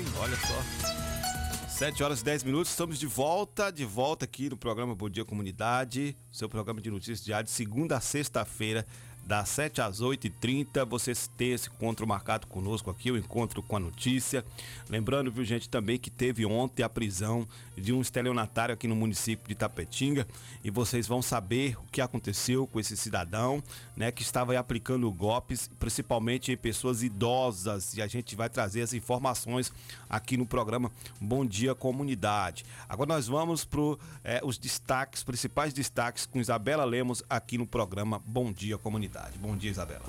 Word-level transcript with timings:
hein? 0.00 0.06
Olha 0.18 0.36
só. 0.36 1.68
7 1.68 2.02
horas 2.02 2.20
e 2.20 2.24
10 2.24 2.44
minutos, 2.44 2.70
estamos 2.70 2.98
de 2.98 3.06
volta, 3.06 3.70
de 3.70 3.84
volta 3.84 4.24
aqui 4.24 4.50
no 4.50 4.56
programa 4.56 4.94
Bom 4.94 5.08
Dia 5.08 5.24
Comunidade, 5.24 6.16
seu 6.30 6.48
programa 6.48 6.80
de 6.80 6.90
notícias 6.90 7.24
diário, 7.24 7.46
de 7.46 7.50
segunda 7.50 7.96
a 7.96 8.00
sexta-feira, 8.00 8.86
das 9.30 9.48
7 9.50 9.80
às 9.80 10.00
8h30. 10.00 10.84
Vocês 10.84 11.30
têm 11.36 11.52
esse 11.52 11.68
encontro 11.68 12.04
marcado 12.04 12.48
conosco 12.48 12.90
aqui, 12.90 13.12
o 13.12 13.16
encontro 13.16 13.62
com 13.62 13.76
a 13.76 13.78
notícia. 13.78 14.44
Lembrando, 14.88 15.30
viu, 15.30 15.44
gente, 15.44 15.68
também 15.68 16.00
que 16.00 16.10
teve 16.10 16.44
ontem 16.44 16.82
a 16.82 16.88
prisão 16.88 17.46
de 17.76 17.92
um 17.92 18.00
estelionatário 18.00 18.72
aqui 18.74 18.88
no 18.88 18.96
município 18.96 19.46
de 19.46 19.54
Tapetinga. 19.54 20.26
E 20.64 20.70
vocês 20.70 21.06
vão 21.06 21.22
saber 21.22 21.78
o 21.78 21.84
que 21.92 22.00
aconteceu 22.00 22.66
com 22.66 22.80
esse 22.80 22.96
cidadão, 22.96 23.62
né, 23.96 24.10
que 24.10 24.22
estava 24.22 24.58
aplicando 24.58 25.08
golpes, 25.12 25.70
principalmente 25.78 26.50
em 26.50 26.56
pessoas 26.56 27.04
idosas. 27.04 27.94
E 27.94 28.02
a 28.02 28.08
gente 28.08 28.34
vai 28.34 28.48
trazer 28.48 28.82
as 28.82 28.92
informações 28.92 29.72
aqui 30.08 30.36
no 30.36 30.44
programa 30.44 30.90
Bom 31.20 31.46
Dia 31.46 31.72
Comunidade. 31.72 32.64
Agora 32.88 33.14
nós 33.14 33.28
vamos 33.28 33.64
para 33.64 33.80
é, 34.24 34.40
os 34.42 34.58
destaques, 34.58 35.22
principais 35.22 35.72
destaques 35.72 36.26
com 36.26 36.40
Isabela 36.40 36.84
Lemos 36.84 37.22
aqui 37.30 37.56
no 37.56 37.64
programa 37.64 38.20
Bom 38.26 38.50
Dia 38.52 38.76
Comunidade 38.76 39.19
comunidade. 39.20 39.38
Bom 39.38 39.56
dia, 39.56 39.70
Isabela. 39.70 40.04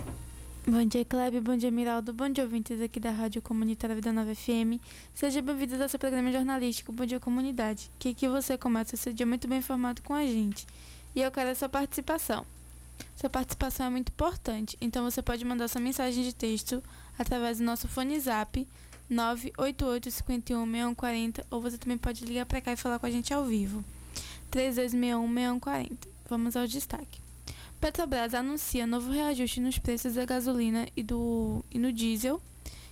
Bom 0.65 0.85
dia, 0.85 1.03
Kleber. 1.03 1.41
Bom 1.41 1.57
dia, 1.57 1.71
Miraldo. 1.71 2.13
Bom 2.13 2.29
dia, 2.29 2.43
ouvintes 2.43 2.79
aqui 2.79 2.99
da 2.99 3.11
Rádio 3.11 3.41
Comunitária 3.41 3.95
Vida 3.95 4.13
Nova 4.13 4.33
FM. 4.33 4.79
Seja 5.13 5.41
bem-vindo 5.41 5.81
ao 5.81 5.89
seu 5.89 5.99
programa 5.99 6.31
jornalístico 6.31 6.91
Bom 6.91 7.05
Dia 7.05 7.19
Comunidade, 7.19 7.89
que 7.99 8.09
aqui 8.09 8.27
você 8.27 8.57
começa 8.57 8.95
esse 8.95 9.11
dia 9.11 9.25
muito 9.25 9.47
bem 9.47 9.57
informado 9.57 10.01
com 10.03 10.13
a 10.13 10.25
gente. 10.25 10.65
E 11.15 11.21
eu 11.21 11.31
quero 11.31 11.49
a 11.49 11.55
sua 11.55 11.67
participação. 11.67 12.45
Sua 13.15 13.29
participação 13.29 13.87
é 13.87 13.89
muito 13.89 14.09
importante, 14.09 14.77
então 14.79 15.03
você 15.03 15.21
pode 15.21 15.43
mandar 15.43 15.67
sua 15.67 15.81
mensagem 15.81 16.23
de 16.23 16.33
texto 16.33 16.81
através 17.17 17.57
do 17.57 17.63
nosso 17.63 17.87
fone 17.87 18.19
zap 18.19 18.67
988 19.09 20.11
51 20.11 20.65
6140 20.65 21.45
ou 21.49 21.59
você 21.59 21.77
também 21.77 21.97
pode 21.97 22.23
ligar 22.23 22.45
para 22.45 22.61
cá 22.61 22.73
e 22.73 22.77
falar 22.77 22.99
com 22.99 23.07
a 23.07 23.11
gente 23.11 23.33
ao 23.33 23.45
vivo. 23.45 23.83
3261 24.51 25.27
6140. 25.27 26.07
Vamos 26.29 26.55
ao 26.55 26.67
destaque. 26.67 27.20
Petrobras 27.81 28.35
anuncia 28.35 28.85
novo 28.85 29.11
reajuste 29.11 29.59
nos 29.59 29.79
preços 29.79 30.13
da 30.13 30.23
gasolina 30.23 30.87
e, 30.95 31.01
do, 31.01 31.65
e 31.71 31.79
no 31.79 31.91
diesel. 31.91 32.39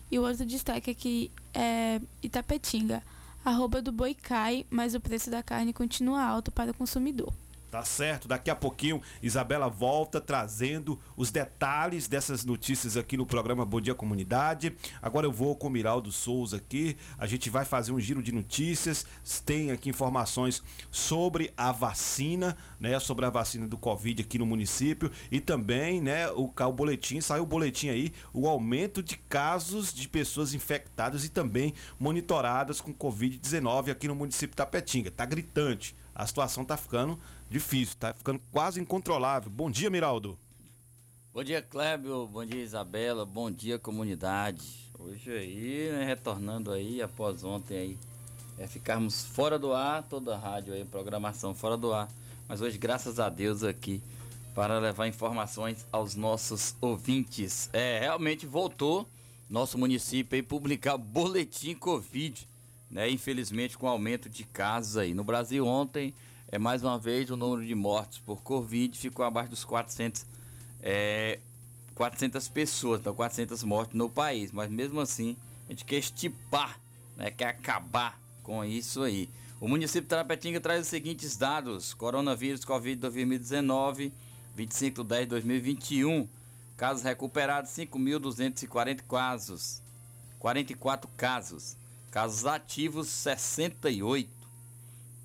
E 0.09 0.17
o 0.17 0.23
outro 0.23 0.43
destaque 0.43 0.89
aqui 0.89 1.31
é 1.53 2.01
Itapetinga. 2.23 3.03
A 3.45 3.51
rouba 3.51 3.83
do 3.83 3.91
boi 3.91 4.15
cai, 4.15 4.65
mas 4.67 4.95
o 4.95 4.99
preço 4.99 5.29
da 5.29 5.43
carne 5.43 5.73
continua 5.73 6.23
alto 6.23 6.51
para 6.51 6.71
o 6.71 6.73
consumidor. 6.73 7.31
Tá 7.70 7.86
certo, 7.86 8.28
daqui 8.28 8.50
a 8.50 8.56
pouquinho 8.56 9.00
Isabela 9.22 9.70
volta 9.70 10.20
trazendo 10.20 11.00
os 11.16 11.30
detalhes 11.30 12.08
dessas 12.08 12.44
notícias 12.44 12.98
aqui 12.98 13.16
no 13.16 13.28
programa 13.28 13.64
Bom 13.64 13.80
Dia 13.80 13.94
Comunidade. 13.94 14.75
Agora 15.00 15.28
eu 15.28 15.31
vou 15.31 15.56
com 15.56 15.67
o 15.67 15.70
Miraldo 15.70 16.12
Souza 16.12 16.58
aqui, 16.58 16.97
a 17.16 17.28
gente 17.28 17.47
vai 17.47 17.66
fazer 17.66 17.92
um 17.92 18.00
giro 18.00 18.23
de 18.23 18.31
notícias, 18.31 19.06
tem 19.45 19.70
aqui 19.70 19.88
informações 19.88 20.64
sobre 20.90 21.53
a 21.56 21.72
vacina, 21.72 22.58
né, 22.80 23.00
sobre 23.00 23.25
a 23.25 23.30
vacina 23.30 23.67
do 23.67 23.78
Covid 23.78 24.23
aqui 24.23 24.40
no 24.40 24.47
município. 24.47 25.12
E 25.31 25.40
também, 25.40 26.02
né, 26.02 26.28
o, 26.31 26.52
o 26.52 26.73
boletim, 26.73 27.22
saiu 27.22 27.44
o 27.44 27.46
boletim 27.46 27.90
aí, 27.90 28.12
o 28.34 28.47
aumento 28.47 29.03
de 29.03 29.16
casos 29.16 29.94
de 29.94 30.09
pessoas 30.09 30.56
infectadas 30.56 31.24
e 31.24 31.29
também 31.29 31.75
monitoradas 32.00 32.81
com 32.81 32.91
Covid-19 32.91 33.91
aqui 33.91 34.08
no 34.08 34.16
município 34.16 34.50
de 34.50 34.58
Tapetinga. 34.58 35.12
Tá 35.12 35.24
gritante. 35.24 35.96
A 36.19 36.25
situação 36.28 36.66
tá 36.66 36.75
ficando 36.75 37.18
difícil, 37.49 37.95
tá 37.99 38.13
ficando 38.13 38.41
quase 38.51 38.79
incontrolável. 38.79 39.49
Bom 39.49 39.69
dia, 39.69 39.89
Miraldo. 39.89 40.37
Bom 41.33 41.43
dia, 41.43 41.61
Clébio. 41.61 42.27
Bom 42.27 42.45
dia, 42.45 42.61
Isabela. 42.61 43.25
Bom 43.25 43.49
dia, 43.49 43.79
comunidade. 43.79 44.89
Hoje 44.97 45.31
aí, 45.31 45.91
né, 45.91 46.05
retornando 46.05 46.71
aí, 46.71 47.01
após 47.01 47.43
ontem 47.43 47.77
aí, 47.77 47.97
é 48.57 48.67
ficarmos 48.67 49.25
fora 49.25 49.57
do 49.57 49.73
ar, 49.73 50.03
toda 50.03 50.35
a 50.35 50.37
rádio 50.37 50.73
aí, 50.73 50.83
programação 50.83 51.55
fora 51.55 51.77
do 51.77 51.93
ar. 51.93 52.09
Mas 52.47 52.61
hoje, 52.61 52.77
graças 52.77 53.19
a 53.19 53.29
Deus, 53.29 53.63
aqui 53.63 54.01
para 54.53 54.77
levar 54.79 55.07
informações 55.07 55.85
aos 55.91 56.16
nossos 56.16 56.75
ouvintes. 56.81 57.69
É, 57.71 57.99
realmente 57.99 58.45
voltou 58.45 59.07
nosso 59.49 59.77
município 59.77 60.35
aí 60.35 60.43
publicar 60.43 60.97
boletim 60.97 61.75
Covid 61.75 62.49
né? 62.89 63.09
Infelizmente 63.09 63.77
com 63.77 63.87
aumento 63.87 64.29
de 64.29 64.43
casos 64.43 64.97
aí. 64.97 65.13
No 65.13 65.23
Brasil 65.23 65.66
ontem, 65.66 66.13
é 66.51 66.57
mais 66.57 66.83
uma 66.83 66.97
vez 66.97 67.29
o 67.29 67.37
número 67.37 67.65
de 67.65 67.75
mortes 67.75 68.19
por 68.19 68.41
Covid 68.41 68.97
ficou 68.97 69.25
abaixo 69.25 69.49
dos 69.51 69.63
400 69.63 70.25
é, 70.81 71.39
400 71.95 72.47
pessoas, 72.47 73.01
então 73.01 73.13
400 73.13 73.63
mortes 73.63 73.95
no 73.95 74.09
país, 74.09 74.51
mas 74.51 74.69
mesmo 74.69 74.99
assim 74.99 75.35
a 75.67 75.71
gente 75.71 75.85
quer 75.85 75.97
estipar, 75.97 76.79
né, 77.15 77.29
quer 77.29 77.49
acabar 77.49 78.19
com 78.41 78.63
isso 78.63 79.03
aí. 79.03 79.29
O 79.61 79.67
município 79.67 80.01
de 80.01 80.07
Tarapetinga 80.07 80.59
traz 80.59 80.81
os 80.81 80.87
seguintes 80.87 81.35
dados: 81.35 81.93
coronavírus 81.93 82.63
Covid 82.63 82.95
2019, 82.95 84.13
25 84.55 85.03
de 85.03 85.09
10 85.09 85.21
de 85.21 85.29
2021, 85.29 86.27
casos 86.77 87.03
recuperados 87.03 87.71
5.240 87.71 89.01
casos, 89.07 89.81
44 90.39 91.09
casos. 91.16 91.77
Casos 92.11 92.47
ativos 92.47 93.07
68. 93.07 94.38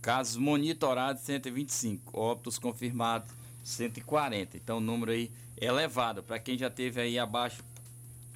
Casos 0.05 0.37
monitorados 0.37 1.23
125. 1.23 2.21
Óbitos 2.21 2.59
confirmados 2.59 3.31
140. 3.63 4.55
Então 4.55 4.77
o 4.77 4.81
número 4.81 5.13
aí 5.13 5.31
elevado. 5.59 6.23
Para 6.23 6.39
quem 6.39 6.59
já 6.59 6.69
teve 6.69 7.01
aí 7.01 7.19
abaixo 7.19 7.65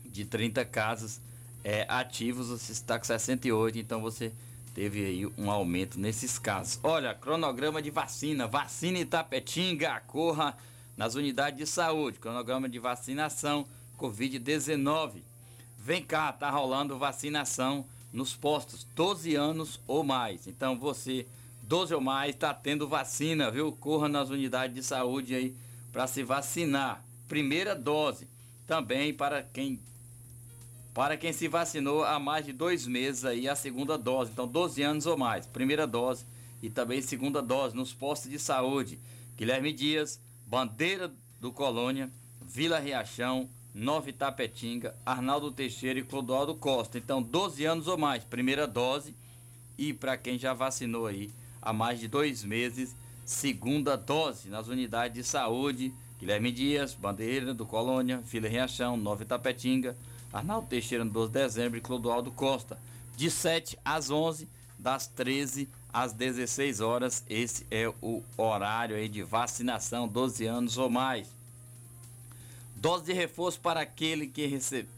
de 0.02 0.24
30 0.24 0.64
casos 0.64 1.20
é, 1.62 1.84
ativos, 1.86 2.48
você 2.48 2.72
está 2.72 2.98
com 2.98 3.04
68. 3.04 3.78
Então 3.78 4.00
você 4.00 4.32
teve 4.74 5.04
aí 5.04 5.26
um 5.36 5.50
aumento 5.50 6.00
nesses 6.00 6.38
casos. 6.38 6.80
Olha, 6.82 7.12
cronograma 7.12 7.82
de 7.82 7.90
vacina. 7.90 8.46
Vacina 8.46 9.00
Itapetinga. 9.00 10.00
Corra 10.06 10.56
nas 10.96 11.16
unidades 11.16 11.58
de 11.58 11.66
saúde. 11.66 12.18
Cronograma 12.18 12.66
de 12.66 12.78
vacinação 12.78 13.66
Covid-19. 13.98 15.20
Vem 15.78 16.02
cá, 16.02 16.32
tá 16.32 16.48
rolando 16.48 16.98
vacinação 16.98 17.84
nos 18.10 18.34
postos 18.34 18.86
12 18.96 19.34
anos 19.34 19.78
ou 19.86 20.02
mais. 20.02 20.46
Então 20.46 20.78
você 20.78 21.26
12 21.68 21.94
ou 21.94 22.00
mais 22.00 22.34
está 22.34 22.54
tendo 22.54 22.88
vacina, 22.88 23.50
viu? 23.50 23.70
Corra 23.72 24.08
nas 24.08 24.30
unidades 24.30 24.74
de 24.74 24.82
saúde 24.82 25.34
aí 25.34 25.54
para 25.92 26.06
se 26.06 26.22
vacinar. 26.22 27.04
Primeira 27.28 27.76
dose 27.76 28.26
também 28.66 29.12
para 29.12 29.42
quem 29.42 29.78
para 30.94 31.16
quem 31.16 31.32
se 31.32 31.46
vacinou 31.46 32.02
há 32.02 32.18
mais 32.18 32.44
de 32.46 32.52
dois 32.52 32.86
meses 32.86 33.24
aí 33.24 33.46
a 33.46 33.54
segunda 33.54 33.98
dose. 33.98 34.32
Então 34.32 34.48
12 34.48 34.82
anos 34.82 35.06
ou 35.06 35.16
mais, 35.16 35.46
primeira 35.46 35.86
dose 35.86 36.24
e 36.62 36.70
também 36.70 37.02
segunda 37.02 37.42
dose 37.42 37.76
nos 37.76 37.92
postos 37.92 38.30
de 38.30 38.38
saúde. 38.38 38.98
Guilherme 39.36 39.70
Dias, 39.70 40.18
Bandeira 40.46 41.12
do 41.38 41.52
Colônia, 41.52 42.10
Vila 42.40 42.78
Riachão, 42.78 43.46
Nova 43.74 44.08
Itapetinga, 44.08 44.96
Arnaldo 45.04 45.52
Teixeira 45.52 46.00
e 46.00 46.02
Clodoaldo 46.02 46.54
Costa. 46.54 46.98
Então, 46.98 47.22
12 47.22 47.64
anos 47.64 47.86
ou 47.86 47.98
mais, 47.98 48.24
primeira 48.24 48.66
dose. 48.66 49.14
E 49.76 49.92
para 49.92 50.16
quem 50.16 50.36
já 50.36 50.52
vacinou 50.52 51.06
aí 51.06 51.30
há 51.60 51.72
mais 51.72 52.00
de 52.00 52.08
dois 52.08 52.44
meses, 52.44 52.94
segunda 53.24 53.96
dose 53.96 54.48
nas 54.48 54.68
unidades 54.68 55.14
de 55.14 55.24
saúde. 55.24 55.92
Guilherme 56.18 56.50
Dias, 56.50 56.94
Bandeira 56.94 57.54
do 57.54 57.64
Colônia, 57.64 58.18
Vila 58.18 58.48
Riachão, 58.48 58.96
Nova 58.96 59.22
Itapetinga, 59.22 59.96
Arnaldo 60.32 60.66
Teixeira 60.66 61.04
no 61.04 61.10
12 61.10 61.32
de 61.32 61.38
dezembro 61.38 61.78
e 61.78 61.80
Clodoaldo 61.80 62.32
Costa. 62.32 62.78
De 63.16 63.30
7 63.30 63.78
às 63.84 64.10
11, 64.10 64.48
das 64.78 65.06
13 65.06 65.68
às 65.92 66.12
16 66.12 66.80
horas. 66.80 67.24
Esse 67.28 67.66
é 67.70 67.88
o 68.02 68.22
horário 68.36 68.96
aí 68.96 69.08
de 69.08 69.22
vacinação, 69.22 70.08
12 70.08 70.46
anos 70.46 70.76
ou 70.76 70.90
mais. 70.90 71.28
Dose 72.76 73.04
de 73.04 73.12
reforço 73.12 73.58
para, 73.60 73.80
aquele 73.80 74.26
que 74.26 74.46
recebe, 74.46 74.88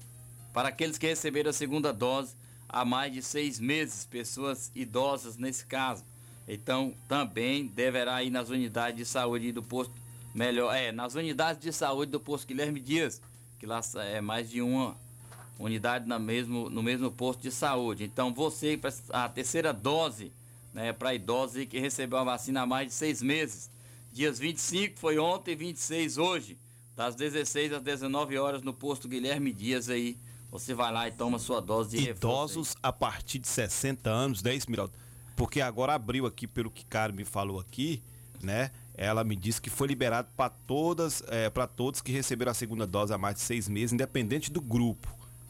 para 0.52 0.68
aqueles 0.68 0.98
que 0.98 1.06
receberam 1.06 1.50
a 1.50 1.52
segunda 1.52 1.92
dose 1.92 2.34
há 2.68 2.84
mais 2.84 3.12
de 3.12 3.22
seis 3.22 3.58
meses, 3.58 4.04
pessoas 4.04 4.70
idosas 4.74 5.36
nesse 5.38 5.64
caso. 5.64 6.04
Então, 6.52 6.92
também 7.06 7.68
deverá 7.68 8.22
ir 8.24 8.30
nas 8.30 8.50
unidades 8.50 8.96
de 8.96 9.04
saúde 9.04 9.52
do 9.52 9.62
posto, 9.62 9.94
melhor, 10.34 10.74
é, 10.74 10.90
nas 10.90 11.14
unidades 11.14 11.62
de 11.62 11.72
saúde 11.72 12.10
do 12.10 12.18
posto 12.18 12.48
Guilherme 12.48 12.80
Dias, 12.80 13.22
que 13.58 13.66
lá 13.66 13.80
é 13.96 14.20
mais 14.20 14.50
de 14.50 14.60
uma 14.60 14.96
unidade 15.58 16.08
na 16.08 16.18
mesmo, 16.18 16.68
no 16.68 16.82
mesmo 16.82 17.10
posto 17.10 17.40
de 17.42 17.52
saúde. 17.52 18.02
Então, 18.02 18.34
você, 18.34 18.80
a 19.10 19.28
terceira 19.28 19.72
dose, 19.72 20.32
né, 20.74 20.92
para 20.92 21.14
idosos 21.14 21.64
que 21.66 21.78
recebeu 21.78 22.18
a 22.18 22.24
vacina 22.24 22.62
há 22.62 22.66
mais 22.66 22.88
de 22.88 22.94
seis 22.94 23.22
meses. 23.22 23.70
Dias 24.12 24.38
25 24.38 24.98
foi 24.98 25.18
ontem, 25.20 25.54
26 25.54 26.18
hoje 26.18 26.58
das 26.96 27.14
16 27.14 27.72
às 27.72 27.82
19 27.82 28.36
horas 28.36 28.60
no 28.60 28.74
posto 28.74 29.08
Guilherme 29.08 29.52
Dias 29.52 29.88
aí. 29.88 30.18
Você 30.50 30.74
vai 30.74 30.92
lá 30.92 31.08
e 31.08 31.12
toma 31.12 31.38
sua 31.38 31.58
dose 31.58 31.96
de 31.96 32.10
Idosos 32.10 32.74
a 32.82 32.92
partir 32.92 33.38
de 33.38 33.48
60 33.48 34.10
anos, 34.10 34.42
10 34.42 34.66
mil. 34.66 34.90
Porque 35.40 35.62
agora 35.62 35.94
abriu 35.94 36.26
aqui, 36.26 36.46
pelo 36.46 36.70
que 36.70 36.84
Caro 36.84 37.14
me 37.14 37.24
falou 37.24 37.58
aqui, 37.58 38.02
né? 38.42 38.70
Ela 38.94 39.24
me 39.24 39.34
disse 39.34 39.58
que 39.58 39.70
foi 39.70 39.88
liberado 39.88 40.28
para 40.36 40.50
todas, 40.50 41.22
é, 41.28 41.48
para 41.48 41.66
todos 41.66 42.02
que 42.02 42.12
receberam 42.12 42.52
a 42.52 42.54
segunda 42.54 42.86
dose 42.86 43.14
há 43.14 43.16
mais 43.16 43.36
de 43.36 43.40
seis 43.40 43.66
meses, 43.66 43.94
independente 43.94 44.52
do 44.52 44.60
grupo. 44.60 45.08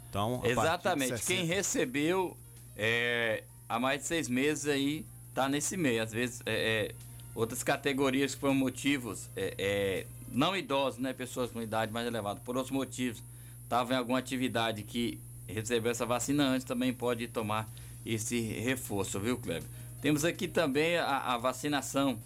Então, 0.08 0.42
exatamente. 0.44 1.20
Quem 1.26 1.44
recebeu 1.44 2.36
é, 2.76 3.42
há 3.68 3.80
mais 3.80 4.02
de 4.02 4.06
seis 4.06 4.28
meses 4.28 4.68
aí 4.68 5.04
tá 5.34 5.48
nesse 5.48 5.76
meio. 5.76 6.04
Às 6.04 6.12
vezes, 6.12 6.40
é, 6.46 6.52
é, 6.52 6.94
outras 7.34 7.64
categorias 7.64 8.32
que 8.32 8.40
foram 8.40 8.54
motivos, 8.54 9.28
é, 9.34 9.54
é, 9.58 10.06
não 10.30 10.56
idosos, 10.56 11.00
né? 11.00 11.12
Pessoas 11.12 11.50
com 11.50 11.60
idade 11.60 11.92
mais 11.92 12.06
elevada, 12.06 12.38
por 12.44 12.56
outros 12.56 12.72
motivos, 12.72 13.20
estavam 13.64 13.92
em 13.92 13.98
alguma 13.98 14.20
atividade 14.20 14.84
que 14.84 15.18
recebeu 15.48 15.90
essa 15.90 16.06
vacina 16.06 16.44
antes, 16.44 16.64
também 16.64 16.92
pode 16.92 17.26
tomar 17.26 17.68
esse 18.06 18.40
reforço, 18.40 19.18
viu, 19.18 19.36
Kleber? 19.36 19.79
Temos 20.00 20.24
aqui 20.24 20.48
também 20.48 20.96
a, 20.96 21.34
a 21.34 21.38
vacinação 21.38 22.18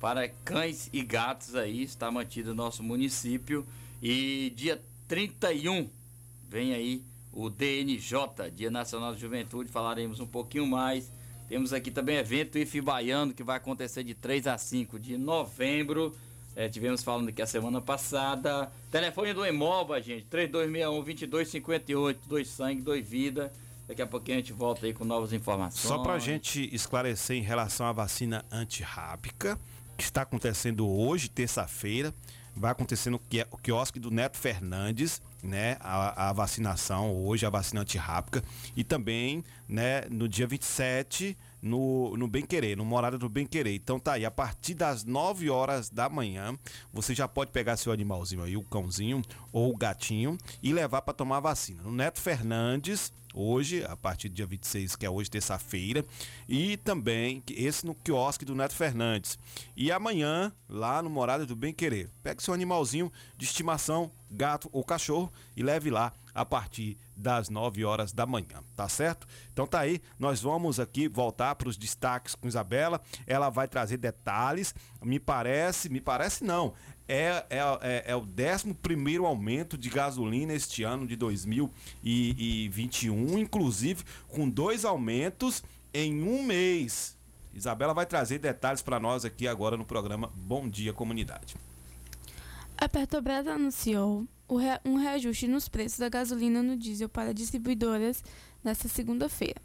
para 0.00 0.28
cães 0.28 0.90
e 0.92 1.02
gatos 1.02 1.54
aí, 1.54 1.82
está 1.82 2.10
mantida 2.10 2.50
no 2.50 2.56
nosso 2.56 2.82
município. 2.82 3.66
E 4.02 4.52
dia 4.56 4.82
31 5.08 5.88
vem 6.48 6.74
aí 6.74 7.02
o 7.32 7.48
DNJ, 7.48 8.50
Dia 8.54 8.70
Nacional 8.70 9.14
de 9.14 9.20
Juventude, 9.20 9.70
falaremos 9.70 10.20
um 10.20 10.26
pouquinho 10.26 10.66
mais. 10.66 11.10
Temos 11.48 11.72
aqui 11.72 11.90
também 11.90 12.16
evento 12.16 12.58
IF 12.58 12.80
Baiano, 12.80 13.32
que 13.32 13.42
vai 13.42 13.56
acontecer 13.56 14.04
de 14.04 14.12
3 14.12 14.46
a 14.46 14.58
5 14.58 14.98
de 14.98 15.16
novembro. 15.16 16.14
É, 16.54 16.68
tivemos 16.68 17.02
falando 17.02 17.30
aqui 17.30 17.40
a 17.40 17.46
semana 17.46 17.80
passada. 17.80 18.70
Telefone 18.90 19.32
do 19.32 19.44
Emoba, 19.44 20.02
gente, 20.02 20.26
3261-2258, 20.30 22.16
dois 22.26 22.48
sangue, 22.48 22.82
dois 22.82 23.08
vida. 23.08 23.50
Daqui 23.86 24.02
a 24.02 24.06
pouquinho 24.06 24.38
a 24.38 24.40
gente 24.40 24.52
volta 24.52 24.86
aí 24.86 24.94
com 24.94 25.04
novas 25.04 25.32
informações. 25.32 25.86
Só 25.86 25.98
para 25.98 26.14
a 26.14 26.18
gente 26.18 26.68
esclarecer 26.74 27.36
em 27.36 27.42
relação 27.42 27.86
à 27.86 27.92
vacina 27.92 28.44
antirrábica, 28.50 29.58
que 29.96 30.04
está 30.04 30.22
acontecendo 30.22 30.88
hoje, 30.88 31.28
terça-feira, 31.28 32.14
vai 32.54 32.70
acontecer 32.70 33.10
no 33.10 33.20
quiosque 33.62 33.98
do 33.98 34.10
Neto 34.10 34.36
Fernandes, 34.36 35.22
né, 35.42 35.76
a, 35.80 36.28
a 36.28 36.32
vacinação 36.32 37.14
hoje, 37.14 37.46
a 37.46 37.50
vacina 37.50 37.80
antirrábica, 37.80 38.42
e 38.76 38.84
também, 38.84 39.42
né, 39.68 40.02
no 40.10 40.28
dia 40.28 40.46
27, 40.46 41.36
no, 41.60 42.16
no 42.16 42.28
Bem 42.28 42.44
Querer, 42.44 42.76
no 42.76 42.84
Morada 42.84 43.16
do 43.16 43.28
Bem 43.28 43.46
Querer. 43.46 43.74
Então 43.74 43.98
tá 43.98 44.14
aí, 44.14 44.24
a 44.24 44.30
partir 44.30 44.74
das 44.74 45.04
9 45.04 45.48
horas 45.48 45.88
da 45.88 46.08
manhã, 46.08 46.56
você 46.92 47.14
já 47.14 47.26
pode 47.26 47.50
pegar 47.50 47.76
seu 47.76 47.92
animalzinho 47.92 48.42
aí, 48.42 48.56
o 48.56 48.62
cãozinho 48.62 49.22
ou 49.52 49.72
o 49.72 49.76
gatinho, 49.76 50.36
e 50.62 50.72
levar 50.72 51.02
para 51.02 51.14
tomar 51.14 51.38
a 51.38 51.40
vacina. 51.40 51.82
No 51.82 51.92
Neto 51.92 52.20
Fernandes, 52.20 53.12
hoje, 53.32 53.84
a 53.84 53.96
partir 53.96 54.28
do 54.28 54.34
dia 54.34 54.46
26, 54.46 54.96
que 54.96 55.06
é 55.06 55.10
hoje, 55.10 55.30
terça-feira, 55.30 56.04
e 56.48 56.76
também 56.76 57.42
esse 57.50 57.84
no 57.86 57.94
quiosque 57.94 58.44
do 58.44 58.54
Neto 58.54 58.74
Fernandes. 58.74 59.38
E 59.76 59.90
amanhã, 59.90 60.52
lá 60.68 61.02
no 61.02 61.10
Morada 61.10 61.46
do 61.46 61.56
Bem 61.56 61.72
Querer. 61.72 62.10
Pegue 62.22 62.42
seu 62.42 62.54
animalzinho 62.54 63.12
de 63.36 63.44
estimação, 63.44 64.10
gato 64.30 64.68
ou 64.72 64.84
cachorro, 64.84 65.32
e 65.56 65.62
leve 65.62 65.90
lá 65.90 66.12
a 66.34 66.44
partir 66.44 66.96
das 67.16 67.48
9 67.48 67.84
horas 67.84 68.12
da 68.12 68.26
manhã, 68.26 68.62
tá 68.74 68.88
certo? 68.88 69.26
Então 69.52 69.66
tá 69.66 69.80
aí, 69.80 70.00
nós 70.18 70.40
vamos 70.40 70.80
aqui 70.80 71.06
voltar 71.06 71.54
para 71.54 71.68
os 71.68 71.76
destaques 71.76 72.34
com 72.34 72.48
Isabela. 72.48 73.00
Ela 73.26 73.50
vai 73.50 73.68
trazer 73.68 73.98
detalhes. 73.98 74.74
Me 75.02 75.20
parece, 75.20 75.88
me 75.88 76.00
parece 76.00 76.42
não, 76.42 76.72
é, 77.12 77.44
é, 77.50 77.58
é, 77.82 78.04
é 78.06 78.16
o 78.16 78.22
11 78.22 78.74
aumento 79.18 79.76
de 79.76 79.90
gasolina 79.90 80.54
este 80.54 80.82
ano 80.82 81.06
de 81.06 81.14
2021, 81.14 83.38
inclusive 83.38 84.02
com 84.28 84.48
dois 84.48 84.86
aumentos 84.86 85.62
em 85.92 86.22
um 86.22 86.42
mês. 86.42 87.14
Isabela 87.52 87.92
vai 87.92 88.06
trazer 88.06 88.38
detalhes 88.38 88.80
para 88.80 88.98
nós 88.98 89.26
aqui 89.26 89.46
agora 89.46 89.76
no 89.76 89.84
programa 89.84 90.32
Bom 90.34 90.66
Dia 90.66 90.94
Comunidade. 90.94 91.54
A 92.78 92.88
Petrobras 92.88 93.46
anunciou 93.46 94.26
um 94.82 94.96
reajuste 94.96 95.46
nos 95.46 95.68
preços 95.68 95.98
da 95.98 96.08
gasolina 96.08 96.62
no 96.62 96.78
diesel 96.78 97.10
para 97.10 97.34
distribuidoras 97.34 98.24
nesta 98.64 98.88
segunda-feira. 98.88 99.60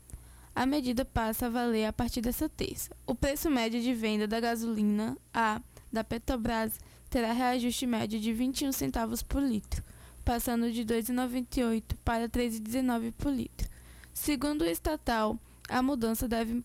A 0.54 0.66
medida 0.66 1.06
passa 1.06 1.46
a 1.46 1.50
valer 1.50 1.86
a 1.86 1.94
partir 1.94 2.20
dessa 2.20 2.50
terça. 2.50 2.94
O 3.06 3.16
preço 3.16 3.50
médio 3.50 3.82
de 3.82 3.94
venda 3.94 4.28
da 4.28 4.42
gasolina 4.42 5.18
A 5.34 5.62
da 5.92 6.04
Petrobras 6.04 6.80
terá 7.18 7.34
reajuste 7.34 7.88
médio 7.88 8.20
de 8.20 8.32
21 8.32 8.72
centavos 8.72 9.24
por 9.24 9.42
litro, 9.42 9.84
passando 10.24 10.72
de 10.72 10.86
2,98 10.86 11.82
para 12.06 12.30
3,19 12.30 13.12
por 13.18 13.34
litro. 13.34 13.68
Segundo 14.14 14.62
o 14.62 14.66
estatal, 14.66 15.36
a 15.68 15.82
mudança 15.82 16.28
deve 16.28 16.64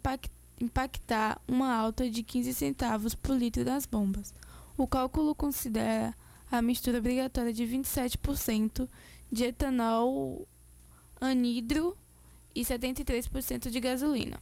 impactar 0.61 1.41
uma 1.49 1.75
alta 1.75 2.11
de 2.11 2.23
15 2.23 2.53
centavos 2.53 3.15
por 3.15 3.35
litro 3.35 3.65
das 3.65 3.87
bombas. 3.87 4.35
O 4.77 4.87
cálculo 4.87 5.35
considera 5.35 6.15
a 6.51 6.61
mistura 6.61 6.99
obrigatória 6.99 7.51
de 7.51 7.65
27% 7.65 8.87
de 9.33 9.45
etanol 9.45 10.47
anidro 11.19 11.97
e 12.55 12.61
73% 12.61 13.71
de 13.71 13.81
gasolina. 13.81 14.39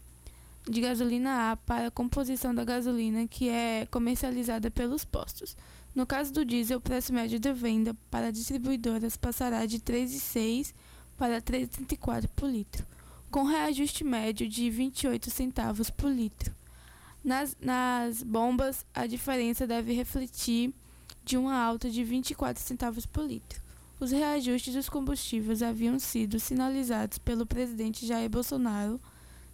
De 0.68 0.80
gasolina 0.80 1.52
A 1.52 1.56
para 1.56 1.86
a 1.86 1.90
composição 1.90 2.52
da 2.52 2.64
gasolina 2.64 3.28
que 3.28 3.48
é 3.48 3.86
comercializada 3.86 4.72
pelos 4.72 5.04
postos. 5.04 5.56
No 5.94 6.06
caso 6.06 6.32
do 6.32 6.44
diesel, 6.44 6.78
o 6.78 6.80
preço 6.80 7.12
médio 7.12 7.40
de 7.40 7.52
venda 7.52 7.94
para 8.10 8.30
distribuidoras 8.30 9.16
passará 9.16 9.66
de 9.66 9.80
3,6 9.80 10.72
para 11.16 11.42
3,34 11.42 12.28
por 12.34 12.48
litro, 12.48 12.86
com 13.30 13.44
reajuste 13.44 14.04
médio 14.04 14.48
de 14.48 14.70
28 14.70 15.30
centavos 15.30 15.90
por 15.90 16.10
litro. 16.10 16.54
Nas, 17.22 17.56
nas 17.60 18.22
bombas, 18.22 18.86
a 18.94 19.06
diferença 19.06 19.66
deve 19.66 19.92
refletir 19.92 20.72
de 21.24 21.36
uma 21.36 21.54
alta 21.54 21.90
de 21.90 22.02
24 22.02 22.62
centavos 22.62 23.04
por 23.04 23.26
litro. 23.26 23.60
Os 23.98 24.12
reajustes 24.12 24.72
dos 24.72 24.88
combustíveis 24.88 25.62
haviam 25.62 25.98
sido 25.98 26.40
sinalizados 26.40 27.18
pelo 27.18 27.44
presidente 27.44 28.06
Jair 28.06 28.30
Bolsonaro 28.30 28.98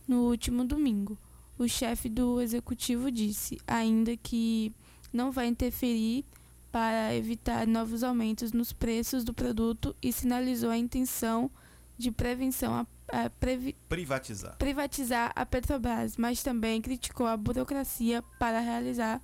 no 0.07 0.29
último 0.29 0.65
domingo. 0.65 1.19
O 1.59 1.67
chefe 1.67 2.09
do 2.09 2.41
executivo 2.41 3.11
disse 3.11 3.59
ainda 3.67 4.17
que 4.17 4.73
não 5.13 5.31
vai 5.31 5.47
interferir 5.47 6.25
para 6.71 7.15
evitar 7.15 7.67
novos 7.67 8.03
aumentos 8.03 8.53
nos 8.53 8.73
preços 8.73 9.25
do 9.25 9.33
produto 9.33 9.97
e 10.03 10.13
sinalizou 10.13 10.71
a 10.71 10.77
intenção 10.77 11.51
de 11.97 12.11
prevenção 12.11 12.75
a, 12.75 13.25
a 13.25 13.31
previ, 13.31 13.75
privatizar. 13.89 14.57
privatizar 14.59 15.33
a 15.35 15.47
Petrobras, 15.47 16.17
mas 16.17 16.43
também 16.43 16.83
criticou 16.83 17.27
a 17.27 17.37
burocracia 17.37 18.23
para 18.39 18.61
realizar 18.61 19.23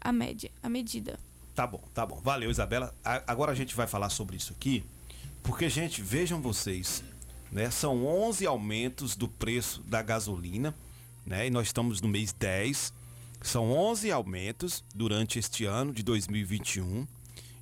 a 0.00 0.12
média, 0.12 0.50
a 0.62 0.68
medida. 0.68 1.18
Tá 1.54 1.66
bom, 1.66 1.82
tá 1.92 2.04
bom. 2.06 2.20
Valeu, 2.22 2.50
Isabela. 2.50 2.94
A, 3.04 3.22
agora 3.26 3.52
a 3.52 3.54
gente 3.54 3.74
vai 3.74 3.86
falar 3.86 4.10
sobre 4.10 4.36
isso 4.36 4.52
aqui, 4.52 4.84
porque 5.42 5.68
gente, 5.68 6.00
vejam 6.00 6.40
vocês, 6.40 7.02
né? 7.50 7.70
São 7.70 8.06
11 8.06 8.46
aumentos 8.46 9.16
do 9.16 9.28
preço 9.28 9.82
da 9.82 10.02
gasolina, 10.02 10.74
né? 11.26 11.46
E 11.46 11.50
nós 11.50 11.68
estamos 11.68 12.00
no 12.00 12.08
mês 12.08 12.32
10 12.32 12.92
são 13.48 13.72
11 13.72 14.10
aumentos 14.10 14.82
durante 14.94 15.38
este 15.38 15.64
ano 15.64 15.92
de 15.92 16.02
2021. 16.02 17.06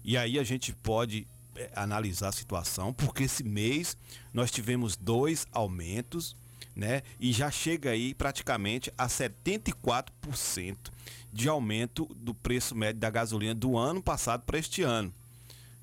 E 0.05 0.17
aí 0.17 0.39
a 0.39 0.45
gente 0.45 0.73
pode 0.73 1.27
é, 1.57 1.71
analisar 1.75 2.29
a 2.29 2.33
situação, 2.33 2.93
porque 2.93 3.25
esse 3.25 3.43
mês 3.43 3.97
nós 4.33 4.51
tivemos 4.51 4.97
dois 4.97 5.47
aumentos, 5.53 6.37
né? 6.75 7.03
E 7.21 7.33
já 7.33 7.51
chega 7.51 7.91
aí 7.91 8.15
praticamente 8.15 8.93
a 8.97 9.07
74% 9.07 10.77
de 11.33 11.49
aumento 11.49 12.07
do 12.17 12.33
preço 12.33 12.75
médio 12.75 13.01
da 13.01 13.11
gasolina 13.11 13.55
do 13.55 13.77
ano 13.77 14.03
passado 14.03 14.43
para 14.45 14.59
este 14.59 14.83
ano. 14.83 15.12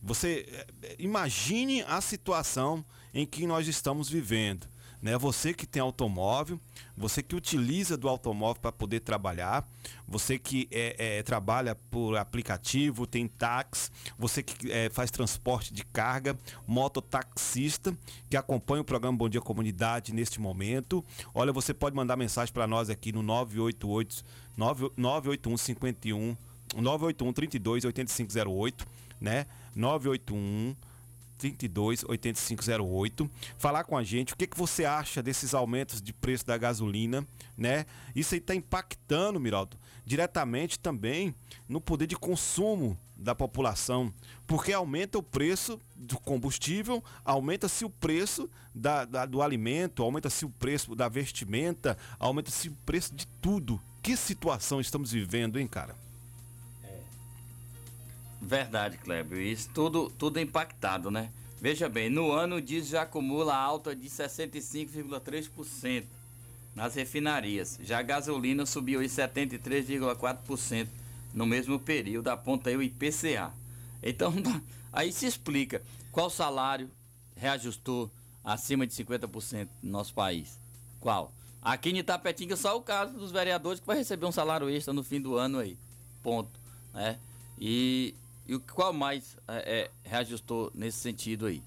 Você 0.01 0.47
é, 0.81 0.95
imagine 0.97 1.81
a 1.83 1.99
situação 1.99 2.85
em 3.13 3.25
que 3.25 3.45
nós 3.45 3.67
estamos 3.67 4.09
vivendo 4.09 4.65
né? 5.01 5.17
Você 5.17 5.53
que 5.53 5.65
tem 5.65 5.81
automóvel, 5.81 6.59
você 6.95 7.23
que 7.23 7.35
utiliza 7.35 7.95
do 7.95 8.09
automóvel 8.09 8.61
para 8.61 8.71
poder 8.71 8.99
trabalhar, 8.99 9.67
você 10.07 10.37
que 10.37 10.67
é, 10.71 11.17
é, 11.19 11.23
trabalha 11.23 11.75
por 11.75 12.17
aplicativo, 12.17 13.07
tem 13.07 13.27
táxi, 13.27 13.89
você 14.17 14.43
que 14.43 14.71
é, 14.71 14.89
faz 14.89 15.09
transporte 15.09 15.73
de 15.73 15.85
carga, 15.85 16.37
mototaxista, 16.67 17.97
que 18.29 18.35
acompanha 18.35 18.81
o 18.81 18.85
programa 18.85 19.17
Bom 19.17 19.29
Dia 19.29 19.41
Comunidade 19.41 20.13
neste 20.13 20.41
momento. 20.41 21.03
Olha, 21.33 21.53
você 21.53 21.73
pode 21.73 21.95
mandar 21.95 22.17
mensagem 22.17 22.53
para 22.53 22.67
nós 22.67 22.89
aqui 22.89 23.11
no 23.11 23.23
988 23.23 24.23
981 24.57 25.57
51 25.57 26.37
981 26.75 27.33
32 27.33 27.85
8508, 27.85 28.85
né? 29.21 29.45
981 29.75 30.75
32 31.39 32.03
8508. 32.03 33.29
Falar 33.57 33.85
com 33.85 33.97
a 33.97 34.03
gente 34.03 34.33
o 34.33 34.37
que, 34.37 34.45
que 34.45 34.57
você 34.57 34.85
acha 34.85 35.23
desses 35.23 35.53
aumentos 35.53 36.01
de 36.01 36.13
preço 36.13 36.45
da 36.45 36.57
gasolina, 36.57 37.25
né? 37.57 37.85
Isso 38.15 38.35
aí 38.35 38.39
está 38.39 38.53
impactando, 38.53 39.39
Miraldo, 39.39 39.77
diretamente 40.05 40.77
também 40.77 41.33
no 41.67 41.79
poder 41.79 42.07
de 42.07 42.15
consumo 42.15 42.97
da 43.15 43.35
população, 43.35 44.13
porque 44.47 44.71
aumenta 44.71 45.17
o 45.17 45.23
preço 45.23 45.79
do 45.95 46.17
combustível, 46.19 47.03
aumenta-se 47.23 47.83
o 47.83 47.89
preço 47.89 48.49
da, 48.73 49.05
da 49.05 49.25
do 49.25 49.41
alimento, 49.41 50.03
aumenta-se 50.03 50.45
o 50.45 50.49
preço 50.49 50.95
da 50.95 51.09
vestimenta, 51.09 51.97
aumenta-se 52.17 52.69
o 52.69 52.75
preço 52.85 53.13
de 53.13 53.27
tudo. 53.41 53.79
Que 54.01 54.15
situação 54.15 54.79
estamos 54.79 55.11
vivendo, 55.11 55.59
hein, 55.59 55.67
cara? 55.67 55.95
Verdade, 58.41 58.97
Kleber. 58.97 59.39
Isso 59.39 59.69
tudo, 59.73 60.09
tudo 60.17 60.39
impactado, 60.39 61.11
né? 61.11 61.31
Veja 61.61 61.89
bem, 61.89 62.09
no 62.09 62.31
ano 62.31 62.55
o 62.55 62.61
diesel 62.61 62.91
já 62.91 63.01
acumula 63.01 63.55
alta 63.55 63.95
de 63.95 64.09
65,3%. 64.09 66.05
nas 66.75 66.95
refinarias. 66.95 67.77
Já 67.81 67.99
a 67.99 68.01
gasolina 68.01 68.65
subiu 68.65 69.03
em 69.03 69.07
73,4% 69.07 70.87
no 71.33 71.45
mesmo 71.45 71.77
período, 71.79 72.29
aponta 72.29 72.69
aí 72.69 72.77
o 72.77 72.81
IPCA. 72.81 73.51
Então, 74.01 74.33
aí 74.93 75.11
se 75.11 75.25
explica 75.25 75.81
qual 76.11 76.29
salário 76.29 76.89
reajustou 77.35 78.09
acima 78.43 78.87
de 78.87 78.93
50% 78.93 79.67
no 79.83 79.91
nosso 79.91 80.13
país. 80.13 80.57
Qual? 80.99 81.31
Aqui 81.61 81.89
em 81.89 81.97
Itapetinga 81.97 82.55
só 82.55 82.77
o 82.77 82.81
caso 82.81 83.17
dos 83.17 83.31
vereadores 83.31 83.79
que 83.79 83.87
vai 83.87 83.97
receber 83.97 84.25
um 84.25 84.31
salário 84.31 84.69
extra 84.69 84.93
no 84.93 85.03
fim 85.03 85.19
do 85.19 85.35
ano 85.35 85.59
aí. 85.59 85.77
Ponto. 86.23 86.49
Né? 86.93 87.19
E, 87.59 88.15
e 88.49 88.57
qual 88.57 88.91
mais 88.91 89.37
é, 89.47 89.81
é, 89.81 89.91
reajustou 90.03 90.71
nesse 90.73 90.97
sentido 90.97 91.45
aí? 91.45 91.61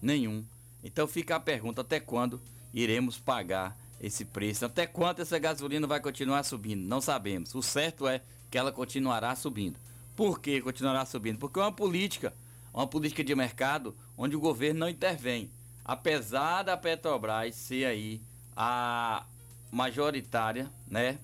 Nenhum. 0.00 0.44
Então 0.84 1.08
fica 1.08 1.34
a 1.34 1.40
pergunta, 1.40 1.80
até 1.80 1.98
quando 1.98 2.40
iremos 2.72 3.18
pagar 3.18 3.76
esse 4.00 4.24
preço? 4.24 4.64
Até 4.64 4.86
quanto 4.86 5.22
essa 5.22 5.36
gasolina 5.40 5.88
vai 5.88 5.98
continuar 5.98 6.44
subindo? 6.44 6.86
Não 6.86 7.00
sabemos. 7.00 7.52
O 7.52 7.62
certo 7.62 8.06
é 8.06 8.22
que 8.48 8.56
ela 8.56 8.70
continuará 8.70 9.34
subindo. 9.34 9.76
Por 10.14 10.38
que 10.38 10.60
continuará 10.60 11.04
subindo? 11.04 11.40
Porque 11.40 11.58
é 11.58 11.62
uma 11.62 11.72
política, 11.72 12.32
uma 12.72 12.86
política 12.86 13.24
de 13.24 13.34
mercado 13.34 13.92
onde 14.16 14.36
o 14.36 14.40
governo 14.40 14.80
não 14.80 14.88
intervém. 14.88 15.50
Apesar 15.84 16.62
da 16.62 16.76
Petrobras 16.76 17.56
ser 17.56 17.86
aí 17.86 18.22
a 18.56 19.26
majoritária, 19.68 20.70
né? 20.86 21.18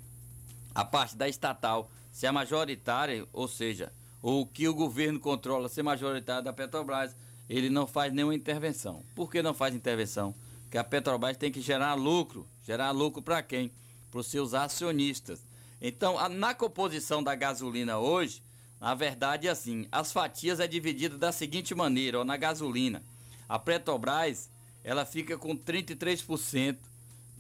A 0.74 0.84
parte 0.84 1.16
da 1.16 1.28
estatal 1.28 1.88
ser 2.10 2.26
a 2.26 2.32
majoritária, 2.32 3.24
ou 3.32 3.46
seja, 3.46 3.92
o 4.22 4.46
que 4.46 4.68
o 4.68 4.74
governo 4.74 5.18
controla 5.18 5.68
ser 5.68 5.82
majoritário 5.82 6.44
da 6.44 6.52
Petrobras, 6.52 7.14
ele 7.48 7.70
não 7.70 7.86
faz 7.86 8.12
nenhuma 8.12 8.34
intervenção. 8.34 9.02
Por 9.14 9.30
que 9.30 9.42
não 9.42 9.54
faz 9.54 9.74
intervenção? 9.74 10.34
Porque 10.62 10.78
a 10.78 10.84
Petrobras 10.84 11.36
tem 11.36 11.50
que 11.50 11.60
gerar 11.60 11.94
lucro. 11.94 12.46
Gerar 12.64 12.90
lucro 12.90 13.22
para 13.22 13.42
quem? 13.42 13.72
Para 14.10 14.20
os 14.20 14.26
seus 14.26 14.54
acionistas. 14.54 15.40
Então, 15.80 16.18
a, 16.18 16.28
na 16.28 16.54
composição 16.54 17.22
da 17.22 17.34
gasolina 17.34 17.98
hoje, 17.98 18.42
na 18.80 18.94
verdade, 18.94 19.48
é 19.48 19.50
assim, 19.50 19.86
as 19.90 20.12
fatias 20.12 20.60
é 20.60 20.66
dividida 20.66 21.18
da 21.18 21.32
seguinte 21.32 21.74
maneira, 21.74 22.20
ó, 22.20 22.24
na 22.24 22.36
gasolina. 22.36 23.02
A 23.48 23.58
Petrobras, 23.58 24.48
ela 24.84 25.04
fica 25.04 25.36
com 25.36 25.56
33% 25.56 26.76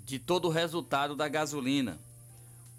de 0.04 0.18
todo 0.18 0.48
o 0.48 0.50
resultado 0.50 1.14
da 1.14 1.28
gasolina. 1.28 2.00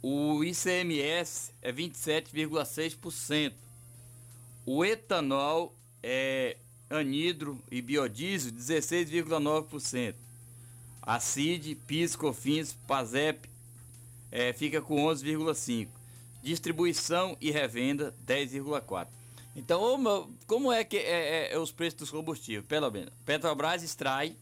O 0.01 0.43
ICMS 0.43 1.53
é 1.61 1.71
27,6%. 1.71 3.53
O 4.65 4.85
etanol 4.85 5.75
é 6.03 6.57
anidro 6.89 7.59
e 7.71 7.81
biodiesel 7.81 8.51
16,9%. 8.51 10.15
A 11.01 11.19
CID, 11.19 11.75
PIS, 11.87 12.15
COFINS, 12.15 12.73
PASEP 12.87 13.49
é, 14.31 14.53
fica 14.53 14.81
com 14.81 15.05
11,5%. 15.05 15.87
Distribuição 16.43 17.37
e 17.39 17.51
revenda 17.51 18.13
10,4%. 18.25 19.07
Então, 19.55 20.29
como 20.47 20.71
é 20.71 20.83
que 20.83 20.97
é, 20.97 21.49
é, 21.49 21.53
é, 21.53 21.59
os 21.59 21.71
preços 21.71 21.99
dos 21.99 22.11
combustíveis? 22.11 22.65
Pelo 22.65 22.89
menos, 22.89 23.11
Petrobras 23.25 23.83
extrai 23.83 24.35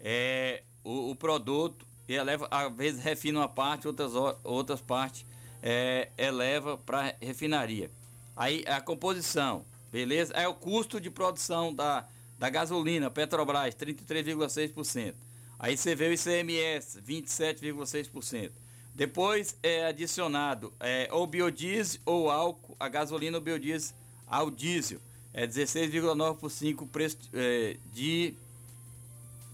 é, 0.00 0.62
o, 0.82 1.10
o 1.10 1.16
produto 1.16 1.86
e 2.08 2.14
eleva, 2.14 2.48
às 2.50 2.74
vezes 2.74 3.02
refina 3.02 3.40
uma 3.40 3.48
parte, 3.48 3.86
outras, 3.86 4.12
outras 4.42 4.80
partes 4.80 5.24
é, 5.62 6.08
eleva 6.18 6.76
para 6.76 7.14
refinaria. 7.20 7.90
Aí 8.36 8.64
a 8.66 8.80
composição, 8.80 9.64
beleza? 9.92 10.32
É 10.34 10.46
o 10.48 10.54
custo 10.54 11.00
de 11.00 11.10
produção 11.10 11.72
da, 11.72 12.06
da 12.38 12.50
gasolina, 12.50 13.10
Petrobras, 13.10 13.74
33,6%. 13.74 15.14
Aí 15.58 15.76
você 15.76 15.94
vê 15.94 16.08
o 16.08 16.12
ICMS, 16.12 17.00
27,6%. 17.00 18.50
Depois 18.94 19.56
é 19.62 19.86
adicionado 19.86 20.72
é, 20.78 21.08
ou 21.10 21.26
biodiesel 21.26 22.00
ou 22.04 22.30
álcool, 22.30 22.76
a 22.78 22.88
gasolina 22.88 23.38
ou 23.38 23.42
biodiesel 23.42 23.96
ao 24.26 24.50
diesel. 24.50 25.00
É 25.32 25.46
16,9% 25.46 26.82
o 26.82 26.86
preço 26.86 27.18
é, 27.32 27.76
de 27.92 28.34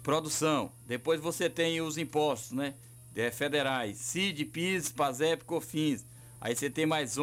produção. 0.02 0.70
Depois 0.86 1.20
você 1.20 1.48
tem 1.48 1.80
os 1.80 1.96
impostos, 1.96 2.52
né? 2.52 2.74
É, 3.16 3.30
federais, 3.30 3.98
CID, 3.98 4.44
PIS, 4.44 4.90
PASEP, 4.90 5.44
COFINS. 5.44 6.04
Aí 6.40 6.54
você 6.54 6.70
tem 6.70 6.86
mais 6.86 7.18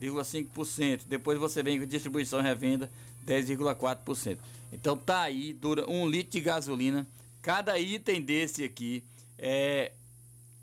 11,5%. 0.00 1.02
Depois 1.06 1.38
você 1.38 1.62
vem 1.62 1.78
com 1.78 1.86
distribuição 1.86 2.40
e 2.40 2.42
revenda, 2.42 2.90
10,4%. 3.26 4.38
Então 4.72 4.96
tá 4.96 5.22
aí, 5.22 5.52
dura 5.52 5.88
um 5.90 6.08
litro 6.08 6.32
de 6.32 6.40
gasolina. 6.40 7.06
Cada 7.42 7.78
item 7.78 8.20
desse 8.20 8.64
aqui 8.64 9.02
é, 9.38 9.92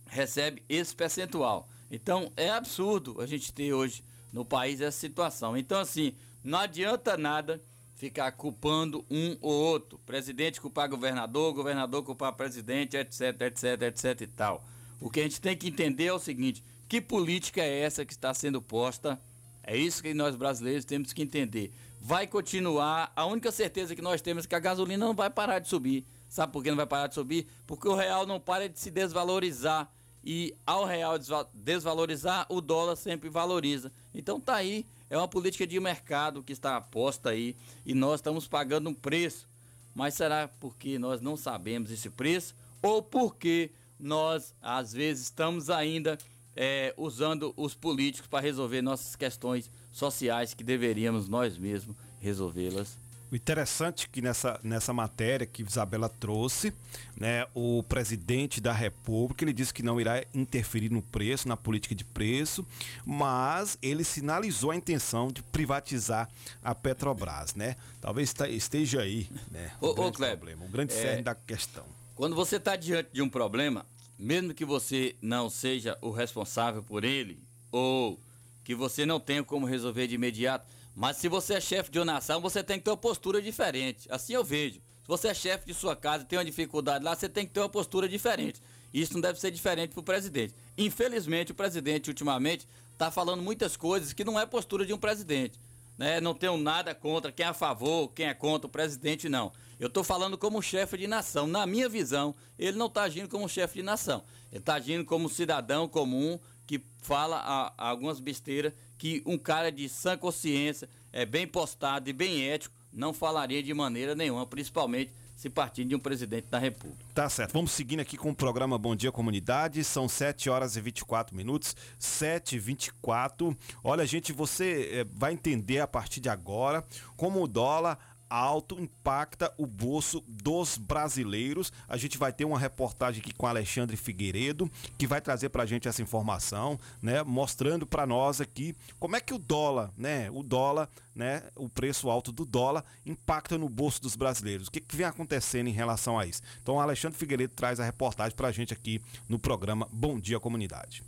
recebe 0.07 0.61
esse 0.69 0.93
percentual. 0.95 1.67
Então 1.91 2.31
é 2.35 2.49
absurdo 2.49 3.21
a 3.21 3.25
gente 3.25 3.51
ter 3.53 3.73
hoje 3.73 4.03
no 4.31 4.45
país 4.45 4.81
essa 4.81 4.97
situação. 4.97 5.57
Então 5.57 5.79
assim, 5.79 6.13
não 6.43 6.59
adianta 6.59 7.17
nada 7.17 7.61
ficar 7.95 8.31
culpando 8.33 9.05
um 9.09 9.37
ou 9.41 9.51
outro. 9.51 9.97
Presidente 10.05 10.61
culpar 10.61 10.89
governador, 10.89 11.53
governador 11.53 12.03
culpar 12.03 12.33
presidente, 12.33 12.97
etc, 12.97 13.41
etc, 13.41 13.81
etc 13.83 14.21
e 14.21 14.27
tal. 14.27 14.63
O 14.99 15.09
que 15.09 15.19
a 15.19 15.23
gente 15.23 15.41
tem 15.41 15.55
que 15.57 15.67
entender 15.67 16.05
é 16.05 16.13
o 16.13 16.19
seguinte: 16.19 16.63
que 16.87 17.01
política 17.01 17.61
é 17.61 17.79
essa 17.81 18.05
que 18.05 18.13
está 18.13 18.33
sendo 18.33 18.61
posta? 18.61 19.19
É 19.63 19.75
isso 19.75 20.01
que 20.01 20.13
nós 20.13 20.35
brasileiros 20.35 20.85
temos 20.85 21.11
que 21.11 21.21
entender. 21.21 21.71
Vai 21.99 22.27
continuar, 22.27 23.11
a 23.15 23.25
única 23.25 23.51
certeza 23.51 23.95
que 23.95 24.01
nós 24.01 24.21
temos 24.21 24.45
é 24.45 24.47
que 24.47 24.55
a 24.55 24.59
gasolina 24.59 25.05
não 25.05 25.13
vai 25.13 25.29
parar 25.29 25.59
de 25.59 25.67
subir. 25.67 26.05
Sabe 26.29 26.53
por 26.53 26.63
que 26.63 26.69
não 26.69 26.77
vai 26.77 26.85
parar 26.85 27.07
de 27.07 27.15
subir? 27.15 27.47
Porque 27.65 27.87
o 27.87 27.95
real 27.95 28.27
não 28.27 28.39
para 28.39 28.69
de 28.69 28.79
se 28.79 28.91
desvalorizar. 28.91 29.91
E 30.23 30.55
ao 30.65 30.85
real 30.85 31.17
desvalorizar, 31.53 32.45
o 32.49 32.59
dólar 32.61 32.95
sempre 32.95 33.29
valoriza. 33.29 33.91
Então 34.13 34.39
tá 34.39 34.55
aí 34.55 34.85
é 35.09 35.17
uma 35.17 35.27
política 35.27 35.67
de 35.67 35.79
mercado 35.79 36.41
que 36.41 36.51
está 36.51 36.81
posta 36.81 37.29
aí 37.29 37.55
e 37.85 37.93
nós 37.93 38.19
estamos 38.19 38.47
pagando 38.47 38.89
um 38.89 38.93
preço. 38.93 39.47
Mas 39.93 40.15
será 40.15 40.49
porque 40.59 40.99
nós 40.99 41.21
não 41.21 41.37
sabemos 41.37 41.91
esse 41.91 42.09
preço 42.09 42.55
ou 42.81 43.01
porque 43.01 43.71
nós, 43.99 44.53
às 44.61 44.91
vezes, 44.91 45.25
estamos 45.25 45.69
ainda 45.69 46.17
é, 46.55 46.93
usando 46.97 47.53
os 47.57 47.73
políticos 47.73 48.27
para 48.27 48.43
resolver 48.43 48.81
nossas 48.81 49.15
questões 49.15 49.69
sociais 49.91 50.53
que 50.53 50.63
deveríamos 50.63 51.27
nós 51.27 51.57
mesmos 51.57 51.95
resolvê-las 52.19 52.97
o 53.31 53.35
interessante 53.35 54.07
que 54.07 54.21
nessa, 54.21 54.59
nessa 54.63 54.93
matéria 54.93 55.45
que 55.45 55.61
Isabela 55.61 56.07
trouxe, 56.07 56.73
né, 57.17 57.45
o 57.53 57.83
presidente 57.83 58.61
da 58.61 58.71
República 58.71 59.43
ele 59.43 59.53
disse 59.53 59.73
que 59.73 59.83
não 59.83 59.99
irá 59.99 60.23
interferir 60.33 60.89
no 60.89 61.01
preço, 61.01 61.47
na 61.47 61.57
política 61.57 61.95
de 61.95 62.03
preço, 62.03 62.65
mas 63.05 63.77
ele 63.81 64.03
sinalizou 64.03 64.71
a 64.71 64.75
intenção 64.75 65.27
de 65.27 65.41
privatizar 65.43 66.29
a 66.63 66.73
Petrobras, 66.73 67.55
né? 67.55 67.75
Talvez 67.99 68.33
esteja 68.49 69.01
aí, 69.01 69.29
né? 69.51 69.71
O, 69.81 69.87
o 69.87 69.93
grande 69.93 70.17
Kleber, 70.17 70.37
problema, 70.37 70.65
o 70.65 70.69
grande 70.69 70.93
é, 70.93 71.01
cerne 71.01 71.23
da 71.23 71.35
questão. 71.35 71.83
Quando 72.15 72.35
você 72.35 72.55
está 72.55 72.75
diante 72.75 73.09
de 73.11 73.21
um 73.21 73.27
problema, 73.27 73.85
mesmo 74.17 74.53
que 74.53 74.65
você 74.65 75.15
não 75.21 75.49
seja 75.49 75.97
o 76.01 76.09
responsável 76.09 76.83
por 76.83 77.03
ele 77.03 77.39
ou 77.71 78.19
que 78.63 78.73
você 78.73 79.05
não 79.05 79.19
tenha 79.19 79.43
como 79.43 79.65
resolver 79.65 80.07
de 80.07 80.15
imediato, 80.15 80.65
mas 80.95 81.17
se 81.17 81.27
você 81.27 81.55
é 81.55 81.61
chefe 81.61 81.91
de 81.91 81.99
uma 81.99 82.05
nação, 82.05 82.39
você 82.39 82.63
tem 82.63 82.77
que 82.77 82.85
ter 82.85 82.91
uma 82.91 82.97
postura 82.97 83.41
diferente. 83.41 84.07
Assim 84.09 84.33
eu 84.33 84.43
vejo. 84.43 84.75
Se 84.75 85.07
você 85.07 85.27
é 85.27 85.33
chefe 85.33 85.67
de 85.67 85.73
sua 85.73 85.95
casa 85.95 86.23
e 86.23 86.25
tem 86.25 86.39
uma 86.39 86.45
dificuldade 86.45 87.03
lá, 87.03 87.15
você 87.15 87.27
tem 87.27 87.45
que 87.45 87.53
ter 87.53 87.59
uma 87.59 87.69
postura 87.69 88.07
diferente. 88.07 88.61
Isso 88.93 89.13
não 89.13 89.21
deve 89.21 89.39
ser 89.39 89.51
diferente 89.51 89.91
para 89.91 89.99
o 89.99 90.03
presidente. 90.03 90.55
Infelizmente, 90.77 91.51
o 91.51 91.55
presidente, 91.55 92.09
ultimamente, 92.09 92.65
está 92.93 93.11
falando 93.11 93.43
muitas 93.43 93.75
coisas 93.75 94.13
que 94.13 94.23
não 94.23 94.39
é 94.39 94.45
postura 94.45 94.85
de 94.85 94.93
um 94.93 94.97
presidente. 94.97 95.59
Né? 95.97 96.21
Não 96.21 96.33
tenho 96.33 96.57
nada 96.57 96.95
contra 96.95 97.31
quem 97.31 97.45
é 97.45 97.49
a 97.49 97.53
favor, 97.53 98.09
quem 98.13 98.27
é 98.27 98.33
contra 98.33 98.67
o 98.67 98.69
presidente, 98.69 99.27
não. 99.27 99.51
Eu 99.79 99.87
estou 99.87 100.03
falando 100.03 100.37
como 100.37 100.61
chefe 100.61 100.97
de 100.97 101.07
nação. 101.07 101.47
Na 101.47 101.65
minha 101.65 101.89
visão, 101.89 102.33
ele 102.57 102.77
não 102.77 102.87
está 102.87 103.03
agindo 103.03 103.27
como 103.27 103.47
chefe 103.49 103.79
de 103.79 103.83
nação. 103.83 104.23
Ele 104.51 104.59
está 104.59 104.75
agindo 104.75 105.03
como 105.03 105.29
cidadão 105.29 105.87
comum 105.87 106.39
que 106.65 106.81
fala 107.01 107.37
a, 107.37 107.73
a 107.77 107.89
algumas 107.89 108.19
besteiras 108.19 108.73
que 108.97 109.21
um 109.25 109.37
cara 109.37 109.71
de 109.71 109.87
sã 109.87 110.17
consciência, 110.17 110.89
é 111.11 111.25
bem 111.25 111.45
postado 111.45 112.09
e 112.09 112.13
bem 112.13 112.49
ético, 112.49 112.73
não 112.91 113.13
falaria 113.13 113.61
de 113.61 113.73
maneira 113.73 114.15
nenhuma, 114.15 114.45
principalmente 114.45 115.11
se 115.35 115.49
partindo 115.49 115.89
de 115.89 115.95
um 115.95 115.99
presidente 115.99 116.47
da 116.49 116.57
República. 116.57 117.03
Tá 117.13 117.27
certo. 117.27 117.51
Vamos 117.51 117.71
seguindo 117.71 117.99
aqui 117.99 118.15
com 118.15 118.29
o 118.29 118.35
programa 118.35 118.77
Bom 118.77 118.95
Dia 118.95 119.11
Comunidade. 119.11 119.83
São 119.83 120.07
7 120.07 120.49
horas 120.49 120.77
e 120.77 120.81
24 120.81 121.35
minutos. 121.35 121.75
7 121.99 122.55
e 122.55 122.59
24. 122.59 123.55
Olha, 123.83 124.05
gente, 124.05 124.31
você 124.31 124.89
é, 124.93 125.05
vai 125.13 125.33
entender 125.33 125.81
a 125.81 125.87
partir 125.87 126.21
de 126.21 126.29
agora 126.29 126.85
como 127.17 127.43
o 127.43 127.47
dólar 127.47 127.99
alto 128.35 128.79
impacta 128.79 129.53
o 129.57 129.65
bolso 129.65 130.23
dos 130.27 130.77
brasileiros. 130.77 131.71
A 131.87 131.95
gente 131.97 132.17
vai 132.17 132.33
ter 132.33 132.45
uma 132.45 132.59
reportagem 132.59 133.21
aqui 133.21 133.33
com 133.33 133.47
Alexandre 133.47 133.95
Figueiredo, 133.95 134.69
que 134.97 135.07
vai 135.07 135.21
trazer 135.21 135.49
para 135.49 135.63
a 135.63 135.65
gente 135.65 135.87
essa 135.87 136.01
informação, 136.01 136.79
né, 137.01 137.23
mostrando 137.23 137.87
para 137.87 138.05
nós 138.05 138.41
aqui 138.41 138.75
como 138.99 139.15
é 139.15 139.21
que 139.21 139.33
o 139.33 139.37
dólar, 139.37 139.91
né, 139.97 140.29
o 140.31 140.43
dólar, 140.43 140.89
né, 141.15 141.43
o 141.55 141.69
preço 141.69 142.09
alto 142.09 142.31
do 142.31 142.45
dólar 142.45 142.83
impacta 143.05 143.57
no 143.57 143.69
bolso 143.69 144.01
dos 144.01 144.15
brasileiros. 144.15 144.67
O 144.67 144.71
que, 144.71 144.81
que 144.81 144.95
vem 144.95 145.05
acontecendo 145.05 145.67
em 145.67 145.73
relação 145.73 146.19
a 146.19 146.25
isso? 146.25 146.41
Então, 146.61 146.79
Alexandre 146.79 147.17
Figueiredo 147.17 147.53
traz 147.55 147.79
a 147.79 147.85
reportagem 147.85 148.35
para 148.35 148.49
a 148.49 148.51
gente 148.51 148.73
aqui 148.73 149.01
no 149.29 149.39
programa 149.39 149.87
Bom 149.91 150.19
Dia 150.19 150.39
Comunidade. 150.39 151.03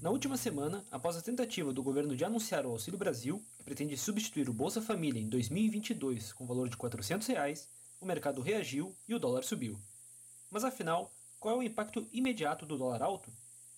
Na 0.00 0.10
última 0.10 0.36
semana, 0.36 0.84
após 0.88 1.16
a 1.16 1.20
tentativa 1.20 1.72
do 1.72 1.82
governo 1.82 2.14
de 2.14 2.24
anunciar 2.24 2.64
o 2.64 2.70
Auxílio 2.70 2.96
Brasil, 2.96 3.42
pretende 3.66 3.96
substituir 3.96 4.48
o 4.48 4.52
Bolsa 4.52 4.80
Família 4.80 5.20
em 5.20 5.28
2022 5.28 6.32
com 6.32 6.46
valor 6.46 6.68
de 6.68 6.76
400 6.76 7.26
reais, 7.26 7.68
o 8.00 8.06
mercado 8.06 8.40
reagiu 8.40 8.96
e 9.08 9.14
o 9.14 9.18
dólar 9.18 9.42
subiu. 9.42 9.76
Mas 10.48 10.62
afinal, 10.62 11.12
qual 11.40 11.56
é 11.56 11.58
o 11.58 11.62
impacto 11.64 12.06
imediato 12.12 12.64
do 12.64 12.78
dólar 12.78 13.02
alto? 13.02 13.28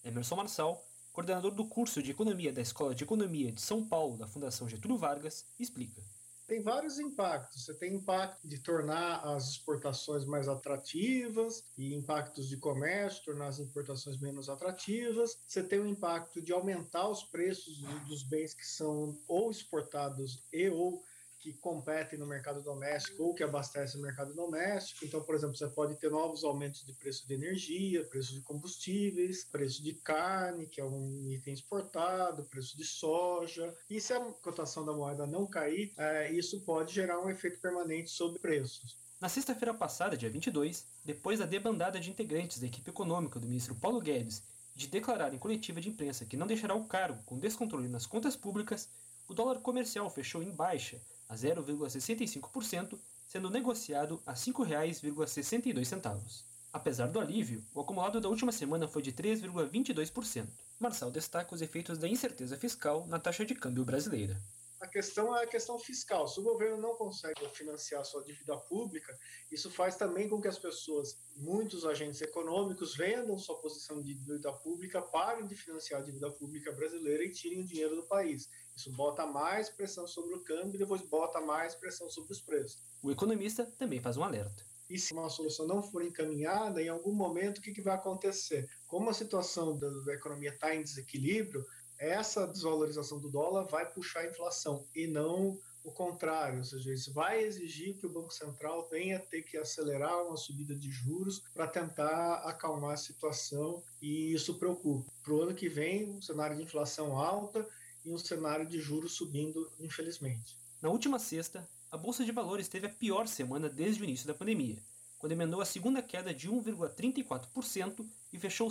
Emerson 0.04 0.36
Marçal, 0.36 0.86
coordenador 1.10 1.54
do 1.54 1.64
curso 1.64 2.02
de 2.02 2.10
Economia 2.10 2.52
da 2.52 2.60
Escola 2.60 2.94
de 2.94 3.02
Economia 3.02 3.50
de 3.50 3.62
São 3.62 3.82
Paulo 3.82 4.18
da 4.18 4.26
Fundação 4.26 4.68
Getúlio 4.68 4.98
Vargas, 4.98 5.46
explica 5.58 6.02
tem 6.48 6.62
vários 6.62 6.98
impactos. 6.98 7.64
Você 7.64 7.74
tem 7.74 7.94
impacto 7.94 8.48
de 8.48 8.58
tornar 8.58 9.18
as 9.18 9.50
exportações 9.50 10.24
mais 10.24 10.48
atrativas 10.48 11.62
e 11.76 11.94
impactos 11.94 12.48
de 12.48 12.56
comércio, 12.56 13.26
tornar 13.26 13.48
as 13.48 13.58
importações 13.60 14.18
menos 14.18 14.48
atrativas. 14.48 15.38
Você 15.46 15.62
tem 15.62 15.78
o 15.78 15.86
impacto 15.86 16.40
de 16.40 16.52
aumentar 16.52 17.06
os 17.06 17.22
preços 17.22 17.78
dos 18.08 18.22
bens 18.22 18.54
que 18.54 18.66
são 18.66 19.20
ou 19.28 19.50
exportados 19.50 20.42
e 20.50 20.70
ou 20.70 21.04
que 21.38 21.52
competem 21.54 22.18
no 22.18 22.26
mercado 22.26 22.62
doméstico 22.62 23.22
ou 23.22 23.34
que 23.34 23.42
abastecem 23.42 24.00
o 24.00 24.02
mercado 24.02 24.34
doméstico. 24.34 25.04
Então, 25.04 25.22
por 25.22 25.34
exemplo, 25.34 25.56
você 25.56 25.68
pode 25.68 25.96
ter 25.96 26.10
novos 26.10 26.44
aumentos 26.44 26.84
de 26.84 26.92
preço 26.92 27.26
de 27.26 27.34
energia, 27.34 28.04
preço 28.04 28.34
de 28.34 28.40
combustíveis, 28.40 29.44
preço 29.44 29.82
de 29.82 29.94
carne, 29.94 30.66
que 30.66 30.80
é 30.80 30.84
um 30.84 31.30
item 31.30 31.54
exportado, 31.54 32.44
preço 32.44 32.76
de 32.76 32.84
soja. 32.84 33.74
E 33.88 34.00
se 34.00 34.12
a 34.12 34.20
cotação 34.20 34.84
da 34.84 34.92
moeda 34.92 35.26
não 35.26 35.46
cair, 35.46 35.92
é, 35.96 36.32
isso 36.32 36.60
pode 36.62 36.92
gerar 36.92 37.20
um 37.20 37.30
efeito 37.30 37.60
permanente 37.60 38.10
sobre 38.10 38.38
preços. 38.38 38.98
Na 39.20 39.28
sexta-feira 39.28 39.74
passada, 39.74 40.16
dia 40.16 40.30
22, 40.30 40.86
depois 41.04 41.38
da 41.40 41.46
debandada 41.46 41.98
de 41.98 42.10
integrantes 42.10 42.60
da 42.60 42.66
equipe 42.66 42.88
econômica 42.88 43.40
do 43.40 43.48
ministro 43.48 43.74
Paulo 43.74 44.00
Guedes 44.00 44.42
de 44.78 44.86
declarar 44.86 45.34
em 45.34 45.38
coletiva 45.38 45.80
de 45.80 45.88
imprensa 45.88 46.24
que 46.24 46.36
não 46.36 46.46
deixará 46.46 46.72
o 46.72 46.84
cargo 46.84 47.20
com 47.24 47.36
descontrole 47.36 47.88
nas 47.88 48.06
contas 48.06 48.36
públicas, 48.36 48.88
o 49.26 49.34
dólar 49.34 49.58
comercial 49.58 50.08
fechou 50.08 50.40
em 50.40 50.52
baixa, 50.52 51.00
a 51.28 51.34
0,65%, 51.34 52.98
sendo 53.26 53.50
negociado 53.50 54.22
a 54.26 54.32
R$ 54.32 54.38
5,62. 54.38 56.44
Apesar 56.72 57.08
do 57.08 57.20
alívio, 57.20 57.62
o 57.74 57.80
acumulado 57.80 58.20
da 58.20 58.28
última 58.28 58.52
semana 58.52 58.86
foi 58.86 59.02
de 59.02 59.12
3,22%. 59.12 60.46
Marçal 60.78 61.10
destaca 61.10 61.54
os 61.54 61.62
efeitos 61.62 61.98
da 61.98 62.08
incerteza 62.08 62.56
fiscal 62.56 63.06
na 63.06 63.18
taxa 63.18 63.44
de 63.44 63.54
câmbio 63.54 63.84
brasileira. 63.84 64.40
A 64.80 64.86
questão 64.86 65.36
é 65.36 65.42
a 65.42 65.46
questão 65.46 65.76
fiscal. 65.78 66.28
Se 66.28 66.38
o 66.38 66.42
governo 66.42 66.76
não 66.76 66.94
consegue 66.94 67.48
financiar 67.52 68.04
sua 68.04 68.22
dívida 68.22 68.56
pública, 68.56 69.16
isso 69.50 69.70
faz 69.70 69.96
também 69.96 70.28
com 70.28 70.40
que 70.40 70.46
as 70.46 70.58
pessoas, 70.58 71.16
muitos 71.36 71.84
agentes 71.84 72.20
econômicos, 72.20 72.96
vendam 72.96 73.36
sua 73.38 73.60
posição 73.60 74.00
de 74.00 74.14
dívida 74.14 74.52
pública, 74.52 75.02
parem 75.02 75.46
de 75.48 75.56
financiar 75.56 76.00
a 76.00 76.04
dívida 76.04 76.30
pública 76.30 76.70
brasileira 76.72 77.24
e 77.24 77.32
tirem 77.32 77.60
o 77.60 77.66
dinheiro 77.66 77.96
do 77.96 78.06
país. 78.06 78.48
Isso 78.76 78.92
bota 78.92 79.26
mais 79.26 79.68
pressão 79.68 80.06
sobre 80.06 80.36
o 80.36 80.44
câmbio 80.44 80.76
e 80.76 80.78
depois 80.78 81.02
bota 81.02 81.40
mais 81.40 81.74
pressão 81.74 82.08
sobre 82.08 82.32
os 82.32 82.40
preços. 82.40 82.80
O 83.02 83.10
economista 83.10 83.66
também 83.76 84.00
faz 84.00 84.16
um 84.16 84.22
alerta. 84.22 84.64
E 84.88 84.98
se 84.98 85.12
uma 85.12 85.28
solução 85.28 85.66
não 85.66 85.82
for 85.82 86.02
encaminhada, 86.02 86.80
em 86.80 86.88
algum 86.88 87.12
momento 87.12 87.58
o 87.58 87.60
que, 87.60 87.72
que 87.72 87.82
vai 87.82 87.94
acontecer? 87.94 88.66
Como 88.86 89.10
a 89.10 89.12
situação 89.12 89.76
da, 89.76 89.88
da 90.06 90.14
economia 90.14 90.50
está 90.50 90.74
em 90.74 90.82
desequilíbrio, 90.82 91.62
essa 91.98 92.46
desvalorização 92.46 93.18
do 93.18 93.28
dólar 93.28 93.64
vai 93.64 93.84
puxar 93.84 94.20
a 94.20 94.26
inflação 94.26 94.84
e 94.94 95.06
não 95.06 95.58
o 95.84 95.92
contrário, 95.92 96.58
ou 96.58 96.64
seja, 96.64 96.92
isso 96.92 97.12
vai 97.12 97.42
exigir 97.42 97.96
que 97.96 98.04
o 98.04 98.10
Banco 98.10 98.32
Central 98.32 98.86
venha 98.90 99.18
ter 99.18 99.42
que 99.42 99.56
acelerar 99.56 100.26
uma 100.26 100.36
subida 100.36 100.74
de 100.74 100.90
juros 100.90 101.42
para 101.54 101.66
tentar 101.66 102.34
acalmar 102.44 102.92
a 102.92 102.96
situação 102.96 103.82
e 104.02 104.32
isso 104.32 104.58
preocupa. 104.58 105.10
Para 105.22 105.32
o 105.32 105.42
ano 105.42 105.54
que 105.54 105.68
vem, 105.68 106.10
um 106.10 106.20
cenário 106.20 106.56
de 106.56 106.62
inflação 106.62 107.16
alta 107.16 107.66
e 108.04 108.10
um 108.10 108.18
cenário 108.18 108.66
de 108.66 108.80
juros 108.80 109.12
subindo, 109.12 109.70
infelizmente. 109.80 110.58
Na 110.82 110.90
última 110.90 111.18
sexta, 111.18 111.66
a 111.90 111.96
Bolsa 111.96 112.24
de 112.24 112.32
Valores 112.32 112.68
teve 112.68 112.86
a 112.86 112.90
pior 112.90 113.26
semana 113.26 113.68
desde 113.68 114.02
o 114.02 114.04
início 114.04 114.26
da 114.26 114.34
pandemia, 114.34 114.82
quando 115.18 115.32
emendou 115.32 115.60
a 115.60 115.64
segunda 115.64 116.02
queda 116.02 116.34
de 116.34 116.50
1,34% 116.50 118.06
e 118.32 118.38
fechou 118.38 118.70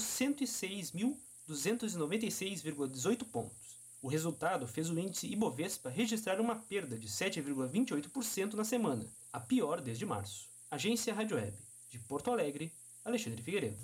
106.296,18 1.53 3.23
pontos. 3.25 3.77
O 4.01 4.07
resultado 4.07 4.67
fez 4.67 4.89
o 4.89 4.99
índice 4.99 5.27
Ibovespa 5.27 5.89
registrar 5.89 6.39
uma 6.39 6.55
perda 6.55 6.97
de 6.97 7.07
7,28% 7.07 8.53
na 8.53 8.63
semana, 8.63 9.05
a 9.33 9.39
pior 9.39 9.81
desde 9.81 10.05
março. 10.05 10.47
Agência 10.69 11.13
Rádio 11.13 11.37
Web, 11.37 11.53
de 11.89 11.99
Porto 11.99 12.31
Alegre, 12.31 12.71
Alexandre 13.03 13.41
Figueiredo. 13.41 13.77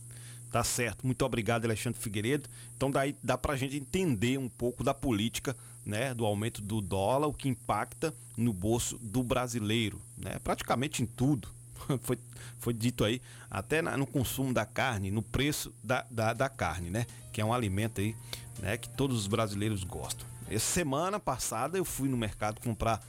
Tá 0.52 0.64
certo. 0.64 1.06
Muito 1.06 1.26
obrigado, 1.26 1.66
Alexandre 1.66 2.00
Figueiredo. 2.00 2.48
Então 2.76 2.92
daí 2.92 3.16
dá 3.24 3.38
pra 3.38 3.56
gente 3.56 3.76
entender 3.76 4.38
um 4.38 4.48
pouco 4.48 4.84
da 4.84 4.94
política, 4.94 5.58
né, 5.84 6.14
do 6.14 6.26
aumento 6.26 6.62
do 6.62 6.80
dólar, 6.80 7.28
o 7.28 7.34
que 7.34 7.50
impacta 7.50 8.14
no 8.38 8.54
bolso 8.54 8.98
do 9.00 9.24
brasileiro, 9.24 10.00
né? 10.16 10.38
Praticamente 10.44 11.02
em 11.02 11.06
tudo. 11.06 11.50
foi, 12.02 12.18
foi 12.60 12.74
dito 12.74 13.04
aí, 13.04 13.22
até 13.50 13.82
na, 13.82 13.98
no 13.98 14.06
consumo 14.06 14.54
da 14.54 14.66
carne, 14.66 15.12
no 15.12 15.22
preço 15.22 15.74
da, 15.84 16.06
da, 16.10 16.34
da, 16.34 16.50
carne, 16.50 16.90
né? 16.90 17.06
Que 17.32 17.42
é 17.42 17.46
um 17.46 17.54
alimento 17.54 18.02
aí, 18.02 18.16
né, 18.60 18.78
que 18.78 18.90
todos 18.90 19.18
os 19.18 19.28
brasileiros 19.28 19.84
gostam. 19.84 20.26
Essa 20.50 20.72
semana 20.72 21.20
passada 21.20 21.78
eu 21.78 21.86
fui 21.86 22.10
no 22.10 22.18
mercado 22.18 22.60
comprar 22.62 23.02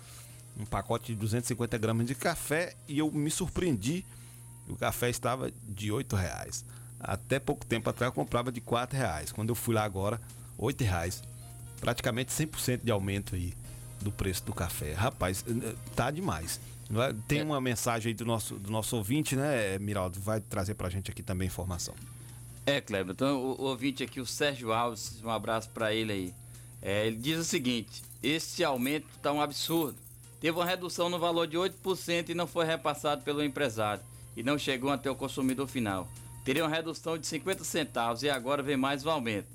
um 0.59 0.65
pacote 0.65 1.13
de 1.13 1.19
250 1.19 1.77
gramas 1.79 2.07
de 2.07 2.15
café 2.15 2.75
e 2.89 2.99
eu 2.99 3.11
me 3.11 3.31
surpreendi. 3.31 4.05
O 4.69 4.77
café 4.77 5.11
estava 5.11 5.51
de 5.51 5.93
8 5.93 6.17
reais. 6.17 6.65
Até 6.99 7.39
pouco 7.39 7.67
tempo 7.67 7.91
atrás 7.91 8.11
eu 8.11 8.15
comprava 8.15 8.51
de 8.51 8.61
4 8.61 8.97
reais. 8.97 9.33
Quando 9.33 9.51
eu 9.51 9.55
fui 9.55 9.75
lá 9.75 9.85
agora, 9.85 10.21
8 10.57 10.85
reais. 10.85 11.23
Praticamente 11.81 12.33
100% 12.33 12.83
de 12.83 12.91
aumento 12.91 13.35
aí 13.35 13.53
do 14.01 14.11
preço 14.11 14.45
do 14.45 14.55
café. 14.55 14.95
Rapaz, 14.95 15.45
tá 15.95 16.11
demais. 16.11 16.61
É? 17.03 17.15
Tem 17.27 17.41
é. 17.41 17.45
uma 17.45 17.61
mensagem 17.61 18.11
aí 18.11 18.15
do 18.15 18.25
nosso, 18.25 18.57
do 18.57 18.71
nosso 18.71 18.97
ouvinte, 18.97 19.37
né, 19.37 19.79
Miraldo? 19.79 20.21
Vai 20.21 20.41
trazer 20.41 20.75
pra 20.75 20.89
gente 20.89 21.11
aqui 21.11 21.23
também 21.23 21.47
informação. 21.47 21.95
É, 22.67 22.81
Kleber. 22.81 23.13
Então, 23.13 23.37
o, 23.37 23.63
o 23.63 23.65
ouvinte 23.65 24.03
aqui, 24.03 24.21
o 24.21 24.27
Sérgio 24.27 24.73
Alves, 24.73 25.23
um 25.23 25.31
abraço 25.31 25.71
para 25.71 25.93
ele 25.93 26.13
aí. 26.13 26.35
É, 26.81 27.07
ele 27.07 27.17
diz 27.17 27.39
o 27.39 27.45
seguinte: 27.45 28.03
esse 28.23 28.65
aumento 28.65 29.07
tá 29.23 29.33
um 29.33 29.41
absurdo. 29.41 29.97
Teve 30.41 30.59
uma 30.59 30.67
redução 30.67 31.09
no 31.09 31.19
valor 31.19 31.47
de 31.47 31.57
8% 31.57 32.29
e 32.29 32.35
não 32.35 32.47
foi 32.47 32.67
repassado 32.67 33.23
pelo 33.23 33.43
empresário. 33.43 34.03
E 34.37 34.43
não 34.43 34.59
chegou 34.59 34.91
até 34.91 35.11
o 35.11 35.15
consumidor 35.15 35.67
final 35.67 36.09
teria 36.45 36.63
uma 36.63 36.71
redução 36.71 37.17
de 37.17 37.27
50 37.27 37.65
centavos 37.65 38.23
e 38.23 38.29
agora 38.29 38.63
vem 38.63 38.77
mais 38.77 39.05
um 39.05 39.11
aumento. 39.11 39.49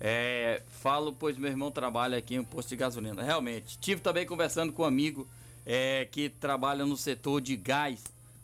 É, 0.00 0.62
falo, 0.80 1.12
pois 1.12 1.36
meu 1.36 1.50
irmão 1.50 1.70
trabalha 1.70 2.16
aqui 2.16 2.34
em 2.34 2.38
um 2.38 2.44
posto 2.44 2.70
de 2.70 2.76
gasolina. 2.76 3.22
Realmente, 3.22 3.78
tive 3.78 4.00
também 4.00 4.26
conversando 4.26 4.72
com 4.72 4.82
um 4.82 4.86
amigo 4.86 5.28
é, 5.72 6.04
que 6.04 6.28
trabalha 6.28 6.84
no 6.84 6.96
setor 6.96 7.40
de 7.40 7.54
gás, 7.54 8.02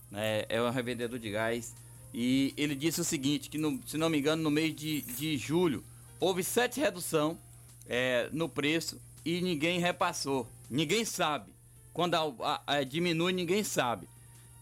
né, 0.08 0.44
é 0.48 0.62
um 0.62 0.70
revendedor 0.70 1.18
de 1.18 1.28
gás, 1.28 1.74
e 2.14 2.54
ele 2.56 2.76
disse 2.76 3.00
o 3.00 3.04
seguinte, 3.04 3.50
que 3.50 3.58
no, 3.58 3.80
se 3.84 3.98
não 3.98 4.08
me 4.08 4.18
engano 4.18 4.44
no 4.44 4.50
mês 4.50 4.72
de, 4.72 5.02
de 5.02 5.36
julho 5.36 5.82
houve 6.20 6.44
sete 6.44 6.78
redução 6.78 7.36
é, 7.88 8.28
no 8.32 8.48
preço 8.48 9.00
e 9.24 9.40
ninguém 9.40 9.80
repassou. 9.80 10.48
Ninguém 10.70 11.04
sabe. 11.04 11.50
Quando 11.92 12.14
a, 12.14 12.62
a, 12.64 12.74
a, 12.76 12.84
diminui, 12.84 13.32
ninguém 13.32 13.64
sabe. 13.64 14.08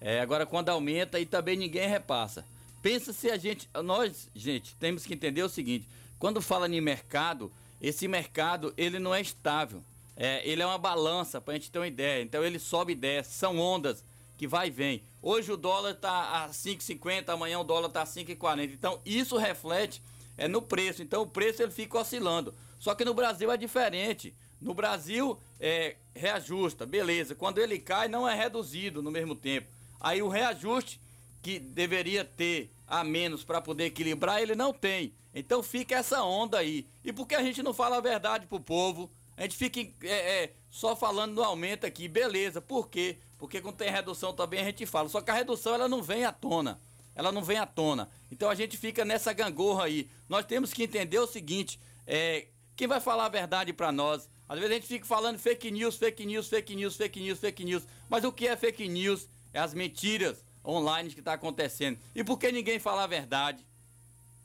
É, 0.01 0.21
agora 0.21 0.47
quando 0.47 0.71
aumenta 0.71 1.21
e 1.21 1.27
também 1.27 1.59
ninguém 1.59 1.87
repassa. 1.87 2.47
Pensa 2.81 3.13
se 3.13 3.31
a 3.31 3.37
gente. 3.37 3.69
Nós, 3.85 4.31
gente, 4.35 4.75
temos 4.77 5.05
que 5.05 5.13
entender 5.13 5.43
o 5.43 5.51
seguinte: 5.51 5.87
quando 6.19 6.41
fala 6.41 6.67
em 6.67 6.81
mercado, 6.81 7.53
esse 7.79 8.09
mercado 8.09 8.73
ele 8.75 8.99
não 8.99 9.15
é 9.15 9.21
estável. 9.21 9.85
É, 10.17 10.47
ele 10.49 10.63
é 10.63 10.67
uma 10.67 10.79
balança 10.79 11.41
para 11.41 11.55
a 11.55 11.57
gente 11.57 11.71
ter 11.71 11.79
uma 11.79 11.87
ideia. 11.87 12.23
Então 12.23 12.45
ele 12.45 12.59
sobe 12.59 12.93
e 12.93 12.97
desce, 12.97 13.33
são 13.35 13.59
ondas 13.59 14.05
que 14.37 14.47
vai 14.47 14.69
e 14.69 14.71
vem. 14.71 15.03
Hoje 15.23 15.53
o 15.53 15.57
dólar 15.57 15.93
está 15.93 16.45
a 16.45 16.49
5,50, 16.49 17.29
amanhã 17.29 17.59
o 17.59 17.65
dólar 17.65 17.89
está 17.89 18.03
a 18.03 18.07
5,40. 18.07 18.73
Então 18.73 19.01
isso 19.05 19.37
reflete 19.37 20.03
é 20.37 20.49
no 20.49 20.61
preço. 20.61 21.03
Então 21.03 21.23
o 21.23 21.27
preço 21.27 21.63
ele 21.63 21.73
fica 21.73 21.99
oscilando. 21.99 22.55
Só 22.79 22.95
que 22.95 23.05
no 23.05 23.15
Brasil 23.15 23.51
é 23.51 23.57
diferente. 23.57 24.35
No 24.61 24.75
Brasil 24.75 25.39
é 25.61 25.97
reajusta, 26.15 26.87
beleza. 26.87 27.35
Quando 27.35 27.59
ele 27.59 27.79
cai 27.79 28.09
não 28.09 28.29
é 28.29 28.35
reduzido 28.35 29.03
no 29.03 29.11
mesmo 29.11 29.35
tempo. 29.35 29.69
Aí 30.01 30.23
o 30.23 30.29
reajuste 30.29 31.01
que 31.43 31.59
deveria 31.59 32.25
ter 32.25 32.71
a 32.87 33.05
menos 33.05 33.45
para 33.45 33.61
poder 33.61 33.85
equilibrar, 33.85 34.41
ele 34.41 34.55
não 34.55 34.73
tem. 34.73 35.15
Então 35.35 35.63
fica 35.63 35.97
essa 35.97 36.23
onda 36.23 36.59
aí. 36.59 36.87
E 37.05 37.13
por 37.13 37.27
que 37.27 37.35
a 37.35 37.43
gente 37.43 37.63
não 37.63 37.75
fala 37.75 37.99
a 37.99 38.01
verdade 38.01 38.47
pro 38.47 38.61
povo? 38.61 39.11
A 39.37 39.43
gente 39.43 39.57
fica 39.57 39.81
é, 40.07 40.45
é, 40.45 40.53
só 40.71 40.95
falando 40.95 41.35
no 41.35 41.43
aumento 41.43 41.85
aqui, 41.85 42.09
beleza. 42.09 42.61
Por 42.61 42.89
quê? 42.89 43.19
porque 43.45 43.61
quando 43.61 43.77
tem 43.77 43.91
redução 43.91 44.33
também 44.33 44.61
a 44.61 44.65
gente 44.65 44.87
fala. 44.87 45.07
Só 45.07 45.21
que 45.21 45.31
a 45.31 45.35
redução 45.35 45.75
ela 45.75 45.87
não 45.87 46.03
vem 46.03 46.25
à 46.25 46.33
tona. 46.33 46.81
Ela 47.15 47.31
não 47.31 47.43
vem 47.43 47.59
à 47.59 47.67
tona. 47.67 48.09
Então 48.33 48.49
a 48.49 48.55
gente 48.55 48.79
fica 48.79 49.05
nessa 49.05 49.35
gangorra 49.35 49.85
aí. 49.85 50.09
Nós 50.31 50.47
temos 50.47 50.73
que 50.73 50.83
entender 50.83 51.19
o 51.19 51.27
seguinte: 51.27 51.79
é, 52.07 52.47
quem 52.75 52.89
vai 52.89 53.01
falar 53.01 53.27
a 53.27 53.29
verdade 53.29 53.71
para 53.75 53.93
nós? 53.93 54.31
Às 54.49 54.59
vezes 54.59 54.71
a 54.71 54.75
gente 54.77 54.87
fica 54.87 55.05
falando 55.05 55.39
fake 55.39 55.71
news, 55.71 55.97
fake 55.97 56.25
news, 56.25 56.49
fake 56.49 56.75
news, 56.75 56.97
fake 56.97 57.21
news, 57.21 57.39
fake 57.39 57.65
news. 57.67 57.83
Mas 58.09 58.25
o 58.25 58.33
que 58.33 58.49
é 58.49 58.57
fake 58.57 58.89
news? 58.89 59.29
É 59.53 59.61
as 59.61 59.75
mentiras 59.75 60.43
online 60.65 61.11
que 61.11 61.21
está 61.21 61.35
acontecendo. 61.35 61.99
E 62.15 62.25
por 62.25 62.39
que 62.39 62.51
ninguém 62.51 62.79
fala 62.79 63.05
a 63.05 63.07
verdade? 63.07 63.63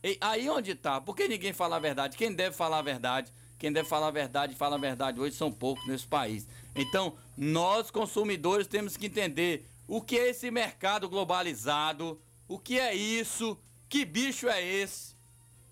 E 0.03 0.17
aí 0.19 0.49
onde 0.49 0.71
está? 0.71 0.99
Por 0.99 1.15
que 1.15 1.25
ninguém 1.25 1.53
fala 1.53 1.77
a 1.77 1.79
verdade? 1.79 2.17
Quem 2.17 2.33
deve 2.33 2.53
falar 2.53 2.79
a 2.79 2.81
verdade? 2.81 3.31
Quem 3.59 3.73
deve 3.73 3.89
falar 3.89 4.07
a 4.07 4.11
verdade, 4.11 4.55
fala 4.55 4.77
a 4.77 4.79
verdade 4.79 5.19
hoje 5.19 5.35
são 5.35 5.51
poucos 5.51 5.85
nesse 5.85 6.07
país. 6.07 6.47
Então, 6.73 7.13
nós 7.37 7.91
consumidores 7.91 8.65
temos 8.65 8.95
que 8.95 9.07
entender 9.07 9.65
o 9.85 10.01
que 10.01 10.17
é 10.17 10.29
esse 10.29 10.49
mercado 10.49 11.09
globalizado, 11.09 12.17
o 12.47 12.57
que 12.57 12.79
é 12.79 12.95
isso, 12.95 13.57
que 13.89 14.05
bicho 14.05 14.47
é 14.47 14.63
esse, 14.63 15.13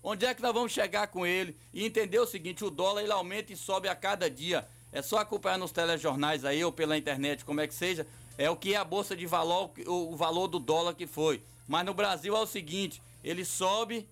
onde 0.02 0.26
é 0.26 0.34
que 0.34 0.42
nós 0.42 0.52
vamos 0.52 0.70
chegar 0.70 1.06
com 1.06 1.26
ele 1.26 1.56
e 1.72 1.84
entender 1.84 2.18
o 2.18 2.26
seguinte, 2.26 2.62
o 2.62 2.70
dólar 2.70 3.02
ele 3.02 3.12
aumenta 3.12 3.54
e 3.54 3.56
sobe 3.56 3.88
a 3.88 3.94
cada 3.94 4.30
dia. 4.30 4.68
É 4.92 5.00
só 5.00 5.18
acompanhar 5.18 5.58
nos 5.58 5.72
telejornais 5.72 6.44
aí 6.44 6.62
ou 6.62 6.72
pela 6.72 6.96
internet, 6.96 7.42
como 7.42 7.60
é 7.60 7.66
que 7.66 7.74
seja, 7.74 8.06
é 8.36 8.50
o 8.50 8.56
que 8.56 8.74
é 8.74 8.76
a 8.76 8.84
bolsa 8.84 9.16
de 9.16 9.24
valor, 9.24 9.70
o 9.86 10.14
valor 10.14 10.46
do 10.46 10.58
dólar 10.58 10.94
que 10.94 11.06
foi. 11.06 11.42
Mas 11.66 11.86
no 11.86 11.94
Brasil 11.94 12.36
é 12.36 12.40
o 12.40 12.46
seguinte, 12.46 13.02
ele 13.24 13.44
sobe 13.44 14.06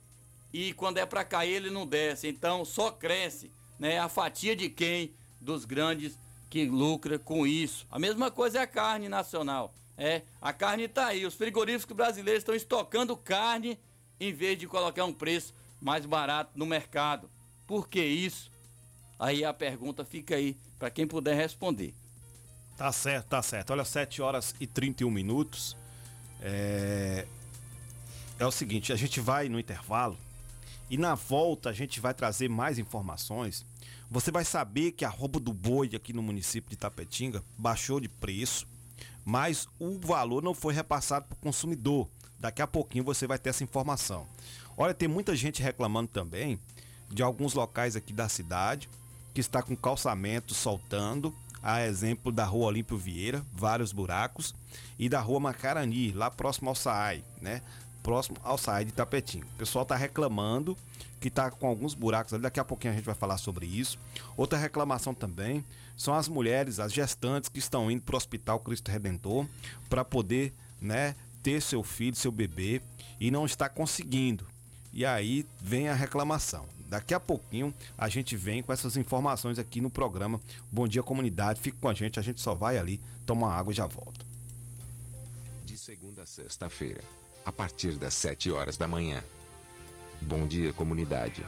e 0.53 0.73
quando 0.73 0.99
é 0.99 1.05
para 1.05 1.25
cair 1.25 1.57
ele 1.57 1.71
não 1.71 1.87
desce. 1.87 2.29
Então 2.29 2.65
só 2.65 2.91
cresce 2.91 3.51
né, 3.79 3.99
a 3.99 4.09
fatia 4.09 4.57
de 4.57 4.69
quem? 4.69 5.13
Dos 5.41 5.65
grandes 5.65 6.19
que 6.49 6.65
lucra 6.67 7.19
com 7.19 7.47
isso. 7.47 7.87
A 7.91 7.99
mesma 7.99 8.31
coisa 8.31 8.59
é 8.59 8.63
a 8.63 8.67
carne 8.67 9.09
nacional. 9.09 9.75
É, 9.99 10.23
a 10.41 10.53
carne 10.53 10.85
está 10.85 11.07
aí. 11.07 11.25
Os 11.25 11.35
frigoríficos 11.35 11.97
brasileiros 11.97 12.43
estão 12.43 12.55
estocando 12.55 13.17
carne 13.17 13.79
em 14.19 14.33
vez 14.33 14.59
de 14.59 14.67
colocar 14.67 15.05
um 15.05 15.13
preço 15.13 15.55
mais 15.81 16.07
barato 16.07 16.53
no 16.55 16.67
mercado. 16.67 17.31
Por 17.67 17.89
que 17.89 18.03
isso? 18.03 18.51
Aí 19.19 19.45
a 19.45 19.53
pergunta 19.53 20.05
fica 20.05 20.37
aí 20.37 20.57
para 20.79 20.91
quem 20.91 21.07
puder 21.07 21.35
responder. 21.35 21.95
Tá 22.77 22.93
certo, 22.93 23.27
tá 23.27 23.43
certo. 23.43 23.71
Olha, 23.71 23.85
7 23.85 24.21
horas 24.21 24.55
e 24.61 24.67
31 24.67 25.11
minutos. 25.11 25.77
É... 26.43 27.27
é 28.39 28.47
o 28.47 28.51
seguinte, 28.51 28.93
a 28.93 28.97
gente 28.97 29.19
vai 29.21 29.49
no 29.49 29.59
intervalo 29.59 30.19
e 30.91 30.97
na 30.97 31.15
volta 31.15 31.71
a 31.71 31.73
gente 31.73 32.01
vai 32.01 32.15
trazer 32.15 32.49
mais 32.49 32.79
informações. 32.79 33.65
Você 34.11 34.31
vai 34.31 34.45
saber 34.45 34.93
que 34.93 35.05
a 35.05 35.09
roupa 35.09 35.41
do 35.41 35.53
boi 35.53 35.91
aqui 35.95 36.13
no 36.13 36.23
município 36.23 36.71
de 36.71 36.77
Tapetinga 36.77 37.43
baixou 37.59 38.01
de 38.01 38.09
preço, 38.09 38.67
mas 39.25 39.69
o 39.79 39.99
valor 39.99 40.43
não 40.43 40.55
foi 40.55 40.73
repassado 40.73 41.27
para 41.27 41.35
o 41.35 41.41
consumidor. 41.41 42.09
Daqui 42.39 42.63
a 42.63 42.67
pouquinho 42.67 43.05
você 43.05 43.27
vai 43.27 43.39
ter 43.39 43.51
essa 43.51 43.65
informação. 43.65 44.27
Olha, 44.77 44.95
tem 44.95 45.09
muita 45.09 45.35
gente 45.35 45.63
reclamando 45.63 46.09
também 46.09 46.61
de 47.11 47.23
alguns 47.23 47.55
locais 47.55 47.97
aqui 47.97 48.13
da 48.13 48.29
cidade 48.29 48.89
que 49.35 49.41
está 49.41 49.63
com 49.63 49.77
calçamento 49.77 50.55
soltando, 50.55 51.35
a 51.63 51.83
exemplo 51.83 52.31
da 52.31 52.45
Rua 52.45 52.69
Olímpio 52.69 52.97
Vieira, 52.97 53.45
vários 53.53 53.93
buracos, 53.93 54.55
e 54.99 55.09
da 55.09 55.21
Rua 55.21 55.41
Macarani, 55.41 56.13
lá 56.13 56.31
próximo 56.31 56.69
ao 56.69 56.75
SAAI, 56.75 57.25
né? 57.41 57.61
Próximo 58.07 58.37
ao 58.45 58.57
SAI 58.57 58.85
de 58.85 58.93
Tapetinho. 58.93 59.45
O 59.45 59.59
pessoal 59.59 59.83
está 59.83 59.97
reclamando 59.97 60.79
que 61.21 61.27
está 61.27 61.51
com 61.51 61.67
alguns 61.67 61.93
buracos 61.93 62.33
ali, 62.33 62.45
daqui 62.45 62.61
a 62.61 62.65
pouquinho 62.65 62.93
a 62.93 62.97
gente 62.97 63.05
vai 63.05 63.17
falar 63.17 63.37
sobre 63.37 63.67
isso. 63.67 63.99
Outra 64.37 64.57
reclamação 64.57 65.13
também 65.13 65.65
são 65.97 66.15
as 66.15 66.29
mulheres, 66.29 66.79
as 66.79 66.93
gestantes 66.93 67.49
que 67.49 67.59
estão 67.59 67.91
indo 67.91 68.03
para 68.03 68.15
o 68.15 68.17
Hospital 68.17 68.61
Cristo 68.61 68.93
Redentor 68.93 69.49
para 69.89 70.05
poder 70.05 70.55
né, 70.81 71.17
ter 71.43 71.61
seu 71.61 71.83
filho, 71.83 72.15
seu 72.15 72.31
bebê 72.31 72.81
e 73.19 73.29
não 73.29 73.45
está 73.45 73.69
conseguindo. 73.69 74.47
E 74.93 75.05
aí 75.05 75.45
vem 75.61 75.89
a 75.89 75.95
reclamação. 75.95 76.65
Daqui 76.89 77.13
a 77.13 77.19
pouquinho 77.19 77.75
a 77.99 78.09
gente 78.09 78.37
vem 78.37 78.63
com 78.63 78.73
essas 78.73 78.97
informações 78.97 79.59
aqui 79.59 79.81
no 79.81 79.91
programa 79.91 80.41
Bom 80.71 80.87
Dia 80.87 81.03
Comunidade. 81.03 81.61
Fique 81.61 81.79
com 81.79 81.89
a 81.89 81.95
gente, 81.95 82.21
a 82.21 82.23
gente 82.23 82.41
só 82.41 82.55
vai 82.55 82.79
ali, 82.79 83.01
toma 83.27 83.53
água 83.53 83.73
e 83.73 83.77
já 83.77 83.87
volta. 83.87 84.25
De 85.65 85.77
segunda 85.77 86.23
a 86.23 86.27
sexta-feira, 86.27 87.03
a 87.47 87.53
partir 87.53 87.93
das 87.93 88.13
7 88.15 88.51
horas 88.51 88.77
da 88.77 88.89
manhã. 88.89 89.23
Bom 90.21 90.49
dia, 90.49 90.73
comunidade. 90.73 91.47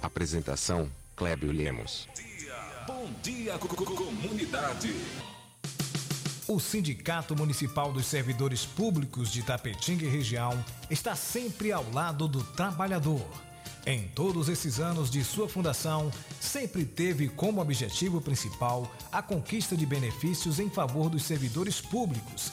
Apresentação: 0.00 0.88
Clébio 1.16 1.50
Lemos. 1.50 2.08
Bom 2.86 3.10
dia, 3.20 3.58
comunidade. 3.58 4.94
O 6.46 6.58
Sindicato 6.60 7.36
Municipal 7.36 7.92
dos 7.92 8.06
Servidores 8.06 8.64
Públicos 8.64 9.30
de 9.30 9.42
Tapetinga 9.42 10.04
e 10.04 10.08
região 10.08 10.64
está 10.88 11.16
sempre 11.16 11.72
ao 11.72 11.88
lado 11.92 12.28
do 12.28 12.42
trabalhador. 12.42 13.26
Em 13.86 14.08
todos 14.08 14.48
esses 14.48 14.78
anos 14.78 15.10
de 15.10 15.24
sua 15.24 15.48
fundação, 15.48 16.10
sempre 16.40 16.84
teve 16.84 17.28
como 17.28 17.60
objetivo 17.60 18.20
principal 18.20 18.90
a 19.10 19.22
conquista 19.22 19.76
de 19.76 19.86
benefícios 19.86 20.60
em 20.60 20.68
favor 20.68 21.08
dos 21.08 21.24
servidores 21.24 21.80
públicos 21.80 22.52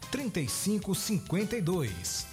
3552. 0.11 2.30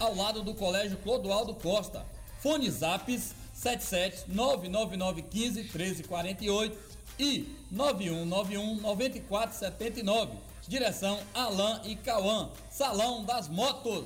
ao 0.00 0.16
lado 0.16 0.42
do 0.42 0.54
Colégio 0.54 0.96
Clodoaldo 0.96 1.54
Costa. 1.54 2.04
Fone 2.40 2.70
Zaps 2.70 3.34
77 3.52 4.24
99915 4.28 5.60
1348 5.64 6.78
e 7.18 7.54
9191 7.70 8.80
9479. 8.80 10.32
Direção 10.66 11.18
Alain 11.34 11.80
e 11.84 11.96
Cauã. 11.96 12.48
Salão 12.70 13.22
das 13.24 13.48
Motos. 13.48 14.04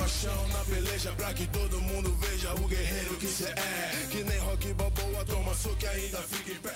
Paixão 0.00 0.48
na 0.48 0.64
peleja 0.64 1.12
pra 1.12 1.34
que 1.34 1.46
todo 1.48 1.78
mundo 1.82 2.10
veja 2.16 2.54
o 2.54 2.66
guerreiro 2.66 3.16
que 3.16 3.26
cê 3.26 3.50
é. 3.50 4.06
Que 4.10 4.24
nem 4.24 4.38
rock 4.38 4.72
balboa, 4.72 5.24
toma 5.26 5.54
soco 5.54 5.76
e 5.82 5.86
ainda 5.86 6.18
fica 6.22 6.52
em 6.52 6.56
pé. 6.56 6.74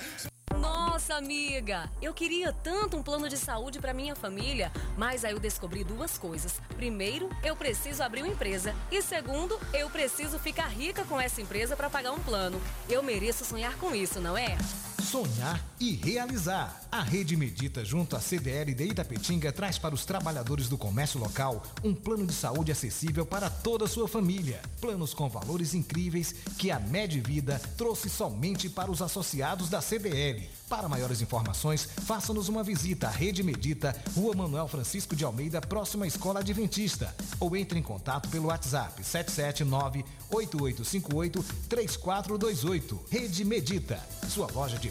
Nossa, 0.59 1.15
amiga, 1.15 1.91
eu 2.03 2.13
queria 2.13 2.53
tanto 2.53 2.97
um 2.99 3.03
plano 3.03 3.29
de 3.29 3.37
saúde 3.37 3.81
para 3.81 3.95
minha 3.95 4.15
família, 4.15 4.71
mas 4.97 5.25
aí 5.25 5.33
eu 5.33 5.41
descobri 5.41 5.83
duas 5.83 6.19
coisas. 6.19 6.61
Primeiro, 6.77 7.31
eu 7.43 7.57
preciso 7.57 8.03
abrir 8.03 8.23
uma 8.23 8.33
empresa 8.33 8.75
e 8.91 9.01
segundo, 9.01 9.59
eu 9.73 9.89
preciso 9.89 10.39
ficar 10.39 10.69
rica 10.69 11.05
com 11.05 11.19
essa 11.19 11.41
empresa 11.41 11.75
para 11.75 11.91
pagar 11.91 12.13
um 12.13 12.21
plano. 12.21 12.61
Eu 12.89 13.03
mereço 13.03 13.45
sonhar 13.45 13.75
com 13.77 13.95
isso, 13.95 14.21
não 14.21 14.37
é? 14.37 14.57
Sonhar 15.05 15.63
e 15.79 15.93
realizar. 15.93 16.83
A 16.91 17.03
Rede 17.03 17.37
Medita, 17.37 17.85
junto 17.85 18.17
à 18.17 18.21
CDL 18.21 18.75
de 18.75 18.85
Itapetinga, 18.85 19.53
traz 19.53 19.79
para 19.79 19.95
os 19.95 20.05
trabalhadores 20.05 20.69
do 20.69 20.79
comércio 20.79 21.21
local 21.21 21.63
um 21.83 21.95
plano 21.95 22.27
de 22.27 22.33
saúde 22.33 22.73
acessível 22.73 23.27
para 23.27 23.51
toda 23.51 23.85
a 23.85 23.89
sua 23.89 24.09
família. 24.09 24.61
Planos 24.81 25.13
com 25.13 25.29
valores 25.29 25.75
incríveis 25.75 26.35
que 26.57 26.71
a 26.71 26.81
Medvida 26.81 27.61
trouxe 27.77 28.09
somente 28.09 28.69
para 28.69 28.91
os 28.91 29.03
associados 29.03 29.69
da 29.69 29.81
CDL. 29.81 30.49
Para 30.69 30.89
maiores 30.89 31.21
informações, 31.21 31.85
faça-nos 31.85 32.49
uma 32.49 32.63
visita 32.63 33.07
à 33.07 33.11
Rede 33.11 33.43
Medita, 33.43 33.95
Rua 34.15 34.35
Manuel 34.35 34.67
Francisco 34.67 35.15
de 35.15 35.25
Almeida, 35.25 35.61
próxima 35.61 36.07
à 36.07 36.09
Escola 36.09 36.41
Adventista. 36.41 37.15
Ou 37.39 37.55
entre 37.55 37.79
em 37.79 37.83
contato 37.83 38.31
pelo 38.31 38.47
WhatsApp 38.47 39.03
779-8858-3428. 40.31 42.99
Rede 43.11 43.45
Medita, 43.45 44.01
sua 44.29 44.51
loja 44.51 44.79
de 44.79 44.91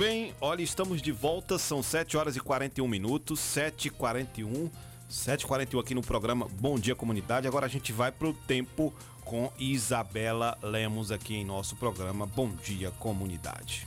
Bem, 0.00 0.34
olha, 0.40 0.62
estamos 0.62 1.02
de 1.02 1.12
volta, 1.12 1.58
são 1.58 1.82
7 1.82 2.16
horas 2.16 2.34
e 2.34 2.40
41 2.40 2.88
minutos, 2.88 3.38
7h41, 3.38 4.70
7h41 5.10 5.78
aqui 5.78 5.94
no 5.94 6.00
programa 6.00 6.48
Bom 6.58 6.78
Dia 6.78 6.94
Comunidade. 6.94 7.46
Agora 7.46 7.66
a 7.66 7.68
gente 7.68 7.92
vai 7.92 8.10
pro 8.10 8.32
tempo 8.32 8.94
com 9.26 9.52
Isabela 9.58 10.56
Lemos 10.62 11.12
aqui 11.12 11.34
em 11.36 11.44
nosso 11.44 11.76
programa 11.76 12.24
Bom 12.24 12.48
Dia 12.48 12.90
Comunidade. 12.92 13.86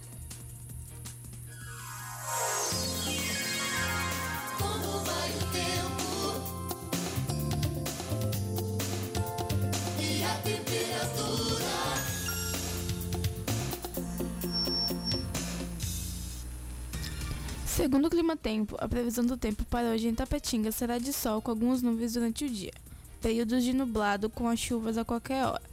Como 4.60 5.00
vai 5.00 5.32
o 5.32 5.40
tempo? 5.52 6.44
E 10.00 10.24
a 10.24 10.36
temperatura? 10.44 11.33
Segundo 17.76 18.06
o 18.06 18.10
Clima 18.10 18.38
Tempo, 18.38 18.78
a 18.80 18.88
previsão 18.88 19.26
do 19.26 19.36
tempo 19.36 19.66
para 19.66 19.88
hoje 19.88 20.08
em 20.08 20.14
Tapetinga 20.14 20.72
será 20.72 21.00
de 21.00 21.12
sol 21.12 21.42
com 21.42 21.50
algumas 21.50 21.82
nuvens 21.82 22.14
durante 22.14 22.46
o 22.46 22.50
dia, 22.50 22.72
períodos 23.20 23.64
de 23.64 23.74
nublado 23.74 24.30
com 24.30 24.48
as 24.48 24.60
chuvas 24.60 24.96
a 24.96 25.04
qualquer 25.04 25.44
hora. 25.48 25.64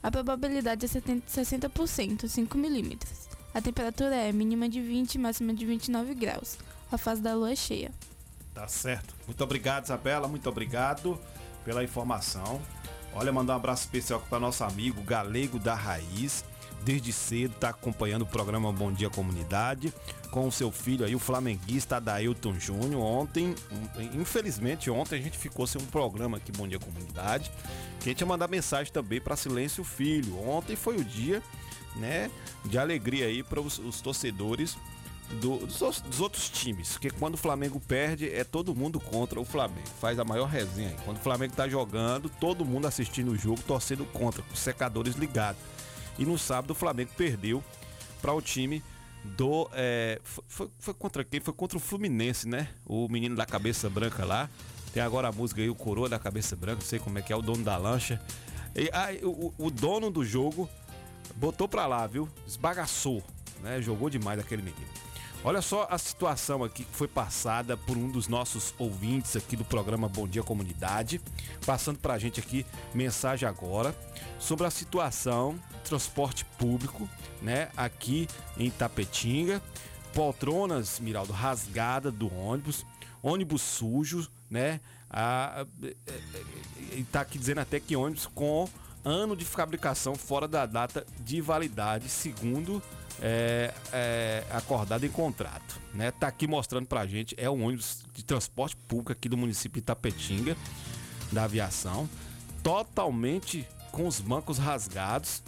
A 0.00 0.08
probabilidade 0.08 0.84
é 0.84 0.88
70 0.88 1.26
60%, 1.26 2.28
5 2.28 2.56
milímetros. 2.56 3.28
A 3.52 3.60
temperatura 3.60 4.14
é 4.14 4.30
mínima 4.30 4.68
de 4.68 4.80
20 4.80 5.16
e 5.16 5.18
máxima 5.18 5.52
de 5.52 5.66
29 5.66 6.14
graus. 6.14 6.58
A 6.92 6.96
fase 6.96 7.20
da 7.20 7.34
lua 7.34 7.50
é 7.50 7.56
cheia. 7.56 7.90
Tá 8.54 8.68
certo. 8.68 9.12
Muito 9.26 9.42
obrigado, 9.42 9.86
Isabela. 9.86 10.28
Muito 10.28 10.48
obrigado 10.48 11.18
pela 11.64 11.82
informação. 11.82 12.62
Olha, 13.12 13.32
mandar 13.32 13.54
um 13.54 13.56
abraço 13.56 13.82
especial 13.82 14.20
para 14.30 14.38
nosso 14.38 14.62
amigo 14.62 15.02
Galego 15.02 15.58
da 15.58 15.74
Raiz. 15.74 16.44
Desde 16.84 17.12
cedo 17.12 17.52
está 17.54 17.68
acompanhando 17.68 18.22
o 18.22 18.26
programa 18.26 18.72
Bom 18.72 18.90
Dia 18.92 19.08
Comunidade 19.08 19.92
com 20.30 20.48
o 20.48 20.52
seu 20.52 20.72
filho 20.72 21.04
aí, 21.04 21.14
o 21.14 21.18
flamenguista 21.18 21.96
Adailton 21.96 22.54
Júnior. 22.58 23.00
Ontem, 23.02 23.54
infelizmente, 24.14 24.90
ontem 24.90 25.18
a 25.18 25.22
gente 25.22 25.38
ficou 25.38 25.66
sem 25.66 25.80
um 25.80 25.86
programa 25.86 26.38
aqui 26.38 26.50
Bom 26.52 26.66
Dia 26.66 26.78
Comunidade. 26.78 27.50
Que 28.00 28.08
a 28.08 28.12
gente 28.12 28.20
ia 28.20 28.26
mandar 28.26 28.48
mensagem 28.48 28.92
também 28.92 29.20
para 29.20 29.36
Silêncio 29.36 29.84
Filho. 29.84 30.36
Ontem 30.48 30.74
foi 30.74 30.96
o 30.96 31.04
dia, 31.04 31.42
né, 31.96 32.30
de 32.64 32.78
alegria 32.78 33.26
aí 33.26 33.42
para 33.42 33.60
os, 33.60 33.78
os 33.78 34.00
torcedores 34.00 34.76
do- 35.40 35.58
dos, 35.66 35.80
os- 35.82 36.00
dos 36.00 36.20
outros 36.20 36.48
times. 36.48 36.92
Porque 36.92 37.10
quando 37.10 37.34
o 37.34 37.38
Flamengo 37.38 37.78
perde, 37.78 38.28
é 38.28 38.42
todo 38.42 38.74
mundo 38.74 38.98
contra 38.98 39.38
o 39.40 39.44
Flamengo. 39.44 39.86
Faz 40.00 40.18
a 40.18 40.24
maior 40.24 40.46
resenha 40.46 40.88
aí. 40.88 40.96
Quando 41.04 41.18
o 41.18 41.20
Flamengo 41.20 41.54
tá 41.54 41.68
jogando, 41.68 42.28
todo 42.28 42.64
mundo 42.64 42.86
assistindo 42.88 43.30
o 43.30 43.36
jogo, 43.38 43.60
torcendo 43.66 44.04
contra, 44.06 44.42
com 44.42 44.52
os 44.52 44.58
secadores 44.60 45.14
ligados. 45.14 45.60
E 46.18 46.24
no 46.24 46.38
sábado 46.38 46.70
o 46.72 46.74
Flamengo 46.74 47.10
perdeu 47.16 47.62
para 48.20 48.32
o 48.32 48.40
time 48.42 48.82
do. 49.24 49.68
é, 49.72 50.20
foi, 50.24 50.68
foi- 50.78 50.94
contra 50.94 51.24
quem? 51.24 51.40
Foi 51.40 51.54
contra 51.54 51.76
o 51.76 51.80
Fluminense, 51.80 52.48
né? 52.48 52.68
O 52.86 53.08
menino 53.08 53.34
da 53.36 53.46
cabeça 53.46 53.88
branca 53.88 54.24
lá. 54.24 54.48
Tem 54.92 55.02
agora 55.02 55.28
a 55.28 55.32
música 55.32 55.60
aí, 55.62 55.70
o 55.70 55.74
Coroa 55.74 56.08
da 56.08 56.18
cabeça 56.18 56.54
branca, 56.54 56.80
não 56.80 56.86
sei 56.86 56.98
como 56.98 57.18
é 57.18 57.22
que 57.22 57.32
é, 57.32 57.36
o 57.36 57.40
dono 57.40 57.64
da 57.64 57.76
lancha. 57.78 58.20
E, 58.74 58.90
aí, 58.92 59.20
o, 59.22 59.52
o 59.56 59.70
dono 59.70 60.10
do 60.10 60.22
jogo 60.24 60.68
botou 61.36 61.66
pra 61.66 61.86
lá, 61.86 62.06
viu? 62.06 62.28
Esbagaçou, 62.46 63.22
né? 63.62 63.80
Jogou 63.80 64.10
demais 64.10 64.38
aquele 64.38 64.60
menino. 64.62 64.86
Olha 65.44 65.60
só 65.60 65.88
a 65.90 65.98
situação 65.98 66.62
aqui 66.62 66.84
que 66.84 66.96
foi 66.96 67.08
passada 67.08 67.76
por 67.76 67.96
um 67.96 68.08
dos 68.08 68.28
nossos 68.28 68.72
ouvintes 68.78 69.34
aqui 69.34 69.56
do 69.56 69.64
programa 69.64 70.08
Bom 70.08 70.28
Dia 70.28 70.42
Comunidade, 70.42 71.20
passando 71.66 71.98
pra 71.98 72.16
gente 72.16 72.38
aqui 72.38 72.64
mensagem 72.94 73.48
agora 73.48 73.92
sobre 74.38 74.66
a 74.66 74.70
situação 74.70 75.58
transporte 75.82 76.44
público, 76.44 77.08
né, 77.40 77.70
aqui 77.76 78.28
em 78.56 78.70
Tapetinga. 78.70 79.60
Poltronas, 80.14 81.00
Miraldo, 81.00 81.32
rasgada 81.32 82.10
do 82.10 82.32
ônibus, 82.32 82.84
ônibus 83.22 83.62
sujo, 83.62 84.28
né? 84.50 84.78
A, 85.10 85.66
e 86.92 87.02
tá 87.04 87.22
aqui 87.22 87.38
dizendo 87.38 87.60
até 87.60 87.80
que 87.80 87.96
ônibus 87.96 88.26
com 88.26 88.68
ano 89.04 89.36
de 89.36 89.44
fabricação 89.44 90.14
fora 90.14 90.46
da 90.46 90.66
data 90.66 91.06
de 91.20 91.40
validade, 91.40 92.08
segundo 92.08 92.82
é, 93.20 93.72
é, 93.92 94.44
acordado 94.50 95.04
em 95.04 95.08
contrato. 95.08 95.80
Né? 95.94 96.10
Tá 96.10 96.28
aqui 96.28 96.46
mostrando 96.46 96.86
pra 96.86 97.06
gente, 97.06 97.34
é 97.38 97.50
um 97.50 97.64
ônibus 97.64 98.04
de 98.14 98.24
transporte 98.24 98.76
público 98.76 99.12
aqui 99.12 99.28
do 99.28 99.36
município 99.36 99.74
de 99.74 99.80
Itapetinga, 99.80 100.56
da 101.30 101.44
aviação, 101.44 102.08
totalmente 102.62 103.66
com 103.90 104.06
os 104.06 104.20
bancos 104.20 104.58
rasgados, 104.58 105.42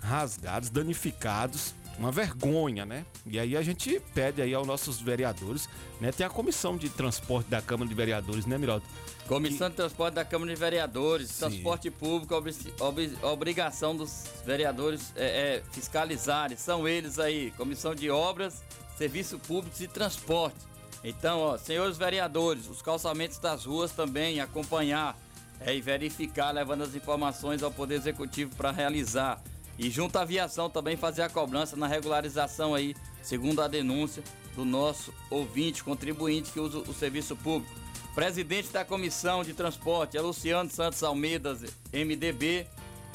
rasgados, 0.00 0.70
danificados, 0.70 1.74
uma 1.98 2.10
vergonha, 2.10 2.84
né? 2.86 3.04
E 3.26 3.38
aí 3.38 3.56
a 3.56 3.62
gente 3.62 4.00
pede 4.14 4.40
aí 4.42 4.52
aos 4.54 4.66
nossos 4.66 5.00
vereadores, 5.00 5.68
né? 6.00 6.10
Tem 6.10 6.26
a 6.26 6.30
comissão 6.30 6.76
de 6.76 6.88
transporte 6.88 7.48
da 7.48 7.60
Câmara 7.62 7.88
de 7.88 7.94
Vereadores, 7.94 8.46
né, 8.46 8.58
Miraldo? 8.58 8.84
Comissão 9.28 9.70
de 9.70 9.76
Transporte 9.76 10.14
da 10.14 10.24
Câmara 10.24 10.52
de 10.52 10.58
Vereadores, 10.58 11.38
transporte 11.38 11.90
público, 11.90 12.34
obri- 12.34 12.56
obri- 12.80 13.16
obrigação 13.22 13.96
dos 13.96 14.24
vereadores 14.44 15.12
é, 15.14 15.24
é, 15.58 15.62
fiscalizarem, 15.70 16.56
são 16.56 16.88
eles 16.88 17.18
aí, 17.20 17.52
Comissão 17.52 17.94
de 17.94 18.10
Obras, 18.10 18.62
Serviço 18.98 19.38
Público 19.38 19.76
e 19.80 19.86
Transporte. 19.86 20.56
Então, 21.04 21.38
ó, 21.38 21.56
senhores 21.56 21.96
vereadores, 21.96 22.68
os 22.68 22.82
calçamentos 22.82 23.38
das 23.38 23.64
ruas 23.64 23.92
também 23.92 24.40
acompanhar 24.40 25.16
é, 25.60 25.74
e 25.74 25.80
verificar, 25.80 26.50
levando 26.50 26.82
as 26.82 26.94
informações 26.94 27.62
ao 27.62 27.70
Poder 27.70 27.94
Executivo 27.94 28.54
para 28.56 28.70
realizar. 28.72 29.40
E 29.78 29.90
junto 29.90 30.16
à 30.16 30.22
aviação 30.22 30.68
também 30.68 30.96
fazer 30.96 31.22
a 31.22 31.28
cobrança 31.28 31.76
na 31.76 31.86
regularização 31.86 32.74
aí, 32.74 32.94
segundo 33.22 33.62
a 33.62 33.68
denúncia 33.68 34.22
do 34.54 34.64
nosso 34.64 35.12
ouvinte, 35.30 35.82
contribuinte 35.82 36.52
que 36.52 36.60
usa 36.60 36.78
o 36.78 36.94
serviço 36.94 37.34
público. 37.36 37.74
Presidente 38.14 38.68
da 38.68 38.84
Comissão 38.84 39.42
de 39.42 39.54
Transporte 39.54 40.18
é 40.18 40.20
Luciano 40.20 40.70
Santos 40.70 41.02
Almeida, 41.02 41.58
MDB. 41.92 42.66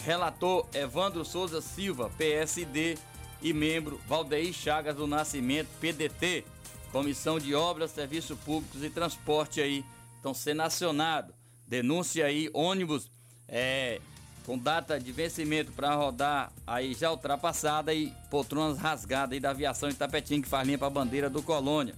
Relator 0.03 0.67
Evandro 0.73 1.25
Souza 1.25 1.61
Silva, 1.61 2.11
PSD. 2.17 2.97
E 3.41 3.53
membro 3.53 4.01
Valdeir 4.07 4.51
Chagas 4.51 4.95
do 4.95 5.05
Nascimento, 5.05 5.69
PDT. 5.79 6.43
Comissão 6.91 7.37
de 7.37 7.53
Obras, 7.53 7.91
Serviços 7.91 8.37
Públicos 8.39 8.83
e 8.83 8.89
Transporte 8.89 9.61
aí 9.61 9.85
estão 10.15 10.33
sendo 10.33 10.63
acionados. 10.63 11.35
Denúncia 11.67 12.25
aí, 12.25 12.49
ônibus 12.53 13.11
é, 13.47 14.01
com 14.47 14.57
data 14.57 14.97
de 14.97 15.11
vencimento 15.11 15.73
para 15.73 15.93
rodar 15.93 16.53
aí 16.65 16.93
já 16.93 17.11
ultrapassada 17.11 17.93
e 17.93 18.13
poltronas 18.31 18.79
rasgadas 18.79 19.33
aí 19.33 19.41
da 19.41 19.49
aviação 19.49 19.89
Itapetinga 19.89 20.43
que 20.43 20.49
faz 20.49 20.65
linha 20.65 20.77
para 20.77 20.87
a 20.87 20.89
bandeira 20.89 21.29
do 21.29 21.43
Colônia. 21.43 21.93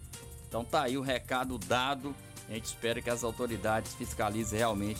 Então 0.47 0.65
tá 0.65 0.81
aí 0.81 0.97
o 0.97 1.01
recado 1.01 1.59
dado. 1.59 2.13
A 2.49 2.53
gente 2.53 2.65
espera 2.65 2.99
que 3.03 3.09
as 3.09 3.23
autoridades 3.23 3.93
fiscalizem 3.93 4.57
realmente 4.57 4.99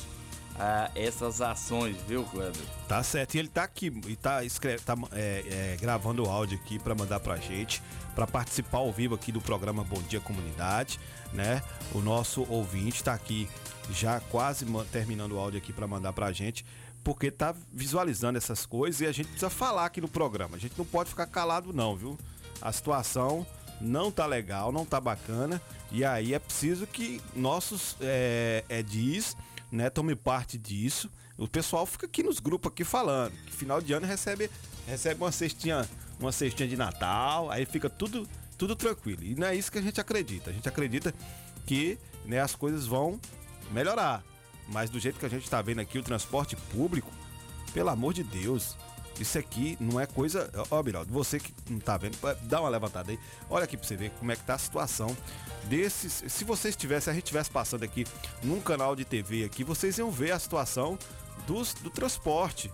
ah, 0.60 0.92
essas 0.94 1.42
ações, 1.42 1.98
viu, 2.08 2.24
Cleber? 2.26 2.62
Tá 2.88 3.02
certo. 3.02 3.34
E 3.34 3.40
ele 3.40 3.48
tá 3.48 3.64
aqui 3.64 3.92
e 4.06 4.16
tá, 4.16 4.44
escreve, 4.44 4.84
tá 4.84 4.94
é, 5.12 5.74
é, 5.74 5.78
gravando 5.82 6.24
o 6.26 6.30
áudio 6.30 6.60
aqui 6.64 6.78
para 6.78 6.94
mandar 6.94 7.20
pra 7.20 7.38
gente, 7.38 7.82
para 8.14 8.28
participar 8.28 8.78
ao 8.78 8.92
vivo 8.92 9.16
aqui 9.16 9.32
do 9.32 9.42
programa 9.42 9.84
Bom 9.84 10.02
Dia 10.04 10.20
Comunidade, 10.20 11.00
né? 11.34 11.64
O 11.96 12.00
nosso 12.00 12.46
ouvinte 12.48 13.04
tá 13.04 13.16
aqui 13.16 13.50
já 13.92 14.20
quase 14.20 14.66
terminando 14.92 15.32
o 15.32 15.40
áudio 15.40 15.58
aqui 15.58 15.74
para 15.74 15.88
mandar 15.88 16.14
pra 16.14 16.32
gente, 16.32 16.64
porque 17.04 17.32
tá 17.32 17.56
visualizando 17.72 18.38
essas 18.38 18.66
coisas 18.66 19.02
e 19.02 19.06
a 19.06 19.12
gente 19.12 19.28
precisa 19.28 19.50
falar 19.50 19.86
aqui 19.86 20.02
no 20.02 20.08
programa. 20.08 20.56
A 20.56 20.60
gente 20.60 20.78
não 20.78 20.86
pode 20.86 21.10
ficar 21.10 21.26
calado 21.28 21.74
não, 21.74 21.96
viu? 21.96 22.18
A 22.62 22.72
situação 22.72 23.46
não 23.80 24.12
tá 24.12 24.26
legal, 24.26 24.72
não 24.72 24.86
tá 24.86 25.00
bacana 25.00 25.62
e 25.92 26.04
aí 26.04 26.34
é 26.34 26.40
preciso 26.40 26.86
que 26.86 27.22
nossos 27.36 27.96
é, 28.02 28.64
é, 28.68 28.84
diz, 28.84 29.36
né, 29.72 29.90
tome 29.90 30.16
parte 30.16 30.58
disso. 30.58 31.10
O 31.38 31.48
pessoal 31.48 31.86
fica 31.86 32.06
aqui 32.06 32.22
nos 32.22 32.40
grupos 32.40 32.72
aqui 32.72 32.84
falando 32.84 33.32
que 33.46 33.54
final 33.54 33.82
de 33.82 33.94
ano 33.94 34.06
recebe 34.06 34.50
recebe 34.86 35.22
uma 35.22 35.32
cestinha, 35.32 35.88
uma 36.20 36.32
cestinha 36.32 36.68
de 36.68 36.76
Natal, 36.76 37.50
aí 37.50 37.66
fica 37.66 37.90
tudo 37.90 38.28
tudo 38.58 38.76
tranquilo. 38.76 39.24
E 39.24 39.36
não 39.36 39.48
é 39.48 39.56
isso 39.56 39.72
que 39.72 39.78
a 39.78 39.82
gente 39.82 40.02
acredita. 40.02 40.50
A 40.50 40.54
gente 40.54 40.68
acredita 40.68 41.16
que 41.66 41.98
né, 42.26 42.42
as 42.42 42.54
coisas 42.54 42.86
vão 42.86 43.18
melhorar. 43.72 44.22
Mas 44.72 44.90
do 44.90 45.00
jeito 45.00 45.20
que 45.20 45.26
a 45.26 45.30
gente 45.30 45.44
está 45.44 45.62
vendo 45.62 45.80
aqui 45.80 45.98
o 45.98 46.04
transporte 46.04 46.56
público, 46.56 47.12
pelo 47.74 47.90
amor 47.90 48.14
de 48.14 48.24
Deus, 48.24 48.76
isso 49.20 49.38
aqui 49.38 49.78
não 49.80 50.00
é 50.00 50.06
coisa. 50.06 50.50
Ó, 50.72 50.82
Biraldo, 50.82 51.12
você 51.12 51.40
que 51.40 51.54
não 51.70 51.80
tá 51.80 51.98
vendo, 51.98 52.18
dá 52.44 52.62
uma 52.62 52.70
levantada 52.70 53.12
aí. 53.12 53.20
Olha 53.50 53.66
aqui 53.66 53.76
pra 53.76 53.86
você 53.86 53.96
ver 53.96 54.12
como 54.12 54.32
é 54.32 54.36
que 54.36 54.44
tá 54.44 54.54
a 54.54 54.58
situação 54.58 55.16
desses. 55.66 56.24
Se 56.28 56.44
vocês 56.44 56.76
tivessem, 56.76 57.06
se 57.06 57.10
a 57.10 57.14
gente 57.14 57.24
estivesse 57.24 57.50
passando 57.50 57.84
aqui 57.84 58.06
num 58.44 58.62
canal 58.62 58.96
de 58.96 59.04
TV 59.04 59.44
aqui, 59.44 59.64
vocês 59.64 59.98
iam 59.98 60.10
ver 60.10 60.32
a 60.32 60.40
situação 60.40 60.98
dos, 61.46 61.74
do 61.74 61.90
transporte, 61.90 62.72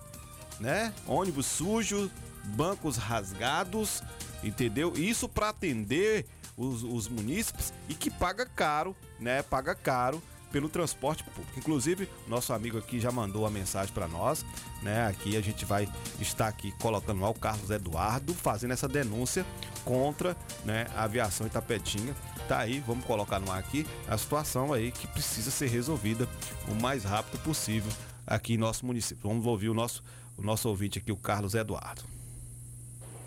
né? 0.60 0.94
Ônibus 1.06 1.46
sujo, 1.46 2.10
bancos 2.44 2.96
rasgados, 2.96 4.02
entendeu? 4.44 4.92
Isso 4.96 5.28
para 5.28 5.48
atender 5.48 6.26
os, 6.56 6.84
os 6.84 7.08
munícipes 7.08 7.72
e 7.88 7.94
que 7.94 8.10
paga 8.10 8.46
caro, 8.46 8.94
né? 9.18 9.42
Paga 9.42 9.74
caro 9.74 10.22
pelo 10.50 10.68
transporte 10.68 11.24
público. 11.24 11.58
Inclusive, 11.58 12.08
nosso 12.26 12.52
amigo 12.52 12.78
aqui 12.78 13.00
já 13.00 13.10
mandou 13.10 13.46
a 13.46 13.50
mensagem 13.50 13.92
para 13.92 14.08
nós, 14.08 14.44
né? 14.82 15.06
Aqui 15.06 15.36
a 15.36 15.40
gente 15.40 15.64
vai 15.64 15.88
estar 16.20 16.48
aqui 16.48 16.72
colocando 16.72 17.20
lá 17.20 17.28
o 17.28 17.34
Carlos 17.34 17.70
Eduardo 17.70 18.34
fazendo 18.34 18.72
essa 18.72 18.88
denúncia 18.88 19.44
contra, 19.84 20.36
né, 20.64 20.86
a 20.94 21.04
aviação 21.04 21.46
Itapetinga. 21.46 22.14
Tá 22.48 22.58
aí, 22.58 22.80
vamos 22.80 23.04
colocar 23.04 23.40
no 23.40 23.50
ar 23.50 23.58
aqui 23.58 23.86
a 24.08 24.16
situação 24.16 24.72
aí 24.72 24.92
que 24.92 25.06
precisa 25.08 25.50
ser 25.50 25.68
resolvida 25.68 26.28
o 26.68 26.74
mais 26.74 27.04
rápido 27.04 27.40
possível 27.42 27.90
aqui 28.26 28.54
em 28.54 28.58
nosso 28.58 28.86
município. 28.86 29.28
Vamos 29.28 29.46
ouvir 29.46 29.68
o 29.68 29.74
nosso 29.74 30.02
o 30.36 30.42
nosso 30.42 30.68
ouvinte 30.68 30.98
aqui, 30.98 31.10
o 31.10 31.16
Carlos 31.16 31.54
Eduardo. 31.54 32.02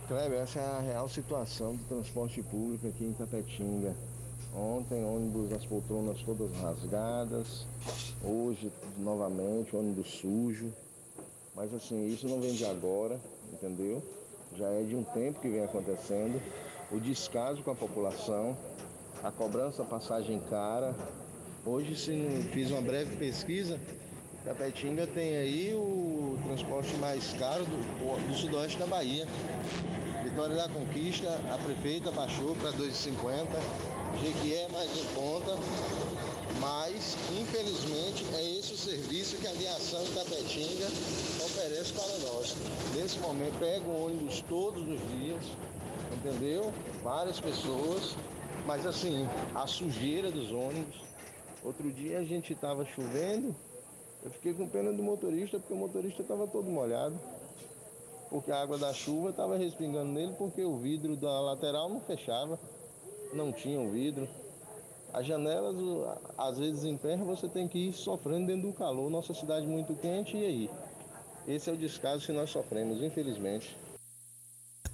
Kleber, 0.08 0.40
essa 0.40 0.60
é 0.60 0.78
a 0.78 0.80
real 0.80 1.10
situação 1.10 1.76
do 1.76 1.84
transporte 1.84 2.42
público 2.44 2.88
aqui 2.88 3.04
em 3.04 3.14
Tapetinga. 3.14 3.96
Ontem, 4.60 5.06
ônibus, 5.06 5.54
as 5.54 5.66
poltronas 5.66 6.22
todas 6.22 6.52
rasgadas. 6.58 7.66
Hoje, 8.22 8.70
novamente, 8.98 9.74
ônibus 9.74 10.20
sujo. 10.20 10.74
Mas 11.56 11.74
assim, 11.74 12.08
isso 12.08 12.28
não 12.28 12.42
vem 12.42 12.54
de 12.54 12.66
agora, 12.66 13.18
entendeu? 13.54 14.04
Já 14.58 14.68
é 14.68 14.84
de 14.84 14.98
um 14.98 15.04
tempo 15.04 15.40
que 15.40 15.48
vem 15.48 15.64
acontecendo. 15.64 16.42
O 16.92 17.00
descaso 17.00 17.64
com 17.64 17.72
a 17.72 17.76
população, 17.76 18.58
a 19.24 19.32
cobrança 19.32 19.86
passagem 19.86 20.42
cara. 20.50 20.94
Hoje, 21.66 21.96
sim, 21.96 22.44
fiz 22.52 22.70
uma 22.70 22.82
breve 22.82 23.16
pesquisa. 23.16 23.80
Tapetinga 24.44 25.08
tem 25.08 25.38
aí 25.38 25.74
o 25.74 26.38
transporte 26.46 26.94
mais 26.98 27.32
caro 27.34 27.64
do, 27.64 28.28
do 28.28 28.34
sudoeste 28.36 28.78
da 28.78 28.88
Bahia. 28.88 29.26
Vitória 30.22 30.56
da 30.56 30.68
Conquista, 30.68 31.40
a 31.50 31.58
prefeita 31.58 32.12
baixou 32.12 32.54
para 32.58 32.74
2,50. 32.74 33.99
Jequié 34.18 34.68
mais 34.70 34.90
em 34.98 35.06
conta. 35.14 35.56
Mas, 36.60 37.16
infelizmente, 37.40 38.26
é 38.36 38.58
esse 38.58 38.74
o 38.74 38.78
serviço 38.78 39.38
que 39.38 39.48
a 39.48 39.52
aviação 39.52 40.04
Itapetinga 40.04 40.88
oferece 41.46 41.94
para 41.94 42.18
nós. 42.30 42.56
Nesse 42.96 43.18
momento, 43.20 43.58
pego 43.60 43.92
ônibus 43.92 44.44
todos 44.50 44.82
os 44.82 45.00
dias, 45.12 45.44
entendeu? 46.12 46.74
Várias 47.02 47.40
pessoas. 47.40 48.16
Mas, 48.66 48.86
assim, 48.86 49.26
a 49.56 49.66
sujeira 49.68 50.30
dos 50.32 50.52
ônibus. 50.52 51.02
Outro 51.64 51.92
dia 51.92 52.20
a 52.20 52.24
gente 52.24 52.54
estava 52.54 52.86
chovendo, 52.86 53.56
eu 54.24 54.32
fiquei 54.32 54.54
com 54.54 54.68
pena 54.68 54.92
do 54.92 55.02
motorista, 55.02 55.60
porque 55.60 55.74
o 55.74 55.78
motorista 55.78 56.22
estava 56.22 56.48
todo 56.48 56.70
molhado. 56.70 57.18
Porque 58.30 58.52
a 58.52 58.62
água 58.62 58.78
da 58.78 58.94
chuva 58.94 59.30
estava 59.30 59.58
respingando 59.58 60.12
nele, 60.12 60.34
porque 60.38 60.64
o 60.64 60.78
vidro 60.78 61.16
da 61.16 61.40
lateral 61.42 61.90
não 61.90 62.00
fechava, 62.02 62.60
não 63.34 63.52
tinha 63.52 63.80
o 63.80 63.90
vidro. 63.90 64.28
As 65.12 65.26
janelas, 65.26 65.76
às 66.38 66.60
vezes 66.60 66.84
em 66.84 66.96
terra, 66.96 67.24
você 67.24 67.48
tem 67.48 67.68
que 67.68 67.90
ir 67.90 67.94
sofrendo 67.94 68.48
dentro 68.48 68.68
do 68.68 68.74
calor. 68.74 69.10
Nossa 69.10 69.34
cidade 69.34 69.66
muito 69.66 69.96
quente, 69.96 70.38
e 70.38 70.46
aí? 70.46 70.70
Esse 71.48 71.70
é 71.70 71.74
o 71.74 71.78
descaso 71.78 72.26
que 72.26 72.32
nós 72.32 72.50
sofremos, 72.50 73.02
infelizmente. 73.02 73.76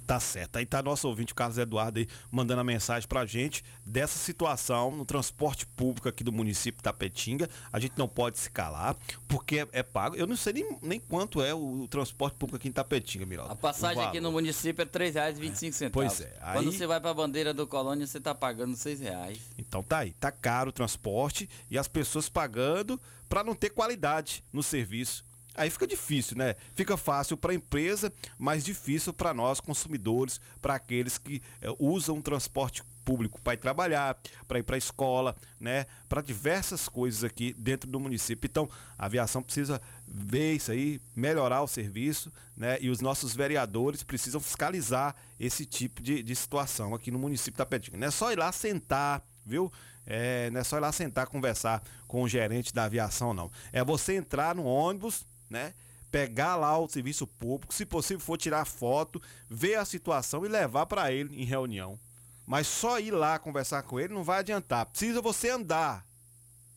Tá 0.06 0.20
certo. 0.20 0.56
Aí 0.56 0.64
tá 0.64 0.80
nosso 0.80 1.08
ouvinte, 1.08 1.32
o 1.32 1.34
Carlos 1.34 1.58
Eduardo, 1.58 1.98
aí, 1.98 2.06
mandando 2.30 2.60
a 2.60 2.64
mensagem 2.64 3.08
pra 3.08 3.26
gente 3.26 3.64
dessa 3.84 4.16
situação 4.16 4.92
no 4.92 5.04
transporte 5.04 5.66
público 5.66 6.08
aqui 6.08 6.22
do 6.22 6.30
município 6.30 6.78
de 6.78 6.84
Tapetinga. 6.84 7.50
A 7.72 7.80
gente 7.80 7.98
não 7.98 8.06
pode 8.06 8.38
se 8.38 8.48
calar, 8.48 8.96
porque 9.26 9.58
é, 9.60 9.68
é 9.72 9.82
pago. 9.82 10.14
Eu 10.14 10.24
não 10.28 10.36
sei 10.36 10.52
nem, 10.52 10.78
nem 10.80 11.00
quanto 11.00 11.42
é 11.42 11.52
o, 11.52 11.82
o 11.82 11.88
transporte 11.88 12.34
público 12.36 12.56
aqui 12.56 12.68
em 12.68 12.72
Tapetinga, 12.72 13.26
Miraldo. 13.26 13.52
A 13.52 13.56
passagem 13.56 14.00
aqui 14.04 14.20
no 14.20 14.30
município 14.30 14.80
é 14.80 14.84
R$ 14.84 15.10
3,25. 15.10 15.90
Pois 15.90 16.20
é, 16.20 16.36
aí- 16.40 16.54
Quando 16.54 16.72
você 16.72 16.86
vai 16.86 17.00
para 17.00 17.10
a 17.10 17.14
bandeira 17.14 17.52
do 17.52 17.66
Colônia, 17.66 18.06
você 18.06 18.20
tá 18.20 18.32
pagando 18.32 18.76
6 18.76 19.00
reais. 19.00 19.38
Então 19.58 19.82
tá 19.82 19.98
aí, 19.98 20.12
tá 20.12 20.30
caro 20.30 20.70
o 20.70 20.72
transporte 20.72 21.50
e 21.68 21.76
as 21.76 21.88
pessoas 21.88 22.28
pagando 22.28 23.00
para 23.28 23.42
não 23.42 23.56
ter 23.56 23.70
qualidade 23.70 24.44
no 24.52 24.62
serviço. 24.62 25.25
Aí 25.56 25.70
fica 25.70 25.86
difícil, 25.86 26.36
né? 26.36 26.54
Fica 26.74 26.96
fácil 26.96 27.36
para 27.36 27.52
a 27.52 27.54
empresa, 27.54 28.12
mas 28.38 28.64
difícil 28.64 29.12
para 29.12 29.32
nós 29.32 29.60
consumidores, 29.60 30.40
para 30.60 30.74
aqueles 30.74 31.18
que 31.18 31.42
eh, 31.60 31.68
usam 31.78 32.18
o 32.18 32.22
transporte 32.22 32.82
público 33.04 33.40
para 33.40 33.54
ir 33.54 33.58
trabalhar, 33.58 34.18
para 34.48 34.58
ir 34.58 34.64
para 34.64 34.76
a 34.76 34.78
escola, 34.78 35.36
né? 35.60 35.86
Para 36.08 36.20
diversas 36.20 36.88
coisas 36.88 37.22
aqui 37.22 37.54
dentro 37.56 37.88
do 37.88 38.00
município. 38.00 38.46
Então, 38.46 38.68
a 38.98 39.06
aviação 39.06 39.42
precisa 39.42 39.80
ver 40.06 40.54
isso 40.54 40.72
aí, 40.72 41.00
melhorar 41.14 41.62
o 41.62 41.68
serviço, 41.68 42.32
né? 42.56 42.76
E 42.80 42.90
os 42.90 43.00
nossos 43.00 43.34
vereadores 43.34 44.02
precisam 44.02 44.40
fiscalizar 44.40 45.14
esse 45.38 45.64
tipo 45.64 46.02
de, 46.02 46.22
de 46.22 46.36
situação 46.36 46.94
aqui 46.94 47.10
no 47.10 47.18
município 47.18 47.52
de 47.52 47.58
Tapetinga. 47.58 47.96
Não 47.96 48.08
é 48.08 48.10
só 48.10 48.32
ir 48.32 48.38
lá 48.38 48.50
sentar, 48.50 49.24
viu? 49.44 49.72
É, 50.04 50.50
não 50.50 50.60
é 50.60 50.64
só 50.64 50.76
ir 50.76 50.80
lá 50.80 50.92
sentar, 50.92 51.26
conversar 51.26 51.82
com 52.06 52.22
o 52.22 52.28
gerente 52.28 52.74
da 52.74 52.84
aviação, 52.84 53.32
não. 53.32 53.50
É 53.72 53.84
você 53.84 54.16
entrar 54.16 54.54
no 54.54 54.64
ônibus, 54.64 55.24
né? 55.48 55.74
Pegar 56.10 56.56
lá 56.56 56.78
o 56.78 56.88
serviço 56.88 57.26
público, 57.26 57.74
se 57.74 57.84
possível 57.84 58.24
for 58.24 58.36
tirar 58.38 58.64
foto, 58.64 59.20
ver 59.48 59.74
a 59.76 59.84
situação 59.84 60.44
e 60.44 60.48
levar 60.48 60.86
para 60.86 61.12
ele 61.12 61.40
em 61.40 61.44
reunião. 61.44 61.98
Mas 62.46 62.66
só 62.66 63.00
ir 63.00 63.10
lá 63.10 63.38
conversar 63.38 63.82
com 63.82 63.98
ele 63.98 64.14
não 64.14 64.22
vai 64.22 64.38
adiantar. 64.38 64.86
Precisa 64.86 65.20
você 65.20 65.50
andar, 65.50 66.06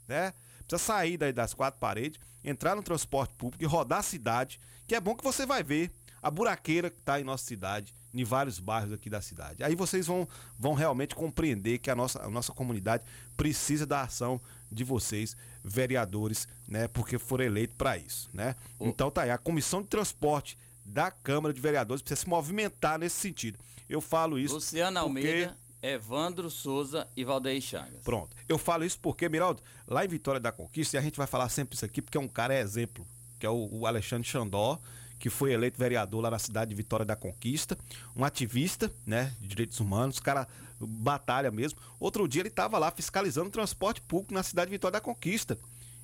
né? 0.07 0.33
Precisa 0.67 0.85
sair 0.93 1.17
daí 1.17 1.31
das 1.31 1.53
quatro 1.53 1.79
paredes, 1.79 2.19
entrar 2.43 2.75
no 2.75 2.83
transporte 2.83 3.33
público 3.35 3.63
e 3.63 3.67
rodar 3.67 3.99
a 3.99 4.03
cidade, 4.03 4.59
que 4.87 4.95
é 4.95 4.99
bom 4.99 5.15
que 5.15 5.23
você 5.23 5.45
vai 5.45 5.63
ver 5.63 5.91
a 6.21 6.29
buraqueira 6.29 6.89
que 6.89 6.99
está 6.99 7.19
em 7.19 7.23
nossa 7.23 7.45
cidade, 7.45 7.93
em 8.13 8.23
vários 8.23 8.59
bairros 8.59 8.91
aqui 8.91 9.09
da 9.09 9.21
cidade. 9.21 9.63
Aí 9.63 9.75
vocês 9.75 10.07
vão, 10.07 10.27
vão 10.57 10.73
realmente 10.73 11.15
compreender 11.15 11.77
que 11.77 11.89
a 11.89 11.95
nossa, 11.95 12.21
a 12.21 12.29
nossa 12.29 12.51
comunidade 12.51 13.03
precisa 13.37 13.85
da 13.85 14.01
ação 14.01 14.41
de 14.71 14.83
vocês, 14.83 15.35
vereadores, 15.63 16.47
né? 16.67 16.87
Porque 16.87 17.17
foram 17.17 17.43
eleitos 17.45 17.75
para 17.77 17.97
isso, 17.97 18.29
né? 18.33 18.55
Então 18.79 19.09
tá 19.09 19.23
aí, 19.23 19.31
a 19.31 19.37
comissão 19.37 19.81
de 19.81 19.87
transporte 19.87 20.57
da 20.85 21.11
Câmara 21.11 21.53
de 21.53 21.61
Vereadores 21.61 22.01
precisa 22.01 22.21
se 22.21 22.29
movimentar 22.29 22.97
nesse 22.99 23.15
sentido. 23.17 23.57
Eu 23.87 24.01
falo 24.01 24.37
isso. 24.39 24.55
Luciano 24.55 24.99
porque- 25.01 25.19
Almeida, 25.19 25.57
Evandro 25.81 26.49
Souza 26.49 27.07
e 27.15 27.23
Valdeir 27.23 27.61
Chagas. 27.61 28.01
Pronto. 28.03 28.35
Eu 28.47 28.57
falo 28.57 28.83
isso 28.83 28.99
porque, 28.99 29.29
Miraldo, 29.29 29.61
lá 29.87 30.03
em 30.03 30.07
Vitória 30.07 30.39
da 30.39 30.51
Conquista, 30.51 30.97
e 30.97 30.99
a 30.99 31.01
gente 31.01 31.17
vai 31.17 31.25
falar 31.27 31.47
sempre 31.49 31.75
isso 31.75 31.85
aqui, 31.85 32.01
porque 32.01 32.17
é 32.17 32.21
um 32.21 32.27
cara 32.27 32.53
é 32.53 32.59
exemplo, 32.59 33.05
que 33.39 33.45
é 33.45 33.49
o, 33.49 33.69
o 33.71 33.87
Alexandre 33.87 34.27
Xandó, 34.27 34.79
que 35.17 35.29
foi 35.29 35.51
eleito 35.53 35.77
vereador 35.77 36.21
lá 36.21 36.31
na 36.31 36.39
cidade 36.39 36.69
de 36.69 36.75
Vitória 36.75 37.05
da 37.05 37.15
Conquista, 37.15 37.77
um 38.15 38.23
ativista, 38.25 38.91
né, 39.05 39.33
de 39.39 39.47
direitos 39.47 39.79
humanos, 39.79 40.19
cara 40.19 40.47
batalha 40.87 41.51
mesmo. 41.51 41.79
Outro 41.99 42.27
dia 42.27 42.41
ele 42.41 42.49
estava 42.49 42.77
lá 42.77 42.91
fiscalizando 42.91 43.47
o 43.47 43.51
transporte 43.51 44.01
público 44.01 44.33
na 44.33 44.43
cidade 44.43 44.69
de 44.69 44.75
Vitória 44.75 44.93
da 44.93 45.01
Conquista. 45.01 45.57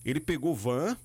Ele 0.04 0.20
pegou 0.20 0.56
van 0.56 0.96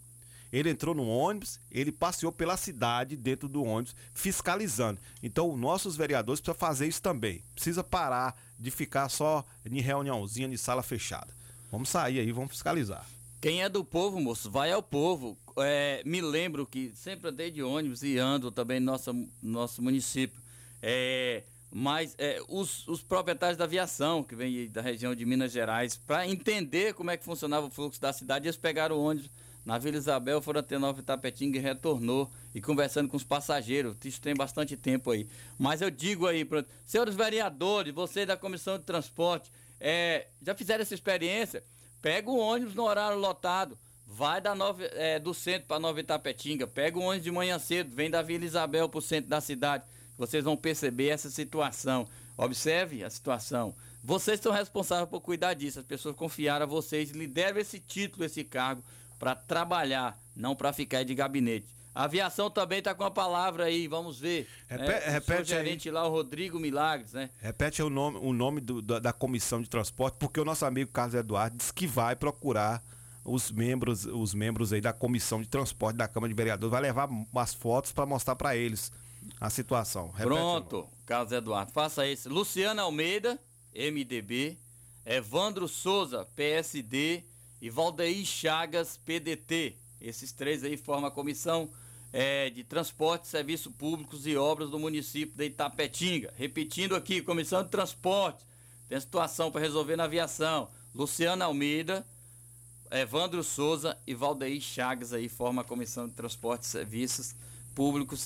Ele 0.52 0.68
entrou 0.68 0.94
no 0.94 1.06
ônibus, 1.06 1.60
ele 1.70 1.92
passeou 1.92 2.32
pela 2.32 2.56
cidade 2.56 3.16
dentro 3.16 3.48
do 3.48 3.62
ônibus, 3.62 3.94
fiscalizando. 4.12 5.00
Então, 5.22 5.56
nossos 5.56 5.96
vereadores 5.96 6.40
precisam 6.40 6.58
fazer 6.58 6.88
isso 6.88 7.00
também. 7.00 7.42
Precisa 7.54 7.84
parar 7.84 8.36
de 8.58 8.70
ficar 8.70 9.08
só 9.08 9.44
em 9.64 9.80
reuniãozinha 9.80 10.48
de 10.48 10.58
sala 10.58 10.82
fechada. 10.82 11.32
Vamos 11.70 11.88
sair 11.88 12.18
aí, 12.18 12.32
vamos 12.32 12.50
fiscalizar. 12.50 13.06
Quem 13.40 13.62
é 13.62 13.68
do 13.68 13.84
povo, 13.84 14.20
moço, 14.20 14.50
vai 14.50 14.72
ao 14.72 14.82
povo. 14.82 15.38
É, 15.56 16.02
me 16.04 16.20
lembro 16.20 16.66
que 16.66 16.92
sempre 16.94 17.30
andei 17.30 17.50
de 17.50 17.62
ônibus 17.62 18.02
e 18.02 18.18
ando 18.18 18.50
também 18.50 18.80
no 18.80 18.86
nosso, 18.86 19.28
nosso 19.40 19.80
município. 19.80 20.38
É, 20.82 21.44
mas 21.70 22.14
é, 22.18 22.40
os, 22.48 22.86
os 22.88 23.02
proprietários 23.02 23.56
da 23.56 23.64
aviação, 23.64 24.22
que 24.22 24.34
vem 24.34 24.68
da 24.68 24.80
região 24.80 25.14
de 25.14 25.24
Minas 25.24 25.52
Gerais, 25.52 25.96
para 25.96 26.26
entender 26.26 26.94
como 26.94 27.10
é 27.10 27.16
que 27.16 27.24
funcionava 27.24 27.66
o 27.66 27.70
fluxo 27.70 28.00
da 28.00 28.12
cidade, 28.12 28.46
eles 28.46 28.56
pegaram 28.56 28.96
o 28.96 29.04
ônibus 29.04 29.30
na 29.64 29.78
Vila 29.78 29.96
Isabel, 29.96 30.40
foram 30.40 30.60
até 30.60 30.78
Nova 30.78 31.00
Itapetinga 31.00 31.58
e 31.58 31.60
retornou 31.60 32.30
e 32.54 32.60
conversando 32.60 33.08
com 33.08 33.16
os 33.16 33.24
passageiros. 33.24 33.96
Isso 34.04 34.20
tem 34.20 34.34
bastante 34.34 34.76
tempo 34.76 35.10
aí. 35.10 35.28
Mas 35.58 35.80
eu 35.80 35.90
digo 35.90 36.26
aí, 36.26 36.48
senhores 36.86 37.14
vereadores, 37.14 37.94
vocês 37.94 38.26
da 38.26 38.36
Comissão 38.36 38.78
de 38.78 38.84
Transporte, 38.84 39.50
é, 39.78 40.28
já 40.42 40.54
fizeram 40.54 40.82
essa 40.82 40.94
experiência? 40.94 41.62
Pega 42.02 42.30
o 42.30 42.38
ônibus 42.38 42.74
no 42.74 42.84
horário 42.84 43.18
lotado. 43.18 43.78
Vai 44.06 44.40
da 44.40 44.54
nova, 44.54 44.82
é, 44.82 45.20
do 45.20 45.32
centro 45.32 45.68
para 45.68 45.78
Nova 45.78 46.00
Itapetinga. 46.00 46.66
Pega 46.66 46.98
o 46.98 47.02
ônibus 47.02 47.24
de 47.24 47.30
manhã 47.30 47.58
cedo. 47.58 47.94
Vem 47.94 48.10
da 48.10 48.22
Vila 48.22 48.44
Isabel 48.44 48.88
para 48.88 48.98
o 48.98 49.02
centro 49.02 49.30
da 49.30 49.40
cidade. 49.40 49.84
Vocês 50.20 50.44
vão 50.44 50.54
perceber 50.54 51.08
essa 51.08 51.30
situação. 51.30 52.06
Observe 52.36 53.02
a 53.02 53.08
situação. 53.08 53.74
Vocês 54.04 54.38
são 54.38 54.52
responsáveis 54.52 55.08
por 55.08 55.22
cuidar 55.22 55.54
disso. 55.54 55.78
As 55.80 55.84
pessoas 55.86 56.14
confiaram 56.14 56.64
a 56.64 56.68
vocês. 56.68 57.10
Lhe 57.10 57.26
deram 57.26 57.58
esse 57.58 57.80
título, 57.80 58.22
esse 58.26 58.44
cargo, 58.44 58.82
para 59.18 59.34
trabalhar, 59.34 60.18
não 60.36 60.54
para 60.54 60.74
ficar 60.74 61.04
de 61.04 61.14
gabinete. 61.14 61.66
A 61.94 62.04
aviação 62.04 62.50
também 62.50 62.80
está 62.80 62.94
com 62.94 63.02
a 63.02 63.10
palavra 63.10 63.64
aí, 63.64 63.88
vamos 63.88 64.20
ver. 64.20 64.46
Repe- 64.68 64.84
né? 64.86 64.98
O 65.08 65.10
repete 65.10 65.48
seu 65.48 65.58
aí. 65.58 65.64
gerente 65.64 65.90
lá, 65.90 66.06
o 66.06 66.10
Rodrigo 66.10 66.60
Milagres, 66.60 67.14
né? 67.14 67.30
Repete 67.40 67.82
o 67.82 67.88
nome, 67.88 68.18
o 68.20 68.32
nome 68.34 68.60
do- 68.60 68.82
da, 68.82 68.98
da 68.98 69.12
comissão 69.14 69.60
de 69.62 69.68
transporte, 69.70 70.16
porque 70.18 70.38
o 70.38 70.44
nosso 70.44 70.66
amigo 70.66 70.90
Carlos 70.92 71.14
Eduardo 71.14 71.56
disse 71.56 71.72
que 71.72 71.86
vai 71.86 72.14
procurar 72.14 72.82
os 73.24 73.50
membros, 73.50 74.04
os 74.04 74.34
membros 74.34 74.72
aí 74.72 74.80
da 74.82 74.92
comissão 74.92 75.40
de 75.42 75.48
transporte 75.48 75.96
da 75.96 76.06
Câmara 76.06 76.28
de 76.32 76.36
Vereadores, 76.36 76.70
vai 76.70 76.80
levar 76.82 77.08
umas 77.08 77.54
fotos 77.54 77.90
para 77.92 78.04
mostrar 78.06 78.36
para 78.36 78.54
eles 78.54 78.92
a 79.38 79.50
situação. 79.50 80.10
Repete. 80.10 80.26
Pronto, 80.26 80.88
Carlos 81.06 81.32
Eduardo, 81.32 81.72
faça 81.72 82.06
isso. 82.06 82.28
Luciana 82.28 82.82
Almeida, 82.82 83.38
MDB, 83.74 84.58
Evandro 85.04 85.68
Souza, 85.68 86.26
PSD 86.36 87.24
e 87.60 87.70
Valdeir 87.70 88.24
Chagas, 88.24 88.98
PDT. 89.04 89.76
Esses 90.00 90.32
três 90.32 90.64
aí 90.64 90.76
formam 90.76 91.08
a 91.08 91.10
comissão 91.10 91.70
eh, 92.12 92.50
de 92.50 92.64
transporte, 92.64 93.28
serviços 93.28 93.72
públicos 93.72 94.26
e 94.26 94.36
obras 94.36 94.70
do 94.70 94.78
município 94.78 95.36
de 95.36 95.46
Itapetinga. 95.46 96.32
Repetindo 96.36 96.96
aqui, 96.96 97.20
comissão 97.20 97.62
de 97.62 97.70
transporte, 97.70 98.44
tem 98.88 98.98
situação 98.98 99.50
para 99.50 99.60
resolver 99.60 99.96
na 99.96 100.04
aviação. 100.04 100.68
Luciana 100.94 101.44
Almeida, 101.44 102.04
Evandro 102.90 103.44
Souza 103.44 103.96
e 104.06 104.14
Valdeir 104.14 104.60
Chagas 104.60 105.12
aí 105.12 105.28
formam 105.28 105.60
a 105.62 105.64
comissão 105.64 106.08
de 106.08 106.14
transporte, 106.14 106.66
serviços 106.66 107.32
públicos 107.32 107.49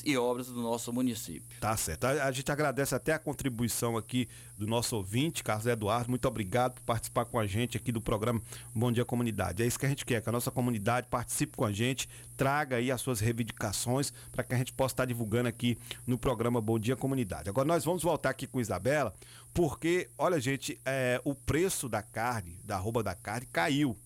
e 0.04 0.16
obras 0.16 0.48
do 0.48 0.60
nosso 0.60 0.92
município. 0.92 1.44
Tá 1.60 1.76
certo. 1.76 2.04
A, 2.04 2.24
a 2.24 2.32
gente 2.32 2.50
agradece 2.50 2.94
até 2.94 3.12
a 3.12 3.18
contribuição 3.18 3.96
aqui 3.96 4.28
do 4.58 4.66
nosso 4.66 4.96
ouvinte, 4.96 5.44
Carlos 5.44 5.66
Eduardo. 5.66 6.10
Muito 6.10 6.26
obrigado 6.26 6.74
por 6.74 6.82
participar 6.82 7.24
com 7.24 7.38
a 7.38 7.46
gente 7.46 7.76
aqui 7.76 7.92
do 7.92 8.00
programa 8.00 8.40
Bom 8.74 8.90
Dia 8.90 9.04
Comunidade. 9.04 9.62
É 9.62 9.66
isso 9.66 9.78
que 9.78 9.86
a 9.86 9.88
gente 9.88 10.04
quer, 10.04 10.22
que 10.22 10.28
a 10.28 10.32
nossa 10.32 10.50
comunidade 10.50 11.08
participe 11.08 11.56
com 11.56 11.64
a 11.64 11.72
gente, 11.72 12.08
traga 12.36 12.76
aí 12.76 12.90
as 12.90 13.00
suas 13.00 13.20
reivindicações 13.20 14.12
para 14.32 14.42
que 14.42 14.54
a 14.54 14.58
gente 14.58 14.72
possa 14.72 14.94
estar 14.94 15.04
divulgando 15.04 15.48
aqui 15.48 15.78
no 16.06 16.18
programa 16.18 16.60
Bom 16.60 16.78
Dia 16.78 16.96
Comunidade. 16.96 17.48
Agora 17.48 17.66
nós 17.66 17.84
vamos 17.84 18.02
voltar 18.02 18.30
aqui 18.30 18.46
com 18.46 18.60
Isabela, 18.60 19.14
porque, 19.52 20.08
olha, 20.18 20.40
gente, 20.40 20.80
é, 20.84 21.20
o 21.24 21.34
preço 21.34 21.88
da 21.88 22.02
carne, 22.02 22.58
da 22.64 22.76
arroba 22.76 23.02
da 23.02 23.14
carne, 23.14 23.46
caiu. 23.46 23.96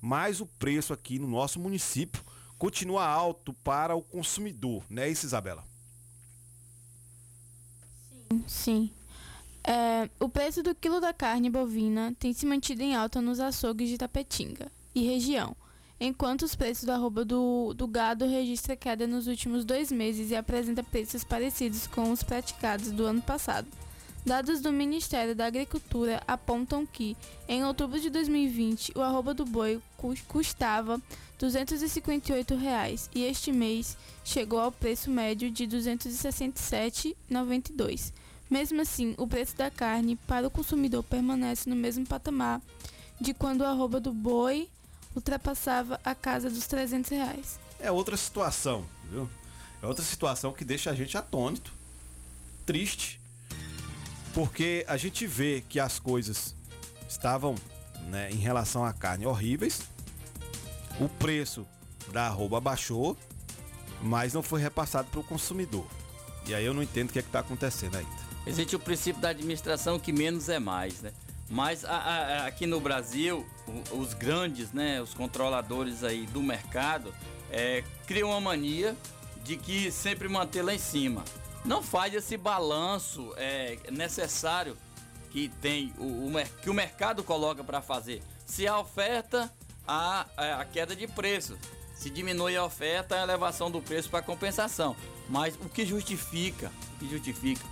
Mas 0.00 0.40
o 0.40 0.46
preço 0.46 0.92
aqui 0.92 1.18
no 1.18 1.28
nosso 1.28 1.60
município 1.60 2.24
continua 2.60 3.06
alto 3.06 3.54
para 3.64 3.96
o 3.96 4.02
consumidor, 4.02 4.84
não 4.90 5.02
é 5.02 5.08
isso, 5.08 5.24
Isabela? 5.24 5.64
Sim. 8.46 8.90
É, 9.64 10.10
o 10.20 10.28
preço 10.28 10.62
do 10.62 10.74
quilo 10.74 11.00
da 11.00 11.12
carne 11.12 11.48
bovina 11.48 12.14
tem 12.18 12.34
se 12.34 12.44
mantido 12.44 12.82
em 12.82 12.94
alta 12.94 13.22
nos 13.22 13.40
açougues 13.40 13.88
de 13.88 13.96
Tapetinga 13.96 14.70
e 14.94 15.02
região, 15.02 15.56
enquanto 15.98 16.42
os 16.42 16.54
preços 16.54 16.84
da 16.84 16.96
arroba 16.96 17.24
do, 17.24 17.72
do 17.72 17.86
gado 17.86 18.26
registra 18.26 18.76
queda 18.76 19.06
nos 19.06 19.26
últimos 19.26 19.64
dois 19.64 19.90
meses 19.90 20.30
e 20.30 20.36
apresenta 20.36 20.82
preços 20.82 21.24
parecidos 21.24 21.86
com 21.86 22.12
os 22.12 22.22
praticados 22.22 22.90
do 22.92 23.06
ano 23.06 23.22
passado. 23.22 23.68
Dados 24.24 24.60
do 24.60 24.70
Ministério 24.70 25.34
da 25.34 25.46
Agricultura 25.46 26.22
apontam 26.28 26.84
que, 26.86 27.16
em 27.48 27.64
outubro 27.64 27.98
de 27.98 28.10
2020, 28.10 28.92
o 28.94 29.00
arroba 29.00 29.32
do 29.32 29.44
boi 29.46 29.80
cus- 29.96 30.20
custava 30.28 31.00
258 31.38 32.54
reais, 32.54 33.08
e 33.14 33.24
este 33.24 33.50
mês 33.50 33.96
chegou 34.24 34.60
ao 34.60 34.70
preço 34.70 35.10
médio 35.10 35.50
de 35.50 35.64
R$ 35.64 35.70
267,92. 37.30 38.12
Mesmo 38.50 38.80
assim, 38.82 39.14
o 39.16 39.26
preço 39.26 39.56
da 39.56 39.70
carne 39.70 40.16
para 40.16 40.46
o 40.46 40.50
consumidor 40.50 41.02
permanece 41.04 41.70
no 41.70 41.76
mesmo 41.76 42.04
patamar 42.06 42.60
de 43.20 43.32
quando 43.32 43.60
o 43.60 43.66
arroba 43.66 44.00
do 44.00 44.12
boi 44.12 44.68
ultrapassava 45.14 46.00
a 46.04 46.14
casa 46.14 46.50
dos 46.50 46.66
300 46.66 47.10
reais. 47.10 47.58
É 47.78 47.90
outra 47.90 48.16
situação, 48.16 48.84
viu? 49.10 49.28
É 49.82 49.86
outra 49.86 50.04
situação 50.04 50.52
que 50.52 50.64
deixa 50.64 50.90
a 50.90 50.94
gente 50.94 51.16
atônito, 51.16 51.72
triste, 52.66 53.19
porque 54.34 54.84
a 54.88 54.96
gente 54.96 55.26
vê 55.26 55.62
que 55.68 55.78
as 55.80 55.98
coisas 55.98 56.54
estavam, 57.08 57.54
né, 58.08 58.30
em 58.30 58.36
relação 58.36 58.84
à 58.84 58.92
carne 58.92 59.26
horríveis, 59.26 59.80
o 61.00 61.08
preço 61.08 61.66
da 62.12 62.26
arroba 62.26 62.60
baixou, 62.60 63.16
mas 64.02 64.32
não 64.32 64.42
foi 64.42 64.60
repassado 64.60 65.08
para 65.10 65.20
o 65.20 65.24
consumidor. 65.24 65.86
E 66.46 66.54
aí 66.54 66.64
eu 66.64 66.72
não 66.74 66.82
entendo 66.82 67.10
o 67.10 67.12
que 67.12 67.18
é 67.18 67.22
está 67.22 67.40
acontecendo 67.40 67.96
ainda. 67.96 68.30
Existe 68.46 68.74
o 68.74 68.78
princípio 68.78 69.20
da 69.20 69.28
administração 69.30 69.98
que 69.98 70.12
menos 70.12 70.48
é 70.48 70.58
mais, 70.58 71.00
né? 71.02 71.12
Mas 71.48 71.84
a- 71.84 71.90
a- 71.96 72.46
aqui 72.46 72.64
no 72.66 72.80
Brasil, 72.80 73.44
os 73.92 74.14
grandes, 74.14 74.72
né, 74.72 75.02
os 75.02 75.12
controladores 75.12 76.02
aí 76.04 76.24
do 76.26 76.42
mercado, 76.42 77.12
é, 77.50 77.82
criam 78.06 78.30
uma 78.30 78.40
mania 78.40 78.96
de 79.44 79.56
que 79.56 79.90
sempre 79.90 80.28
manter 80.28 80.62
lá 80.62 80.72
em 80.74 80.78
cima. 80.78 81.24
Não 81.64 81.82
faz 81.82 82.14
esse 82.14 82.36
balanço 82.36 83.32
é, 83.36 83.78
necessário 83.90 84.76
que 85.30 85.48
tem 85.60 85.92
o, 85.98 86.26
o 86.26 86.32
que 86.62 86.70
o 86.70 86.74
mercado 86.74 87.22
coloca 87.22 87.62
para 87.62 87.80
fazer. 87.80 88.22
Se 88.46 88.66
a 88.66 88.78
oferta, 88.78 89.52
a, 89.86 90.26
a 90.60 90.64
queda 90.64 90.94
de 90.94 91.06
preço. 91.06 91.58
Se 91.94 92.08
diminui 92.08 92.56
a 92.56 92.64
oferta, 92.64 93.16
a 93.16 93.22
elevação 93.22 93.70
do 93.70 93.82
preço 93.82 94.08
para 94.08 94.22
compensação. 94.22 94.96
Mas 95.28 95.54
o 95.56 95.68
que 95.68 95.84
justifica? 95.84 96.72
O 96.94 96.98
que 96.98 97.10
justifica? 97.10 97.62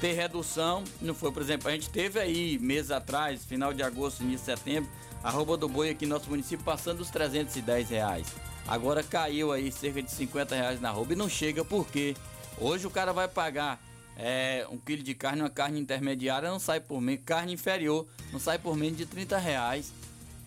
Ter 0.00 0.12
redução, 0.12 0.84
não 1.00 1.14
foi, 1.14 1.32
por 1.32 1.42
exemplo, 1.42 1.68
a 1.68 1.72
gente 1.72 1.90
teve 1.90 2.18
aí 2.18 2.58
meses 2.58 2.90
atrás, 2.90 3.44
final 3.44 3.72
de 3.72 3.82
agosto, 3.82 4.22
início 4.22 4.46
de 4.54 4.58
setembro, 4.58 4.90
a 5.22 5.30
roupa 5.30 5.56
do 5.56 5.68
boi 5.68 5.90
aqui 5.90 6.06
no 6.06 6.14
nosso 6.14 6.28
município 6.28 6.64
passando 6.64 6.98
dos 6.98 7.10
310 7.10 7.90
reais. 7.90 8.26
Agora 8.66 9.02
caiu 9.02 9.52
aí 9.52 9.70
cerca 9.72 10.02
de 10.02 10.10
50 10.10 10.54
reais 10.54 10.80
na 10.80 10.90
roupa 10.90 11.12
e 11.12 11.16
não 11.16 11.28
chega 11.28 11.64
porque 11.64 12.14
hoje 12.58 12.86
o 12.86 12.90
cara 12.90 13.12
vai 13.12 13.28
pagar 13.28 13.80
é, 14.16 14.66
um 14.70 14.78
quilo 14.78 15.02
de 15.02 15.14
carne, 15.14 15.42
uma 15.42 15.50
carne 15.50 15.80
intermediária 15.80 16.50
não 16.50 16.58
sai 16.58 16.80
por 16.80 17.00
menos, 17.00 17.24
carne 17.24 17.52
inferior 17.52 18.06
não 18.32 18.38
sai 18.38 18.58
por 18.58 18.76
menos 18.76 18.98
de 18.98 19.06
30 19.06 19.38
reais 19.38 19.92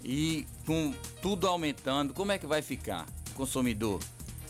e 0.03 0.45
com 0.65 0.93
tudo 1.21 1.47
aumentando, 1.47 2.13
como 2.13 2.31
é 2.31 2.37
que 2.37 2.45
vai 2.45 2.61
ficar 2.61 3.07
consumidor? 3.33 3.99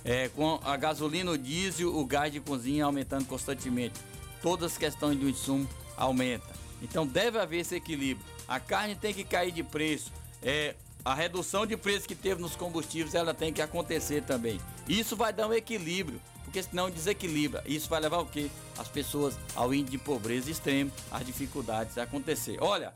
É, 0.03 0.29
com 0.29 0.59
a 0.63 0.77
gasolina, 0.77 1.31
o 1.31 1.37
diesel, 1.37 1.95
o 1.95 2.05
gás 2.05 2.31
de 2.31 2.39
cozinha 2.39 2.85
aumentando 2.85 3.25
constantemente, 3.25 3.99
todas 4.41 4.73
as 4.73 4.77
questões 4.77 5.17
do 5.17 5.27
insumo 5.27 5.67
aumentam. 5.97 6.53
Então 6.81 7.07
deve 7.07 7.39
haver 7.39 7.61
esse 7.61 7.75
equilíbrio. 7.75 8.25
A 8.47 8.59
carne 8.59 8.95
tem 8.95 9.13
que 9.13 9.23
cair 9.23 9.51
de 9.51 9.63
preço. 9.63 10.11
É, 10.43 10.75
a 11.03 11.15
redução 11.15 11.65
de 11.65 11.77
preço 11.77 12.07
que 12.07 12.15
teve 12.15 12.41
nos 12.41 12.55
combustíveis 12.55 13.15
ela 13.15 13.33
tem 13.33 13.53
que 13.53 13.61
acontecer 13.61 14.21
também. 14.23 14.59
Isso 14.87 15.15
vai 15.15 15.31
dar 15.31 15.47
um 15.47 15.53
equilíbrio, 15.53 16.21
porque 16.55 16.63
senão 16.63 16.89
desequilibra. 16.89 17.61
Isso 17.65 17.89
vai 17.89 17.99
levar 17.99 18.19
o 18.19 18.25
quê? 18.25 18.49
As 18.77 18.87
pessoas 18.87 19.37
ao 19.53 19.73
índice 19.73 19.91
de 19.91 19.97
pobreza 19.97 20.49
extremo, 20.49 20.89
as 21.11 21.25
dificuldades 21.25 21.97
a 21.97 22.03
acontecer. 22.03 22.57
Olha, 22.61 22.93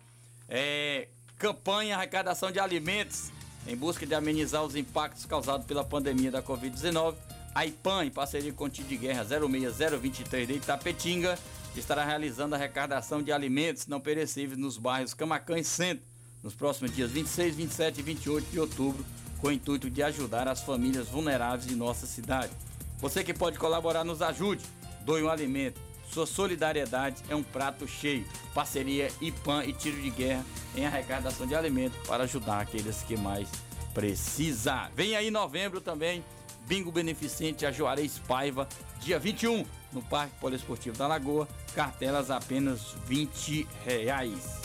é, 0.47 1.09
campanha 1.37 1.97
arrecadação 1.97 2.53
de 2.53 2.59
alimentos 2.59 3.31
em 3.67 3.75
busca 3.75 4.05
de 4.05 4.15
amenizar 4.15 4.63
os 4.63 4.77
impactos 4.77 5.25
causados 5.25 5.65
pela 5.65 5.83
pandemia 5.83 6.31
da 6.31 6.41
Covid-19. 6.41 7.15
A 7.53 7.65
IPAN, 7.65 8.05
em 8.05 8.09
parceria 8.09 8.53
com 8.53 8.63
o 8.63 8.69
Tio 8.69 8.85
de 8.85 8.95
Guerra 8.95 9.25
06023 9.25 10.47
de 10.47 10.53
Itapetinga, 10.53 11.37
estará 11.75 12.05
realizando 12.05 12.55
a 12.55 12.57
arrecadação 12.57 13.21
de 13.21 13.33
alimentos 13.33 13.87
não 13.87 13.99
perecíveis 13.99 14.57
nos 14.57 14.77
bairros 14.77 15.13
Camacã 15.13 15.59
e 15.59 15.65
Centro, 15.65 16.05
nos 16.41 16.55
próximos 16.55 16.95
dias 16.95 17.11
26, 17.11 17.57
27 17.57 17.99
e 17.99 18.03
28 18.03 18.51
de 18.51 18.59
outubro, 18.59 19.05
com 19.41 19.49
o 19.49 19.51
intuito 19.51 19.89
de 19.89 20.01
ajudar 20.01 20.47
as 20.47 20.61
famílias 20.61 21.09
vulneráveis 21.09 21.67
de 21.67 21.75
nossa 21.75 22.07
cidade. 22.07 22.53
Você 22.99 23.23
que 23.23 23.33
pode 23.33 23.57
colaborar, 23.57 24.03
nos 24.03 24.21
ajude. 24.21 24.63
Doe 25.01 25.23
um 25.23 25.29
alimento. 25.29 25.79
Sua 26.11 26.25
solidariedade 26.25 27.23
é 27.29 27.35
um 27.35 27.43
prato 27.43 27.87
cheio. 27.87 28.25
Parceria 28.53 29.11
IPAM 29.21 29.63
e 29.65 29.73
Tiro 29.73 30.01
de 30.01 30.09
Guerra 30.09 30.43
em 30.75 30.85
arrecadação 30.85 31.45
de 31.45 31.55
alimentos 31.55 31.97
para 32.07 32.23
ajudar 32.23 32.61
aqueles 32.61 33.03
que 33.03 33.15
mais 33.15 33.47
precisam. 33.93 34.87
Vem 34.95 35.15
aí 35.15 35.29
novembro 35.29 35.79
também, 35.79 36.23
Bingo 36.67 36.91
Beneficente 36.91 37.65
a 37.65 37.71
Juarez 37.71 38.19
Paiva, 38.27 38.67
dia 38.99 39.19
21, 39.19 39.65
no 39.93 40.01
Parque 40.01 40.35
Poliesportivo 40.39 40.97
da 40.97 41.07
Lagoa. 41.07 41.47
Cartelas 41.75 42.31
apenas 42.31 42.95
20 43.05 43.67
reais. 43.85 44.59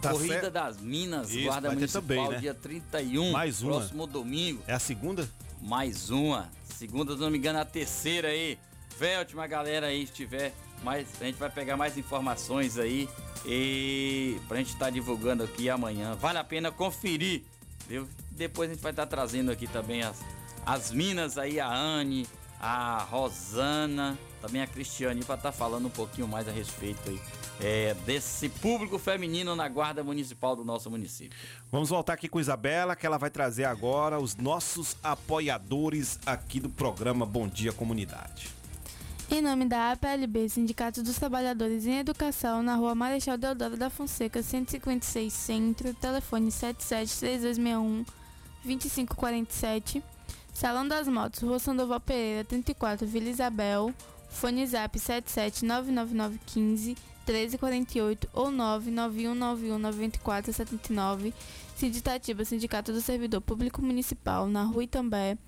Tá 0.00 0.12
Corrida 0.12 0.40
certo. 0.40 0.50
das 0.50 0.78
Minas, 0.80 1.30
Isso, 1.30 1.44
Guarda 1.44 1.70
Municipal, 1.70 2.02
também, 2.02 2.28
né? 2.30 2.38
dia 2.38 2.54
31, 2.54 3.32
Mais 3.32 3.60
uma. 3.62 3.74
próximo 3.76 4.06
domingo. 4.06 4.62
É 4.66 4.72
a 4.72 4.78
segunda? 4.78 5.28
Mais 5.60 6.10
uma. 6.10 6.50
Segunda, 6.64 7.14
se 7.14 7.20
não 7.20 7.30
me 7.30 7.38
engano, 7.38 7.58
a 7.58 7.64
terceira 7.64 8.28
aí. 8.28 8.58
Vê, 8.98 9.16
última 9.18 9.46
galera 9.46 9.86
aí, 9.86 10.06
se 10.06 10.12
tiver 10.12 10.52
mais, 10.82 11.06
a 11.20 11.24
gente 11.24 11.38
vai 11.38 11.50
pegar 11.50 11.76
mais 11.76 11.96
informações 11.96 12.78
aí 12.78 13.08
e 13.46 14.38
pra 14.48 14.58
gente 14.58 14.72
estar 14.72 14.90
divulgando 14.90 15.42
aqui 15.42 15.68
amanhã. 15.68 16.14
Vale 16.14 16.38
a 16.38 16.44
pena 16.44 16.70
conferir, 16.70 17.42
viu? 17.86 18.08
Depois 18.30 18.70
a 18.70 18.74
gente 18.74 18.82
vai 18.82 18.92
estar 18.92 19.06
trazendo 19.06 19.50
aqui 19.50 19.66
também 19.66 20.02
as, 20.02 20.20
as 20.64 20.90
minas 20.90 21.38
aí, 21.38 21.60
a 21.60 21.70
Anne, 21.70 22.26
a 22.58 23.06
Rosana, 23.10 24.18
também 24.40 24.62
a 24.62 24.66
Cristiane, 24.66 25.24
para 25.24 25.36
estar 25.36 25.52
falando 25.52 25.86
um 25.86 25.90
pouquinho 25.90 26.28
mais 26.28 26.48
a 26.48 26.52
respeito 26.52 27.08
aí 27.08 27.20
é, 27.60 27.94
desse 28.06 28.48
público 28.48 28.98
feminino 28.98 29.54
na 29.54 29.68
guarda 29.68 30.02
municipal 30.02 30.56
do 30.56 30.64
nosso 30.64 30.90
município. 30.90 31.38
Vamos 31.70 31.90
voltar 31.90 32.14
aqui 32.14 32.28
com 32.28 32.40
Isabela, 32.40 32.96
que 32.96 33.06
ela 33.06 33.18
vai 33.18 33.30
trazer 33.30 33.64
agora 33.64 34.18
os 34.18 34.36
nossos 34.36 34.96
apoiadores 35.02 36.18
aqui 36.24 36.58
do 36.58 36.70
programa 36.70 37.26
Bom 37.26 37.46
Dia 37.46 37.72
Comunidade. 37.72 38.48
Em 39.30 39.40
nome 39.40 39.64
da 39.66 39.92
APLB, 39.92 40.48
Sindicato 40.48 41.04
dos 41.04 41.16
Trabalhadores 41.16 41.86
em 41.86 41.98
Educação, 41.98 42.64
na 42.64 42.74
rua 42.74 42.96
Marechal 42.96 43.38
Deodoro 43.38 43.76
da 43.76 43.88
Fonseca, 43.88 44.42
156 44.42 45.32
Centro, 45.32 45.94
telefone 45.94 46.50
773261 46.50 48.04
2547. 48.64 50.02
Salão 50.52 50.88
das 50.88 51.06
Motos, 51.06 51.40
Rua 51.42 51.60
Sandoval 51.60 52.00
Pereira, 52.00 52.44
34, 52.44 53.06
Vila 53.06 53.28
Isabel, 53.28 53.94
fone 54.28 54.66
zap 54.66 54.98
7799915 54.98 56.96
1348 57.32 58.28
ou 58.32 58.48
991919479. 58.48 61.32
Sinditatiba, 61.76 62.44
Sindicato 62.44 62.92
do 62.92 63.00
Servidor 63.00 63.40
Público 63.40 63.80
Municipal, 63.80 64.48
na 64.48 64.64
Rua 64.64 64.82
Itambé, 64.84 65.38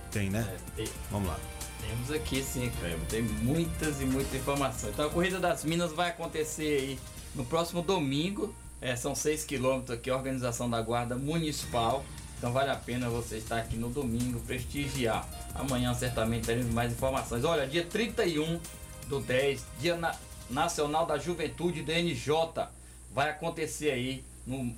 Tem, 0.09 0.29
né? 0.29 0.57
tem. 0.75 0.87
Vamos 1.11 1.27
lá. 1.27 1.37
Temos 1.81 2.11
aqui 2.11 2.41
sim, 2.41 2.71
Cleber. 2.79 2.99
Tem 3.09 3.21
muitas 3.21 3.99
e 3.99 4.05
muitas 4.05 4.33
informações. 4.35 4.93
Então 4.93 5.07
a 5.07 5.09
Corrida 5.09 5.39
das 5.39 5.65
Minas 5.65 5.91
vai 5.91 6.09
acontecer 6.09 6.79
aí 6.79 6.99
no 7.35 7.43
próximo 7.43 7.81
domingo. 7.81 8.55
É, 8.81 8.95
são 8.95 9.13
6 9.13 9.43
quilômetros 9.45 9.91
aqui, 9.97 10.09
organização 10.09 10.69
da 10.69 10.81
Guarda 10.81 11.15
Municipal. 11.15 12.03
Então 12.37 12.53
vale 12.53 12.69
a 12.71 12.75
pena 12.75 13.09
você 13.09 13.37
estar 13.37 13.57
aqui 13.57 13.75
no 13.75 13.89
domingo, 13.89 14.39
prestigiar. 14.41 15.27
Amanhã 15.53 15.93
certamente 15.93 16.45
teremos 16.45 16.73
mais 16.73 16.91
informações. 16.93 17.43
Olha, 17.43 17.67
dia 17.67 17.83
31 17.85 18.59
do 19.07 19.19
10, 19.19 19.65
Dia 19.81 19.97
Na- 19.97 20.15
Nacional 20.49 21.05
da 21.05 21.17
Juventude 21.17 21.81
do 21.81 21.91
NJ. 21.91 22.67
Vai 23.13 23.29
acontecer 23.29 23.91
aí 23.91 24.23
no 24.47 24.73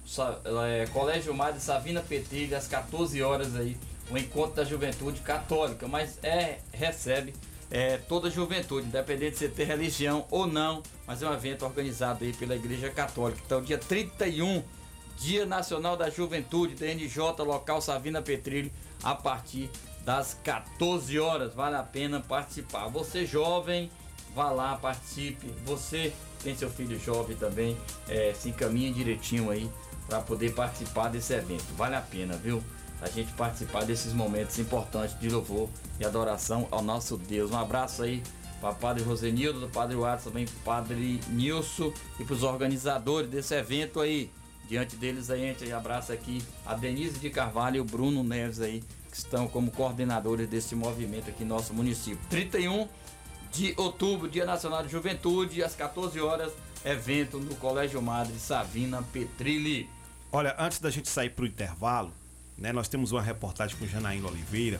é, 0.67 0.87
Colégio 0.87 1.33
Madre 1.33 1.61
Savina 1.61 2.01
Petrilha, 2.01 2.57
às 2.57 2.67
14 2.67 3.21
horas 3.21 3.55
aí, 3.55 3.77
o 4.09 4.17
encontro 4.17 4.55
da 4.55 4.63
juventude 4.65 5.21
católica, 5.21 5.87
mas 5.87 6.17
é 6.23 6.57
recebe 6.73 7.33
é, 7.71 7.97
toda 7.97 8.27
a 8.27 8.31
juventude, 8.31 8.87
independente 8.87 9.31
de 9.31 9.37
você 9.37 9.47
ter 9.47 9.63
religião 9.63 10.25
ou 10.29 10.45
não, 10.45 10.83
mas 11.07 11.23
é 11.23 11.29
um 11.29 11.33
evento 11.33 11.63
organizado 11.65 12.25
aí 12.25 12.33
pela 12.33 12.55
Igreja 12.55 12.89
Católica. 12.89 13.41
Então, 13.45 13.61
dia 13.61 13.77
31, 13.77 14.61
Dia 15.17 15.45
Nacional 15.45 15.95
da 15.95 16.09
Juventude, 16.09 16.75
DNJ, 16.75 17.17
local 17.39 17.81
Savina 17.81 18.21
Petrilho, 18.21 18.71
a 19.01 19.15
partir 19.15 19.69
das 20.03 20.37
14 20.43 21.17
horas. 21.19 21.53
Vale 21.53 21.77
a 21.77 21.83
pena 21.83 22.19
participar. 22.19 22.87
Você 22.89 23.25
jovem, 23.25 23.89
vá 24.35 24.51
lá, 24.51 24.75
participe. 24.75 25.47
Você 25.63 26.11
tem 26.43 26.55
seu 26.55 26.69
filho 26.69 26.99
jovem 26.99 27.37
também, 27.37 27.77
é, 28.09 28.33
se 28.33 28.49
encaminha 28.49 28.91
direitinho 28.91 29.49
aí 29.49 29.69
para 30.07 30.19
poder 30.19 30.53
participar 30.53 31.09
desse 31.09 31.33
evento. 31.33 31.65
Vale 31.77 31.95
a 31.95 32.01
pena, 32.01 32.35
viu? 32.35 32.61
A 33.01 33.09
gente 33.09 33.33
participar 33.33 33.83
desses 33.83 34.13
momentos 34.13 34.59
importantes 34.59 35.19
de 35.19 35.29
louvor 35.29 35.67
e 35.99 36.05
adoração 36.05 36.67
ao 36.69 36.81
nosso 36.81 37.17
Deus. 37.17 37.51
Um 37.51 37.57
abraço 37.57 38.03
aí 38.03 38.21
para 38.61 38.73
Padre 38.73 39.03
Rosenildo, 39.03 39.59
do 39.59 39.67
Padre 39.67 39.95
Watson, 39.95 40.29
também 40.29 40.45
Padre 40.63 41.19
Nilson 41.29 41.91
e 42.19 42.23
para 42.23 42.33
os 42.33 42.43
organizadores 42.43 43.29
desse 43.29 43.55
evento 43.55 43.99
aí. 43.99 44.29
Diante 44.69 44.95
deles 44.95 45.29
aí, 45.29 45.43
a 45.43 45.47
gente 45.47 45.73
abraça 45.73 46.13
aqui 46.13 46.41
a 46.65 46.75
Denise 46.75 47.19
de 47.19 47.29
Carvalho 47.29 47.77
e 47.77 47.79
o 47.81 47.83
Bruno 47.83 48.23
Neves 48.23 48.61
aí, 48.61 48.81
que 49.09 49.17
estão 49.17 49.47
como 49.47 49.71
coordenadores 49.71 50.47
desse 50.47 50.75
movimento 50.75 51.29
aqui 51.29 51.43
no 51.43 51.55
nosso 51.55 51.73
município. 51.73 52.21
31 52.29 52.87
de 53.51 53.73
outubro, 53.75 54.29
Dia 54.29 54.45
Nacional 54.45 54.83
de 54.83 54.89
Juventude, 54.89 55.61
às 55.61 55.75
14 55.75 56.17
horas, 56.21 56.53
evento 56.85 57.37
no 57.37 57.53
Colégio 57.55 58.01
Madre 58.01 58.39
Savina 58.39 59.03
Petrilli. 59.11 59.89
Olha, 60.31 60.55
antes 60.57 60.79
da 60.79 60.89
gente 60.89 61.09
sair 61.09 61.31
pro 61.31 61.45
intervalo, 61.45 62.13
né, 62.61 62.71
nós 62.71 62.87
temos 62.87 63.11
uma 63.11 63.21
reportagem 63.21 63.75
com 63.75 63.87
Janaína 63.87 64.27
Oliveira. 64.27 64.79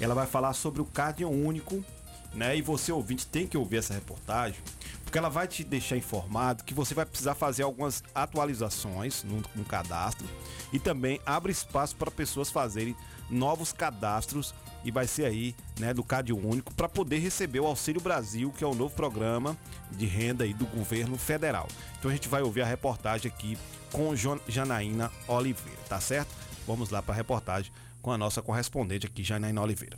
Ela 0.00 0.14
vai 0.14 0.26
falar 0.26 0.52
sobre 0.52 0.80
o 0.80 0.84
Cardio 0.84 1.28
Único, 1.28 1.84
né? 2.32 2.56
E 2.56 2.62
você 2.62 2.92
ouvinte 2.92 3.26
tem 3.26 3.46
que 3.46 3.56
ouvir 3.56 3.78
essa 3.78 3.92
reportagem, 3.92 4.60
porque 5.02 5.18
ela 5.18 5.28
vai 5.28 5.48
te 5.48 5.64
deixar 5.64 5.96
informado 5.96 6.62
que 6.62 6.72
você 6.72 6.94
vai 6.94 7.04
precisar 7.04 7.34
fazer 7.34 7.64
algumas 7.64 8.04
atualizações 8.14 9.24
no, 9.24 9.42
no 9.54 9.64
cadastro 9.64 10.26
e 10.72 10.78
também 10.78 11.20
abre 11.26 11.50
espaço 11.50 11.96
para 11.96 12.10
pessoas 12.10 12.50
fazerem 12.50 12.94
novos 13.28 13.72
cadastros 13.72 14.54
e 14.84 14.90
vai 14.92 15.08
ser 15.08 15.24
aí, 15.24 15.56
né, 15.80 15.92
do 15.92 16.04
Cade 16.04 16.32
Único 16.32 16.72
para 16.74 16.88
poder 16.88 17.18
receber 17.18 17.58
o 17.58 17.66
Auxílio 17.66 18.00
Brasil, 18.00 18.52
que 18.56 18.62
é 18.62 18.66
o 18.66 18.74
novo 18.74 18.94
programa 18.94 19.56
de 19.90 20.06
renda 20.06 20.44
aí 20.44 20.54
do 20.54 20.66
governo 20.66 21.18
federal. 21.18 21.66
Então 21.98 22.08
a 22.08 22.14
gente 22.14 22.28
vai 22.28 22.42
ouvir 22.42 22.62
a 22.62 22.66
reportagem 22.66 23.32
aqui 23.32 23.58
com 23.90 24.14
Janaína 24.46 25.10
Oliveira, 25.26 25.80
tá 25.88 25.98
certo? 25.98 26.45
Vamos 26.66 26.90
lá 26.90 27.00
para 27.00 27.14
a 27.14 27.16
reportagem 27.16 27.72
com 28.02 28.10
a 28.10 28.18
nossa 28.18 28.42
correspondente 28.42 29.06
aqui, 29.06 29.22
Janaína 29.22 29.62
Oliveira. 29.62 29.96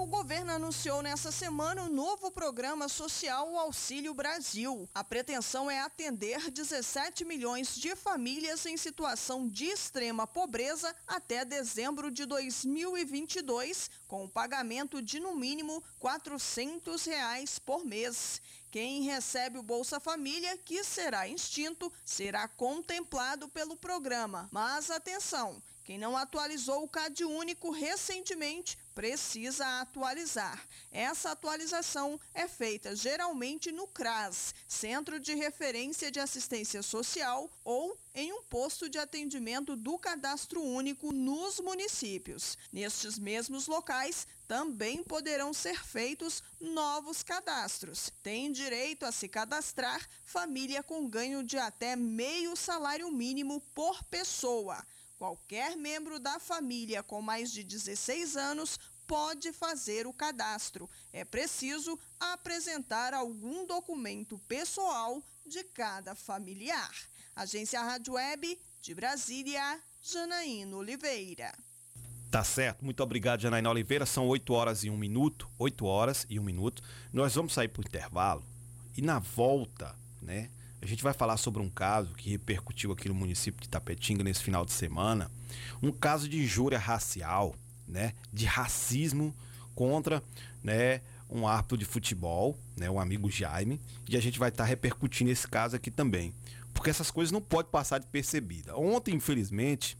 O 0.00 0.06
governo 0.06 0.50
anunciou 0.50 1.02
nessa 1.02 1.30
semana 1.30 1.82
o 1.82 1.90
novo 1.90 2.30
programa 2.30 2.88
social 2.88 3.54
Auxílio 3.58 4.14
Brasil. 4.14 4.88
A 4.94 5.04
pretensão 5.04 5.70
é 5.70 5.78
atender 5.78 6.50
17 6.50 7.22
milhões 7.24 7.76
de 7.76 7.94
famílias 7.94 8.64
em 8.64 8.78
situação 8.78 9.46
de 9.46 9.66
extrema 9.66 10.26
pobreza 10.26 10.96
até 11.06 11.44
dezembro 11.44 12.10
de 12.10 12.24
2022, 12.24 13.90
com 14.08 14.24
o 14.24 14.28
pagamento 14.28 15.02
de 15.02 15.20
no 15.20 15.36
mínimo 15.36 15.84
400 15.98 17.04
reais 17.04 17.58
por 17.58 17.84
mês. 17.84 18.40
Quem 18.70 19.02
recebe 19.02 19.58
o 19.58 19.62
Bolsa 19.62 19.98
Família, 19.98 20.56
que 20.58 20.84
será 20.84 21.26
extinto, 21.26 21.92
será 22.04 22.46
contemplado 22.46 23.48
pelo 23.48 23.76
programa. 23.76 24.48
Mas 24.52 24.90
atenção, 24.90 25.60
quem 25.90 25.98
não 25.98 26.16
atualizou 26.16 26.84
o 26.84 26.88
CAD 26.88 27.24
único 27.24 27.72
recentemente 27.72 28.78
precisa 28.94 29.80
atualizar. 29.80 30.64
Essa 30.92 31.32
atualização 31.32 32.20
é 32.32 32.46
feita 32.46 32.94
geralmente 32.94 33.72
no 33.72 33.88
CRAS, 33.88 34.54
Centro 34.68 35.18
de 35.18 35.34
Referência 35.34 36.08
de 36.08 36.20
Assistência 36.20 36.80
Social, 36.80 37.50
ou 37.64 37.98
em 38.14 38.32
um 38.32 38.40
posto 38.44 38.88
de 38.88 38.98
atendimento 39.00 39.74
do 39.74 39.98
Cadastro 39.98 40.62
Único 40.62 41.10
nos 41.10 41.58
municípios. 41.58 42.56
Nestes 42.72 43.18
mesmos 43.18 43.66
locais, 43.66 44.28
também 44.46 45.02
poderão 45.02 45.52
ser 45.52 45.84
feitos 45.84 46.40
novos 46.60 47.24
cadastros. 47.24 48.12
Tem 48.22 48.52
direito 48.52 49.04
a 49.04 49.10
se 49.10 49.28
cadastrar 49.28 50.08
família 50.24 50.84
com 50.84 51.08
ganho 51.08 51.42
de 51.42 51.58
até 51.58 51.96
meio 51.96 52.54
salário 52.54 53.10
mínimo 53.10 53.60
por 53.74 54.04
pessoa. 54.04 54.80
Qualquer 55.20 55.76
membro 55.76 56.18
da 56.18 56.38
família 56.38 57.02
com 57.02 57.20
mais 57.20 57.52
de 57.52 57.62
16 57.62 58.38
anos 58.38 58.80
pode 59.06 59.52
fazer 59.52 60.06
o 60.06 60.14
cadastro. 60.14 60.88
É 61.12 61.26
preciso 61.26 61.98
apresentar 62.18 63.12
algum 63.12 63.66
documento 63.66 64.38
pessoal 64.48 65.22
de 65.44 65.62
cada 65.62 66.14
familiar. 66.14 66.90
Agência 67.36 67.82
Rádio 67.82 68.14
Web 68.14 68.58
de 68.80 68.94
Brasília, 68.94 69.78
Janaína 70.02 70.78
Oliveira. 70.78 71.52
Tá 72.30 72.42
certo, 72.42 72.82
muito 72.82 73.02
obrigado, 73.02 73.42
Janaína 73.42 73.68
Oliveira. 73.68 74.06
São 74.06 74.26
8 74.26 74.54
horas 74.54 74.84
e 74.84 74.88
1 74.88 74.96
minuto. 74.96 75.50
8 75.58 75.84
horas 75.84 76.26
e 76.30 76.40
1 76.40 76.42
minuto. 76.42 76.82
Nós 77.12 77.34
vamos 77.34 77.52
sair 77.52 77.68
para 77.68 77.82
o 77.82 77.84
intervalo 77.86 78.42
e 78.96 79.02
na 79.02 79.18
volta, 79.18 79.94
né? 80.22 80.50
A 80.82 80.86
gente 80.86 81.02
vai 81.02 81.12
falar 81.12 81.36
sobre 81.36 81.60
um 81.60 81.68
caso 81.68 82.14
que 82.14 82.30
repercutiu 82.30 82.90
aqui 82.92 83.08
no 83.08 83.14
município 83.14 83.60
de 83.60 83.68
Tapetinga 83.68 84.24
nesse 84.24 84.42
final 84.42 84.64
de 84.64 84.72
semana. 84.72 85.30
Um 85.82 85.92
caso 85.92 86.28
de 86.28 86.38
injúria 86.38 86.78
racial, 86.78 87.54
né? 87.86 88.14
De 88.32 88.46
racismo 88.46 89.34
contra, 89.74 90.22
né? 90.62 91.02
Um 91.28 91.46
árbitro 91.46 91.76
de 91.76 91.84
futebol, 91.84 92.58
né? 92.76 92.90
Um 92.90 92.98
amigo 92.98 93.30
Jaime. 93.30 93.78
E 94.08 94.16
a 94.16 94.20
gente 94.20 94.38
vai 94.38 94.48
estar 94.48 94.64
repercutindo 94.64 95.30
esse 95.30 95.46
caso 95.46 95.76
aqui 95.76 95.90
também. 95.90 96.32
Porque 96.72 96.88
essas 96.88 97.10
coisas 97.10 97.30
não 97.30 97.42
podem 97.42 97.70
passar 97.70 97.98
de 97.98 98.06
percebida. 98.06 98.74
Ontem, 98.74 99.14
infelizmente, 99.14 99.98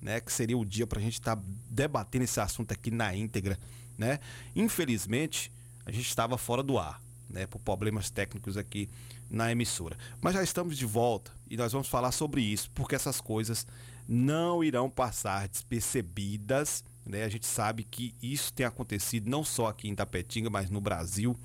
né, 0.00 0.20
que 0.20 0.32
seria 0.32 0.56
o 0.56 0.64
dia 0.64 0.86
para 0.86 0.98
a 0.98 1.02
gente 1.02 1.14
estar 1.14 1.38
debatendo 1.70 2.24
esse 2.24 2.40
assunto 2.40 2.72
aqui 2.72 2.90
na 2.90 3.14
íntegra, 3.14 3.58
né? 3.98 4.18
Infelizmente, 4.56 5.52
a 5.84 5.92
gente 5.92 6.08
estava 6.08 6.36
fora 6.38 6.62
do 6.62 6.78
ar, 6.78 7.00
né, 7.30 7.46
por 7.46 7.60
problemas 7.60 8.10
técnicos 8.10 8.56
aqui 8.56 8.88
na 9.32 9.50
emissora. 9.50 9.96
Mas 10.20 10.34
já 10.34 10.42
estamos 10.42 10.76
de 10.76 10.84
volta 10.84 11.32
e 11.50 11.56
nós 11.56 11.72
vamos 11.72 11.88
falar 11.88 12.12
sobre 12.12 12.42
isso, 12.42 12.70
porque 12.74 12.94
essas 12.94 13.20
coisas 13.20 13.66
não 14.06 14.62
irão 14.62 14.90
passar 14.90 15.48
despercebidas, 15.48 16.84
né? 17.04 17.24
A 17.24 17.28
gente 17.28 17.46
sabe 17.46 17.82
que 17.82 18.14
isso 18.22 18.52
tem 18.52 18.66
acontecido 18.66 19.30
não 19.30 19.42
só 19.42 19.68
aqui 19.68 19.88
em 19.88 19.94
Tapetinga, 19.94 20.50
mas 20.50 20.68
no 20.68 20.80
Brasil 20.80 21.36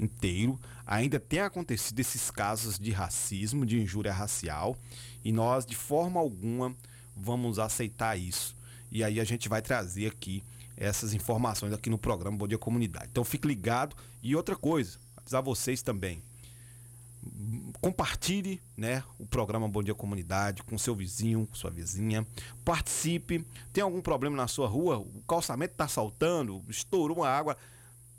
inteiro. 0.00 0.58
Ainda 0.86 1.20
tem 1.20 1.40
acontecido 1.40 2.00
esses 2.00 2.30
casos 2.30 2.78
de 2.78 2.90
racismo, 2.90 3.66
de 3.66 3.80
injúria 3.80 4.12
racial, 4.12 4.76
e 5.22 5.30
nós 5.30 5.66
de 5.66 5.76
forma 5.76 6.18
alguma 6.18 6.74
vamos 7.16 7.58
aceitar 7.58 8.18
isso. 8.18 8.56
E 8.90 9.04
aí 9.04 9.20
a 9.20 9.24
gente 9.24 9.48
vai 9.48 9.60
trazer 9.60 10.06
aqui 10.06 10.42
essas 10.76 11.14
informações 11.14 11.72
aqui 11.72 11.88
no 11.90 11.98
programa 11.98 12.36
Bom 12.36 12.48
Dia 12.48 12.58
Comunidade. 12.58 13.08
Então 13.10 13.24
fique 13.24 13.46
ligado. 13.46 13.94
E 14.22 14.34
outra 14.34 14.56
coisa, 14.56 14.98
avisar 15.16 15.42
vocês 15.42 15.82
também. 15.82 16.22
Compartilhe 17.80 18.60
né, 18.76 19.02
o 19.18 19.26
programa 19.26 19.68
Bom 19.68 19.82
Dia 19.82 19.94
Comunidade 19.94 20.62
com 20.62 20.78
seu 20.78 20.94
vizinho, 20.94 21.46
com 21.46 21.54
sua 21.54 21.70
vizinha. 21.70 22.26
Participe. 22.64 23.44
Tem 23.72 23.82
algum 23.82 24.00
problema 24.00 24.36
na 24.36 24.48
sua 24.48 24.66
rua? 24.66 24.98
O 24.98 25.22
calçamento 25.28 25.72
está 25.72 25.86
saltando, 25.86 26.64
estourou 26.68 27.18
uma 27.18 27.28
água, 27.28 27.56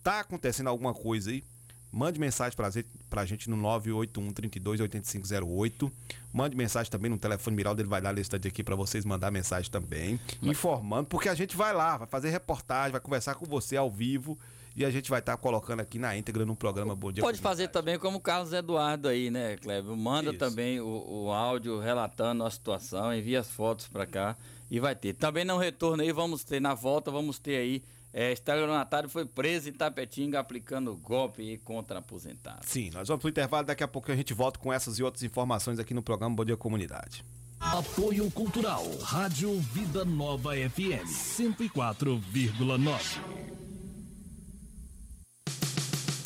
tá 0.04 0.20
acontecendo 0.20 0.68
alguma 0.68 0.94
coisa 0.94 1.32
aí? 1.32 1.44
Mande 1.92 2.20
mensagem 2.20 2.58
gente, 2.72 2.88
pra 3.10 3.26
gente 3.26 3.50
no 3.50 3.56
981 3.56 4.34
32 4.34 4.82
8508. 4.82 5.92
Mande 6.34 6.56
mensagem 6.56 6.92
também 6.92 7.10
no 7.10 7.18
telefone 7.18 7.56
Miraldo, 7.56 7.82
ele 7.82 7.88
vai 7.88 8.02
dar 8.02 8.10
a 8.10 8.12
lista 8.12 8.36
aqui 8.36 8.62
para 8.62 8.76
vocês 8.76 9.06
mandar 9.06 9.32
mensagem 9.32 9.72
também, 9.72 10.20
informando, 10.44 11.08
porque 11.08 11.30
a 11.30 11.34
gente 11.34 11.56
vai 11.56 11.74
lá, 11.74 11.96
vai 11.96 12.08
fazer 12.08 12.30
reportagem, 12.32 12.92
vai 12.92 13.00
conversar 13.00 13.36
com 13.36 13.46
você 13.46 13.78
ao 13.78 13.90
vivo 13.90 14.38
e 14.76 14.84
a 14.84 14.92
gente 14.92 15.10
vai 15.10 15.20
estar 15.20 15.38
colocando 15.38 15.80
aqui 15.80 15.98
na 15.98 16.18
íntegra 16.18 16.46
no 16.46 16.56
programa 16.56 16.96
Bom 16.96 17.12
Dia 17.12 17.24
Pode 17.24 17.40
fazer 17.40 17.70
também 17.70 17.98
como 17.98 18.18
o 18.18 18.22
Carlos 18.22 18.52
Eduardo 18.52 19.08
aí, 19.08 19.32
né, 19.32 19.56
Cleber? 19.58 19.96
Manda 19.96 20.32
Isso. 20.32 20.40
também 20.40 20.82
o, 20.82 20.86
o 20.86 21.32
áudio 21.32 21.80
relatando 21.80 22.44
a 22.44 22.52
situação, 22.52 23.14
envia 23.14 23.40
as 23.40 23.50
fotos 23.50 23.88
para 23.88 24.06
cá 24.06 24.36
e 24.70 24.80
vai 24.80 24.96
ter. 24.96 25.14
Também 25.14 25.46
no 25.46 25.58
retorno 25.58 26.04
aí, 26.04 26.12
vamos 26.12 26.44
ter, 26.44 26.60
na 26.60 26.74
volta, 26.74 27.10
vamos 27.10 27.40
ter 27.40 27.56
aí. 27.56 27.82
É, 28.12 28.32
estelionatário 28.32 29.10
foi 29.10 29.26
preso 29.26 29.68
em 29.68 29.74
Tapetinga 29.74 30.40
aplicando 30.40 30.96
golpe 30.96 31.58
contra 31.66 32.00
aposentados. 32.00 32.68
Sim, 32.68 32.90
nós 32.94 33.10
vamos 33.10 33.22
pro 33.22 33.30
intervalo, 33.30 33.68
daqui 33.68 33.84
a 33.84 33.88
pouco 33.88 34.12
a 34.12 34.16
gente 34.16 34.34
volta 34.34 34.58
com 34.58 34.72
essas 34.72 35.00
e 35.00 35.04
outras 35.04 35.24
informações 35.24 35.80
aqui 35.80 35.94
no 35.94 36.02
programa 36.02 36.34
Bom 36.36 36.46
Dia 36.46 36.56
Comunidade. 36.56 37.26
Apoio 37.60 38.32
Cultural, 38.32 38.86
Rádio 39.02 39.60
Vida 39.60 40.06
Nova 40.06 40.54
FM, 40.56 41.08
104,9. 41.08 43.65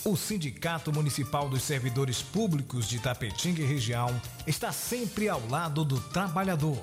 O 0.05 0.15
Sindicato 0.15 0.93
Municipal 0.93 1.49
dos 1.49 1.61
Servidores 1.61 2.21
Públicos 2.21 2.87
de 2.87 2.99
Tapetinga 2.99 3.61
e 3.61 3.65
região 3.65 4.09
está 4.47 4.71
sempre 4.71 5.27
ao 5.27 5.45
lado 5.49 5.83
do 5.83 5.99
trabalhador. 5.99 6.81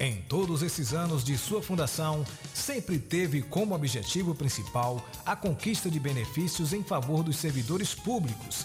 Em 0.00 0.22
todos 0.22 0.62
esses 0.62 0.94
anos 0.94 1.22
de 1.22 1.36
sua 1.36 1.60
fundação, 1.60 2.24
sempre 2.54 2.98
teve 2.98 3.42
como 3.42 3.74
objetivo 3.74 4.34
principal 4.34 5.06
a 5.24 5.36
conquista 5.36 5.90
de 5.90 6.00
benefícios 6.00 6.72
em 6.72 6.82
favor 6.82 7.22
dos 7.22 7.36
servidores 7.36 7.94
públicos. 7.94 8.64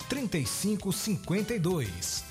3552. 0.11 2.30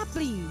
Chaplin. 0.00 0.50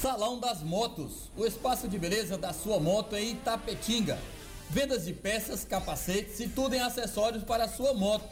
Salão 0.01 0.39
das 0.39 0.61
Motos, 0.61 1.29
o 1.35 1.45
espaço 1.45 1.89
de 1.89 1.99
beleza 1.99 2.37
da 2.37 2.53
sua 2.53 2.79
moto 2.79 3.17
em 3.17 3.33
Itapetinga. 3.33 4.17
Vendas 4.69 5.03
de 5.03 5.11
peças, 5.11 5.65
capacetes 5.65 6.39
e 6.39 6.47
tudo 6.47 6.73
em 6.73 6.79
acessórios 6.79 7.43
para 7.43 7.65
a 7.65 7.69
sua 7.69 7.93
moto. 7.93 8.23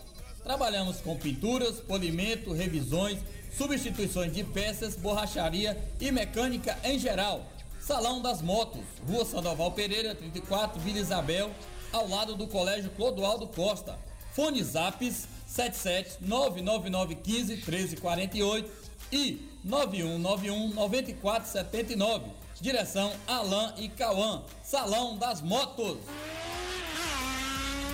Trabalhamos 0.46 1.02
com 1.02 1.18
pinturas, 1.18 1.82
polimento, 1.82 2.54
revisões, 2.54 3.20
substituições 3.58 4.34
de 4.34 4.44
peças, 4.44 4.96
borracharia 4.96 5.78
e 6.00 6.12
mecânica 6.12 6.78
em 6.84 7.00
geral. 7.00 7.46
Salão 7.82 8.22
das 8.22 8.42
Motos, 8.42 8.84
Rua 9.08 9.26
Sandoval 9.26 9.72
Pereira, 9.72 10.14
34, 10.14 10.80
Vila 10.80 11.00
Isabel, 11.00 11.52
ao 11.92 12.08
lado 12.08 12.36
do 12.36 12.48
Colégio 12.48 12.92
Clodoaldo 12.92 13.48
Costa. 13.48 13.98
Fone 14.34 14.64
Zaps 14.64 15.28
77 15.48 16.18
99915 16.22 17.56
1348 17.56 18.72
e 19.12 19.50
9191 19.64 20.74
9479. 20.74 22.26
Direção 22.60 23.12
Alain 23.26 23.74
e 23.78 23.90
Cauã. 23.90 24.44
Salão 24.64 25.18
das 25.18 25.42
Motos. 25.42 25.98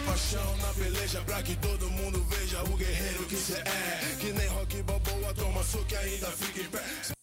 Paixão 0.06 0.58
na 0.58 0.74
peleja 0.74 1.22
pra 1.22 1.42
que 1.42 1.56
todo 1.56 1.90
mundo 1.90 2.24
veja 2.30 2.62
o 2.64 2.76
guerreiro 2.76 3.26
que 3.26 3.36
cê 3.38 3.54
é. 3.54 4.16
Que 4.20 4.34
nem 4.34 4.48
rock 4.48 4.82
balboa, 4.84 5.34
toma 5.34 5.64
soco 5.64 5.86
e 5.92 5.96
ainda 5.96 6.28
fica 6.32 6.62
em 6.62 6.70
pé. 6.70 7.23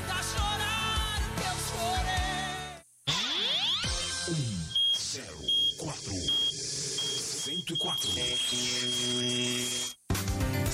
Zero 4.95 5.37
quatro 5.77 6.13
cento 7.47 7.73
e 7.73 7.77
quatro. 7.77 8.09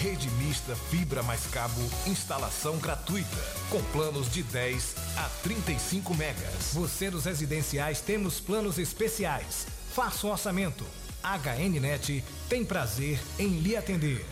Rede 0.00 0.30
mista 0.30 0.74
fibra 0.74 1.22
mais 1.22 1.44
cabo, 1.48 1.78
instalação 2.06 2.78
gratuita, 2.78 3.36
com 3.68 3.82
planos 3.92 4.32
de 4.32 4.42
10 4.42 4.94
a 5.18 5.28
35 5.42 6.14
megas. 6.14 6.72
Você 6.72 7.10
dos 7.10 7.26
residenciais 7.26 8.00
temos 8.00 8.40
planos 8.40 8.78
especiais. 8.78 9.66
Faça 9.94 10.26
um 10.26 10.30
orçamento. 10.30 10.86
HNnet 11.22 12.24
tem 12.48 12.64
prazer 12.64 13.20
em 13.38 13.58
lhe 13.58 13.76
atender. 13.76 14.24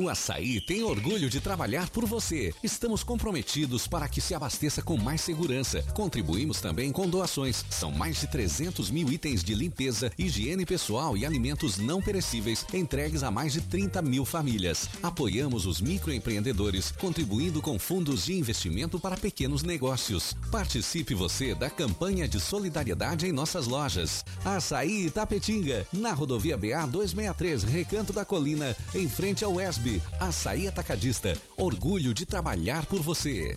O 0.00 0.08
Açaí 0.08 0.60
tem 0.60 0.84
orgulho 0.84 1.28
de 1.28 1.40
trabalhar 1.40 1.90
por 1.90 2.06
você. 2.06 2.54
Estamos 2.62 3.02
comprometidos 3.02 3.88
para 3.88 4.08
que 4.08 4.20
se 4.20 4.32
abasteça 4.32 4.80
com 4.80 4.96
mais 4.96 5.20
segurança. 5.20 5.82
Contribuímos 5.92 6.60
também 6.60 6.92
com 6.92 7.08
doações. 7.10 7.64
São 7.68 7.90
mais 7.90 8.20
de 8.20 8.28
300 8.28 8.92
mil 8.92 9.10
itens 9.10 9.42
de 9.42 9.56
limpeza, 9.56 10.12
higiene 10.16 10.64
pessoal 10.64 11.16
e 11.16 11.26
alimentos 11.26 11.78
não 11.78 12.00
perecíveis 12.00 12.64
entregues 12.72 13.24
a 13.24 13.30
mais 13.32 13.52
de 13.52 13.60
30 13.60 14.00
mil 14.00 14.24
famílias. 14.24 14.88
Apoiamos 15.02 15.66
os 15.66 15.80
microempreendedores, 15.80 16.92
contribuindo 16.92 17.60
com 17.60 17.76
fundos 17.76 18.26
de 18.26 18.34
investimento 18.34 19.00
para 19.00 19.16
pequenos 19.16 19.64
negócios. 19.64 20.32
Participe 20.52 21.12
você 21.12 21.56
da 21.56 21.68
campanha 21.68 22.28
de 22.28 22.38
solidariedade 22.38 23.26
em 23.26 23.32
nossas 23.32 23.66
lojas. 23.66 24.24
Açaí 24.44 25.06
Itapetinga, 25.06 25.84
na 25.92 26.12
rodovia 26.12 26.56
BA 26.56 26.86
263, 26.86 27.64
Recanto 27.64 28.12
da 28.12 28.24
Colina, 28.24 28.76
em 28.94 29.08
frente 29.08 29.44
ao 29.44 29.60
ESB. 29.60 29.87
Açaí 30.20 30.68
Atacadista, 30.68 31.32
orgulho 31.56 32.12
de 32.12 32.26
trabalhar 32.26 32.86
por 32.86 33.00
você. 33.00 33.56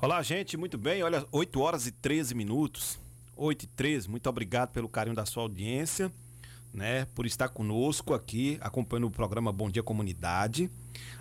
Olá, 0.00 0.22
gente, 0.22 0.56
muito 0.56 0.78
bem. 0.78 1.02
Olha, 1.02 1.26
8 1.30 1.60
horas 1.60 1.86
e 1.86 1.92
13 1.92 2.34
minutos. 2.34 2.98
8 3.36 3.64
e 3.64 3.66
13, 3.68 4.08
muito 4.08 4.26
obrigado 4.28 4.70
pelo 4.70 4.88
carinho 4.88 5.14
da 5.16 5.24
sua 5.24 5.42
audiência, 5.44 6.12
né? 6.74 7.06
Por 7.14 7.24
estar 7.26 7.48
conosco 7.48 8.12
aqui, 8.12 8.58
acompanhando 8.60 9.06
o 9.06 9.10
programa 9.10 9.50
Bom 9.52 9.70
Dia 9.70 9.82
Comunidade. 9.82 10.70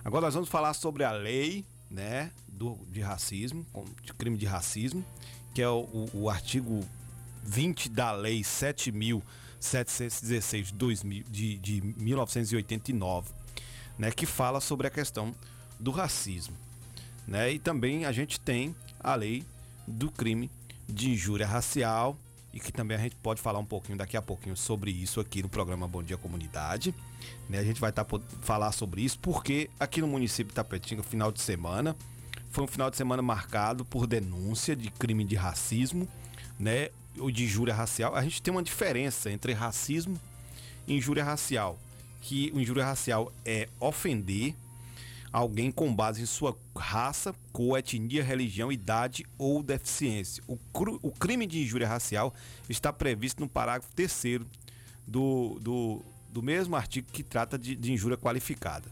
Agora 0.03 0.25
nós 0.25 0.33
vamos 0.33 0.49
falar 0.49 0.73
sobre 0.73 1.03
a 1.05 1.11
lei, 1.11 1.63
né? 1.89 2.31
Do, 2.47 2.77
de 2.91 2.99
racismo, 3.01 3.65
de 4.03 4.13
crime 4.13 4.37
de 4.37 4.45
racismo, 4.45 5.05
que 5.53 5.61
é 5.61 5.69
o, 5.69 5.81
o- 5.93 6.09
o 6.23 6.29
artigo 6.29 6.81
20 7.43 7.87
da 7.89 8.11
lei 8.11 8.41
7.716 8.41 10.63
de, 10.63 10.73
2000 10.73 11.23
de, 11.29 11.57
de 11.57 11.81
1989, 11.81 13.29
né? 13.97 14.11
Que 14.11 14.25
fala 14.25 14.59
sobre 14.59 14.87
a 14.87 14.89
questão 14.89 15.33
do 15.79 15.91
racismo 15.91 16.53
né? 17.29 17.53
E 17.53 17.59
também 17.59 18.05
a 18.05 18.11
gente 18.11 18.39
tem 18.39 18.75
a 18.99 19.13
lei 19.13 19.45
do 19.87 20.09
crime 20.09 20.49
de 20.87 21.11
injúria 21.11 21.45
racial 21.45 22.17
e 22.51 22.59
que 22.59 22.71
também 22.71 22.97
a 22.97 22.99
gente 22.99 23.15
pode 23.17 23.39
falar 23.39 23.59
um 23.59 23.65
pouquinho 23.65 23.97
daqui 23.97 24.17
a 24.17 24.21
pouquinho 24.21 24.57
sobre 24.57 24.89
isso 24.89 25.19
aqui 25.19 25.43
no 25.43 25.47
programa 25.47 25.87
Bom 25.87 26.01
Dia 26.01 26.17
Comunidade. 26.17 26.93
Né? 27.47 27.59
A 27.59 27.63
gente 27.63 27.79
vai 27.79 27.91
tá, 27.91 28.03
falar 28.41 28.71
sobre 28.71 29.01
isso 29.01 29.19
porque 29.19 29.69
aqui 29.79 30.01
no 30.01 30.07
município 30.07 30.49
de 30.49 30.55
Tapetinga, 30.55 31.03
final 31.03 31.31
de 31.31 31.39
semana, 31.39 31.95
foi 32.49 32.63
um 32.63 32.67
final 32.67 32.89
de 32.89 32.97
semana 32.97 33.21
marcado 33.21 33.85
por 33.85 34.07
denúncia 34.07 34.75
de 34.75 34.89
crime 34.89 35.23
de 35.23 35.35
racismo, 35.35 36.07
né? 36.57 36.89
Ou 37.19 37.29
de 37.29 37.43
injúria 37.43 37.75
racial. 37.75 38.15
A 38.15 38.23
gente 38.23 38.41
tem 38.41 38.51
uma 38.51 38.63
diferença 38.63 39.29
entre 39.29 39.53
racismo 39.53 40.19
e 40.87 40.95
injúria 40.97 41.23
racial, 41.23 41.77
que 42.21 42.51
o 42.55 42.59
injúria 42.59 42.85
racial 42.85 43.31
é 43.45 43.69
ofender 43.79 44.55
alguém 45.31 45.71
com 45.71 45.93
base 45.93 46.21
em 46.21 46.25
sua 46.25 46.57
raça, 46.75 47.33
cor, 47.51 47.77
etnia, 47.77 48.23
religião, 48.23 48.71
idade 48.71 49.25
ou 49.37 49.61
deficiência. 49.61 50.43
O, 50.47 50.57
cru- 50.73 50.99
o 51.01 51.11
crime 51.11 51.45
de 51.45 51.61
injúria 51.61 51.87
racial 51.87 52.33
está 52.67 52.91
previsto 52.91 53.39
no 53.39 53.47
parágrafo 53.47 53.89
3 53.95 54.41
do, 55.07 55.59
do, 55.61 56.01
do 56.31 56.41
mesmo 56.41 56.75
artigo 56.75 57.07
que 57.11 57.23
trata 57.23 57.57
de, 57.57 57.75
de 57.75 57.91
injúria 57.91 58.17
qualificada, 58.17 58.89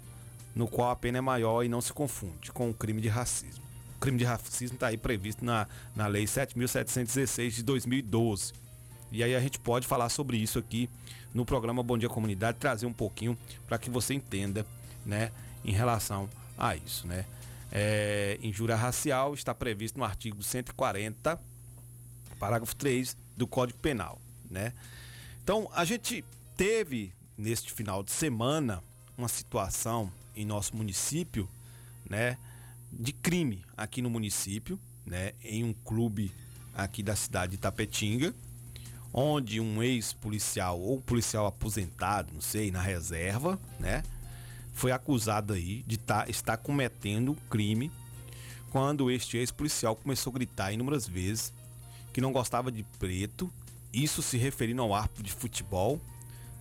no 0.55 0.67
qual 0.67 0.89
a 0.91 0.95
pena 0.95 1.17
é 1.17 1.21
maior 1.21 1.63
e 1.63 1.69
não 1.69 1.81
se 1.81 1.93
confunde 1.93 2.51
com 2.51 2.69
o 2.69 2.73
crime 2.73 3.01
de 3.01 3.07
racismo. 3.07 3.63
O 3.95 3.99
crime 3.99 4.17
de 4.19 4.25
racismo 4.25 4.75
está 4.75 4.87
aí 4.87 4.97
previsto 4.97 5.43
na, 5.43 5.67
na 5.95 6.05
Lei 6.07 6.25
7.716 6.25 7.49
de 7.51 7.63
2012. 7.63 8.53
E 9.11 9.23
aí 9.23 9.33
a 9.35 9.39
gente 9.39 9.57
pode 9.57 9.87
falar 9.87 10.09
sobre 10.09 10.37
isso 10.37 10.59
aqui 10.59 10.89
no 11.33 11.45
programa 11.45 11.81
Bom 11.81 11.97
Dia 11.97 12.09
Comunidade, 12.09 12.57
trazer 12.59 12.85
um 12.85 12.93
pouquinho 12.93 13.37
para 13.65 13.77
que 13.77 13.89
você 13.89 14.13
entenda, 14.13 14.65
né, 15.05 15.31
em 15.67 15.73
relação 15.73 16.29
a 16.57 16.75
isso, 16.75 17.05
né? 17.05 17.25
É, 17.71 18.39
injúria 18.41 18.77
racial 18.77 19.33
está 19.33 19.53
previsto 19.53 19.99
no 19.99 20.05
artigo 20.05 20.41
140, 20.41 21.39
parágrafo 22.39 22.75
3 22.75 23.15
do 23.35 23.45
Código 23.45 23.77
Penal, 23.79 24.19
né? 24.49 24.71
Então, 25.43 25.69
a 25.73 25.83
gente 25.83 26.23
teve 26.55 27.13
neste 27.37 27.71
final 27.71 28.01
de 28.01 28.11
semana 28.11 28.81
uma 29.17 29.27
situação 29.27 30.11
em 30.35 30.45
nosso 30.45 30.75
município, 30.75 31.47
né, 32.09 32.37
de 32.91 33.11
crime 33.11 33.63
aqui 33.75 34.01
no 34.01 34.09
município, 34.09 34.79
né, 35.05 35.33
em 35.43 35.63
um 35.63 35.73
clube 35.73 36.31
aqui 36.73 37.03
da 37.03 37.15
cidade 37.15 37.53
de 37.53 37.57
Tapetinga, 37.57 38.33
onde 39.13 39.59
um 39.59 39.81
ex-policial 39.81 40.79
ou 40.79 41.01
policial 41.01 41.45
aposentado, 41.45 42.33
não 42.33 42.41
sei, 42.41 42.71
na 42.71 42.81
reserva, 42.81 43.59
né, 43.79 44.03
foi 44.77 44.91
acusado 44.91 45.53
aí 45.53 45.83
de 45.87 45.97
tá, 45.97 46.25
estar 46.29 46.55
cometendo 46.55 47.35
crime 47.49 47.91
quando 48.69 49.09
este 49.09 49.35
ex-policial 49.35 49.95
começou 49.95 50.29
a 50.29 50.35
gritar 50.35 50.71
inúmeras 50.71 51.07
vezes 51.07 51.51
que 52.13 52.21
não 52.21 52.31
gostava 52.31 52.71
de 52.71 52.83
preto, 52.99 53.51
isso 53.91 54.21
se 54.21 54.37
referindo 54.37 54.83
ao 54.83 54.93
árbitro 54.93 55.23
de 55.23 55.31
futebol, 55.31 55.99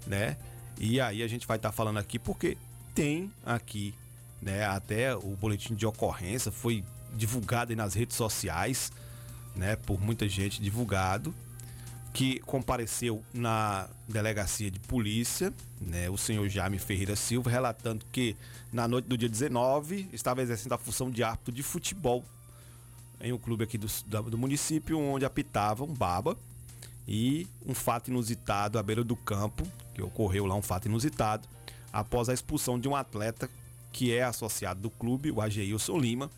né? 0.06 0.38
E 0.78 0.98
aí 0.98 1.22
a 1.22 1.28
gente 1.28 1.46
vai 1.46 1.58
estar 1.58 1.68
tá 1.68 1.72
falando 1.72 1.98
aqui 1.98 2.18
porque 2.18 2.56
tem 2.94 3.30
aqui, 3.44 3.92
né, 4.40 4.64
até 4.64 5.14
o 5.14 5.36
boletim 5.36 5.74
de 5.74 5.84
ocorrência 5.84 6.50
foi 6.50 6.82
divulgado 7.14 7.76
nas 7.76 7.92
redes 7.92 8.16
sociais, 8.16 8.90
né, 9.54 9.76
por 9.76 10.00
muita 10.00 10.26
gente 10.26 10.62
divulgado, 10.62 11.34
que 12.16 12.40
compareceu 12.40 13.22
na 13.30 13.90
delegacia 14.08 14.70
de 14.70 14.80
polícia, 14.80 15.52
né, 15.78 16.08
o 16.08 16.16
senhor 16.16 16.48
Jaime 16.48 16.78
Ferreira 16.78 17.14
Silva, 17.14 17.50
relatando 17.50 18.06
que 18.10 18.34
na 18.72 18.88
noite 18.88 19.06
do 19.06 19.18
dia 19.18 19.28
19 19.28 20.08
estava 20.14 20.40
exercendo 20.40 20.72
a 20.72 20.78
função 20.78 21.10
de 21.10 21.22
árbitro 21.22 21.52
de 21.52 21.62
futebol 21.62 22.24
em 23.20 23.34
um 23.34 23.38
clube 23.38 23.64
aqui 23.64 23.76
do, 23.76 23.86
do 24.30 24.38
município, 24.38 24.98
onde 24.98 25.26
apitava 25.26 25.84
um 25.84 25.92
baba 25.92 26.38
e 27.06 27.46
um 27.66 27.74
fato 27.74 28.08
inusitado 28.10 28.78
à 28.78 28.82
beira 28.82 29.04
do 29.04 29.14
campo, 29.14 29.70
que 29.94 30.00
ocorreu 30.00 30.46
lá 30.46 30.54
um 30.54 30.62
fato 30.62 30.86
inusitado, 30.86 31.46
após 31.92 32.30
a 32.30 32.32
expulsão 32.32 32.80
de 32.80 32.88
um 32.88 32.96
atleta 32.96 33.46
que 33.92 34.10
é 34.10 34.24
associado 34.24 34.80
do 34.80 34.88
clube, 34.88 35.30
o 35.30 35.42
Ageilson 35.42 35.98
Lima, 35.98 36.30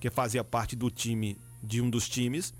que 0.00 0.10
fazia 0.10 0.44
parte 0.44 0.76
do 0.76 0.90
time 0.90 1.38
de 1.62 1.80
um 1.80 1.88
dos 1.88 2.10
times 2.10 2.52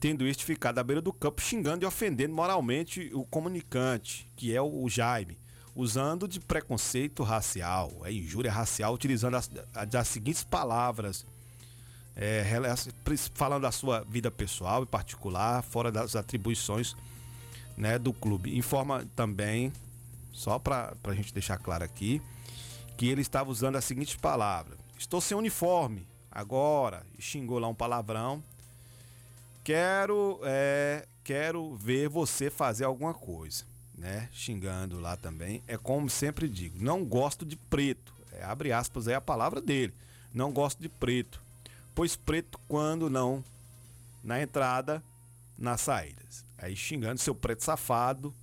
tendo 0.00 0.26
este 0.26 0.44
ficado 0.44 0.78
à 0.78 0.84
beira 0.84 1.02
do 1.02 1.12
campo 1.12 1.40
xingando 1.40 1.84
e 1.84 1.86
ofendendo 1.86 2.34
moralmente 2.34 3.10
o 3.12 3.24
comunicante, 3.24 4.30
que 4.36 4.54
é 4.54 4.62
o 4.62 4.88
Jaime, 4.88 5.38
usando 5.74 6.26
de 6.26 6.40
preconceito 6.40 7.22
racial, 7.22 7.92
é 8.04 8.12
injúria 8.12 8.50
racial, 8.50 8.94
utilizando 8.94 9.36
as, 9.36 9.50
as 9.74 10.08
seguintes 10.08 10.42
palavras, 10.44 11.24
é, 12.16 12.44
falando 13.34 13.62
da 13.62 13.70
sua 13.70 14.04
vida 14.08 14.30
pessoal 14.30 14.82
e 14.82 14.86
particular, 14.86 15.62
fora 15.62 15.92
das 15.92 16.16
atribuições 16.16 16.96
né, 17.76 17.96
do 17.96 18.12
clube. 18.12 18.58
Informa 18.58 19.06
também, 19.14 19.72
só 20.32 20.58
para 20.58 20.96
a 21.04 21.14
gente 21.14 21.32
deixar 21.32 21.58
claro 21.58 21.84
aqui, 21.84 22.20
que 22.96 23.06
ele 23.06 23.20
estava 23.20 23.50
usando 23.50 23.76
as 23.76 23.84
seguintes 23.84 24.16
palavras: 24.16 24.76
Estou 24.98 25.20
sem 25.20 25.36
uniforme 25.36 26.06
agora, 26.30 27.06
e 27.16 27.22
xingou 27.22 27.58
lá 27.58 27.68
um 27.68 27.74
palavrão 27.74 28.42
quero, 29.68 30.40
é, 30.44 31.06
quero 31.22 31.74
ver 31.74 32.08
você 32.08 32.48
fazer 32.48 32.84
alguma 32.84 33.12
coisa, 33.12 33.66
né? 33.98 34.26
Xingando 34.32 34.98
lá 34.98 35.14
também. 35.14 35.62
É 35.66 35.76
como 35.76 36.08
sempre 36.08 36.48
digo, 36.48 36.82
não 36.82 37.04
gosto 37.04 37.44
de 37.44 37.54
preto. 37.54 38.14
É, 38.32 38.42
abre 38.44 38.72
aspas 38.72 39.06
é 39.08 39.14
a 39.14 39.20
palavra 39.20 39.60
dele. 39.60 39.92
Não 40.32 40.50
gosto 40.52 40.80
de 40.80 40.88
preto. 40.88 41.42
Pois 41.94 42.16
preto 42.16 42.58
quando 42.66 43.10
não 43.10 43.44
na 44.24 44.40
entrada, 44.40 45.02
nas 45.58 45.82
saídas. 45.82 46.46
Aí 46.56 46.74
xingando 46.74 47.20
seu 47.20 47.34
preto 47.34 47.62
safado, 47.62 48.34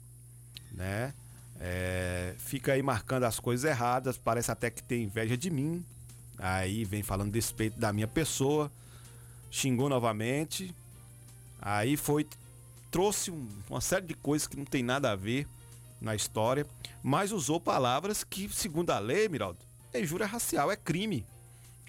né? 0.71 1.11
É, 1.59 2.35
fica 2.37 2.73
aí 2.73 2.83
marcando 2.83 3.23
as 3.23 3.39
coisas 3.39 3.67
erradas, 3.67 4.15
parece 4.15 4.51
até 4.51 4.69
que 4.69 4.83
tem 4.83 5.05
inveja 5.05 5.35
de 5.35 5.49
mim. 5.49 5.83
Aí 6.37 6.85
vem 6.85 7.01
falando 7.01 7.31
despeito 7.31 7.79
da 7.79 7.91
minha 7.91 8.07
pessoa, 8.07 8.71
xingou 9.49 9.89
novamente, 9.89 10.75
Aí 11.65 11.97
foi 11.97 12.27
trouxe 12.91 13.31
um, 13.31 13.47
uma 13.69 13.81
série 13.81 14.05
de 14.05 14.13
coisas 14.13 14.47
que 14.47 14.55
não 14.55 14.63
tem 14.63 14.83
nada 14.83 15.11
a 15.11 15.15
ver 15.15 15.47
na 15.99 16.15
história, 16.15 16.65
mas 17.03 17.31
usou 17.31 17.59
palavras 17.59 18.23
que, 18.23 18.47
segundo 18.47 18.91
a 18.91 18.99
lei, 18.99 19.27
Miraldo, 19.27 19.57
é 19.91 19.99
injúria 19.99 20.27
racial, 20.27 20.71
é 20.71 20.77
crime. 20.77 21.25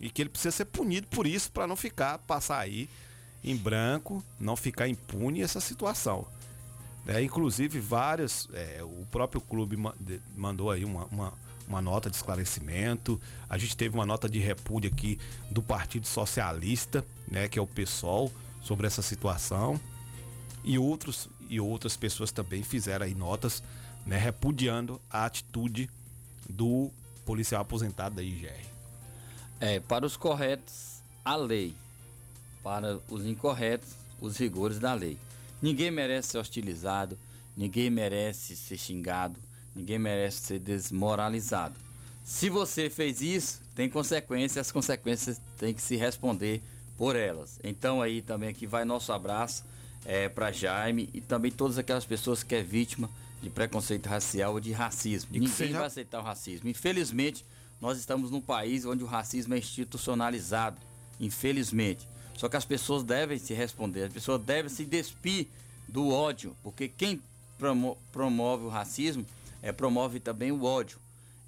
E 0.00 0.10
que 0.10 0.22
ele 0.22 0.30
precisa 0.30 0.50
ser 0.50 0.64
punido 0.64 1.06
por 1.08 1.26
isso 1.26 1.52
para 1.52 1.66
não 1.66 1.76
ficar, 1.76 2.18
passar 2.18 2.58
aí 2.58 2.88
em 3.44 3.56
branco, 3.56 4.24
não 4.40 4.56
ficar 4.56 4.88
impune 4.88 5.42
essa 5.42 5.60
situação. 5.60 6.26
É, 7.06 7.22
inclusive, 7.22 7.78
várias, 7.78 8.48
é, 8.52 8.82
o 8.82 9.06
próprio 9.12 9.40
clube 9.40 9.76
mandou 10.36 10.70
aí 10.70 10.84
uma, 10.84 11.04
uma, 11.04 11.32
uma, 11.68 11.80
nota 11.80 12.10
de 12.10 12.16
esclarecimento. 12.16 13.20
A 13.48 13.56
gente 13.56 13.76
teve 13.76 13.94
uma 13.94 14.04
nota 14.04 14.28
de 14.28 14.40
repúdio 14.40 14.90
aqui 14.92 15.20
do 15.50 15.62
Partido 15.62 16.06
Socialista, 16.06 17.04
né, 17.28 17.46
que 17.46 17.58
é 17.58 17.62
o 17.62 17.66
PSOL, 17.66 18.32
sobre 18.66 18.86
essa 18.86 19.00
situação 19.00 19.80
e 20.64 20.76
outros 20.78 21.28
e 21.48 21.60
outras 21.60 21.96
pessoas 21.96 22.32
também 22.32 22.64
fizeram 22.64 23.06
aí 23.06 23.14
notas, 23.14 23.62
né, 24.04 24.18
repudiando 24.18 25.00
a 25.08 25.24
atitude 25.24 25.88
do 26.48 26.90
policial 27.24 27.62
aposentado 27.62 28.16
da 28.16 28.22
IGR. 28.22 28.66
É, 29.60 29.78
para 29.78 30.04
os 30.04 30.16
corretos, 30.16 31.00
a 31.24 31.36
lei. 31.36 31.72
Para 32.64 32.98
os 33.08 33.24
incorretos, 33.24 33.90
os 34.20 34.36
rigores 34.36 34.80
da 34.80 34.92
lei. 34.92 35.16
Ninguém 35.62 35.92
merece 35.92 36.30
ser 36.30 36.38
hostilizado, 36.38 37.16
ninguém 37.56 37.88
merece 37.88 38.56
ser 38.56 38.76
xingado, 38.76 39.38
ninguém 39.74 40.00
merece 40.00 40.38
ser 40.38 40.58
desmoralizado. 40.58 41.76
Se 42.24 42.50
você 42.50 42.90
fez 42.90 43.20
isso, 43.20 43.60
tem 43.76 43.88
consequências, 43.88 44.66
as 44.66 44.72
consequências 44.72 45.40
têm 45.56 45.72
que 45.72 45.80
se 45.80 45.94
responder 45.94 46.60
por 46.96 47.16
elas. 47.16 47.58
Então 47.62 48.00
aí 48.00 48.22
também 48.22 48.48
aqui 48.48 48.66
vai 48.66 48.84
nosso 48.84 49.12
abraço 49.12 49.64
é, 50.04 50.28
para 50.28 50.52
Jaime 50.52 51.08
e 51.12 51.20
também 51.20 51.50
todas 51.50 51.78
aquelas 51.78 52.04
pessoas 52.04 52.42
que 52.42 52.54
é 52.54 52.62
vítima 52.62 53.10
de 53.42 53.50
preconceito 53.50 54.06
racial 54.06 54.54
ou 54.54 54.60
de 54.60 54.72
racismo. 54.72 55.30
Ninguém 55.32 55.48
seja... 55.48 55.78
vai 55.78 55.86
aceitar 55.86 56.20
o 56.20 56.22
racismo. 56.22 56.68
Infelizmente, 56.68 57.44
nós 57.80 57.98
estamos 57.98 58.30
num 58.30 58.40
país 58.40 58.84
onde 58.84 59.04
o 59.04 59.06
racismo 59.06 59.54
é 59.54 59.58
institucionalizado. 59.58 60.78
Infelizmente. 61.20 62.06
Só 62.36 62.48
que 62.48 62.56
as 62.56 62.64
pessoas 62.64 63.02
devem 63.02 63.38
se 63.38 63.54
responder, 63.54 64.04
as 64.04 64.12
pessoas 64.12 64.42
devem 64.42 64.68
se 64.68 64.84
despir 64.84 65.46
do 65.88 66.10
ódio, 66.10 66.54
porque 66.62 66.86
quem 66.86 67.22
promo 67.56 67.96
promove 68.12 68.64
o 68.64 68.68
racismo 68.68 69.24
é, 69.62 69.72
promove 69.72 70.20
também 70.20 70.52
o 70.52 70.64
ódio. 70.64 70.98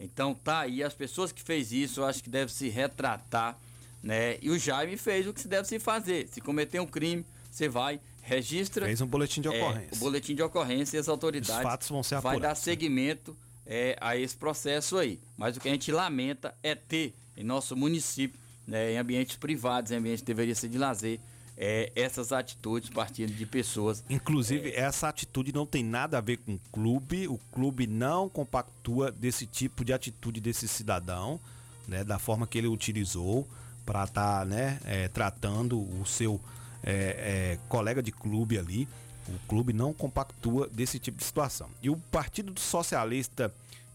Então 0.00 0.34
tá 0.34 0.60
aí, 0.60 0.82
as 0.82 0.94
pessoas 0.94 1.30
que 1.30 1.42
fez 1.42 1.72
isso, 1.72 2.00
eu 2.00 2.06
acho 2.06 2.22
que 2.22 2.30
devem 2.30 2.48
se 2.48 2.68
retratar 2.68 3.58
né? 4.02 4.38
E 4.40 4.50
o 4.50 4.58
Jaime 4.58 4.96
fez 4.96 5.26
o 5.26 5.32
que 5.32 5.40
se 5.40 5.48
deve 5.48 5.66
se 5.66 5.78
fazer. 5.78 6.28
Se 6.28 6.40
cometer 6.40 6.80
um 6.80 6.86
crime, 6.86 7.24
você 7.50 7.68
vai, 7.68 8.00
registra. 8.22 8.86
Fez 8.86 9.00
um 9.00 9.06
boletim 9.06 9.40
de 9.40 9.48
ocorrência. 9.48 9.88
É, 9.92 9.96
o 9.96 9.98
boletim 9.98 10.34
de 10.34 10.42
ocorrência 10.42 10.96
e 10.96 11.00
as 11.00 11.08
autoridades. 11.08 11.56
Os 11.56 11.62
fatos 11.62 11.88
vão 11.88 12.02
ser 12.02 12.16
apurados. 12.16 12.40
Vai 12.40 12.48
dar 12.50 12.54
seguimento 12.54 13.36
é, 13.66 13.96
a 14.00 14.16
esse 14.16 14.36
processo 14.36 14.96
aí. 14.96 15.18
Mas 15.36 15.56
o 15.56 15.60
que 15.60 15.68
a 15.68 15.72
gente 15.72 15.90
lamenta 15.92 16.54
é 16.62 16.74
ter 16.74 17.14
em 17.36 17.44
nosso 17.44 17.76
município, 17.76 18.38
né, 18.66 18.92
em 18.92 18.98
ambientes 18.98 19.36
privados, 19.36 19.92
em 19.92 19.96
ambientes 19.96 20.22
que 20.22 20.26
deveria 20.26 20.54
ser 20.54 20.68
de 20.68 20.78
lazer, 20.78 21.20
é, 21.56 21.90
essas 21.96 22.32
atitudes 22.32 22.88
partindo 22.88 23.32
de 23.32 23.44
pessoas. 23.44 24.04
Inclusive, 24.08 24.70
é... 24.70 24.80
essa 24.80 25.08
atitude 25.08 25.52
não 25.52 25.66
tem 25.66 25.82
nada 25.82 26.18
a 26.18 26.20
ver 26.20 26.38
com 26.38 26.54
o 26.54 26.60
clube. 26.70 27.26
O 27.26 27.38
clube 27.52 27.86
não 27.86 28.28
compactua 28.28 29.10
desse 29.10 29.46
tipo 29.46 29.84
de 29.84 29.92
atitude 29.92 30.40
desse 30.40 30.68
cidadão, 30.68 31.40
né, 31.86 32.04
da 32.04 32.18
forma 32.18 32.46
que 32.46 32.58
ele 32.58 32.68
utilizou 32.68 33.46
para 33.88 34.04
estar 34.04 34.40
tá, 34.40 34.44
né, 34.44 34.78
é, 34.84 35.08
tratando 35.08 35.78
o 35.78 36.04
seu 36.04 36.38
é, 36.84 36.92
é, 37.54 37.58
colega 37.70 38.02
de 38.02 38.12
clube 38.12 38.58
ali. 38.58 38.86
O 39.26 39.48
clube 39.48 39.72
não 39.72 39.94
compactua 39.94 40.68
desse 40.68 40.98
tipo 40.98 41.16
de 41.16 41.24
situação. 41.24 41.70
E 41.82 41.88
o 41.88 41.96
Partido 41.96 42.58
Socialista 42.60 43.50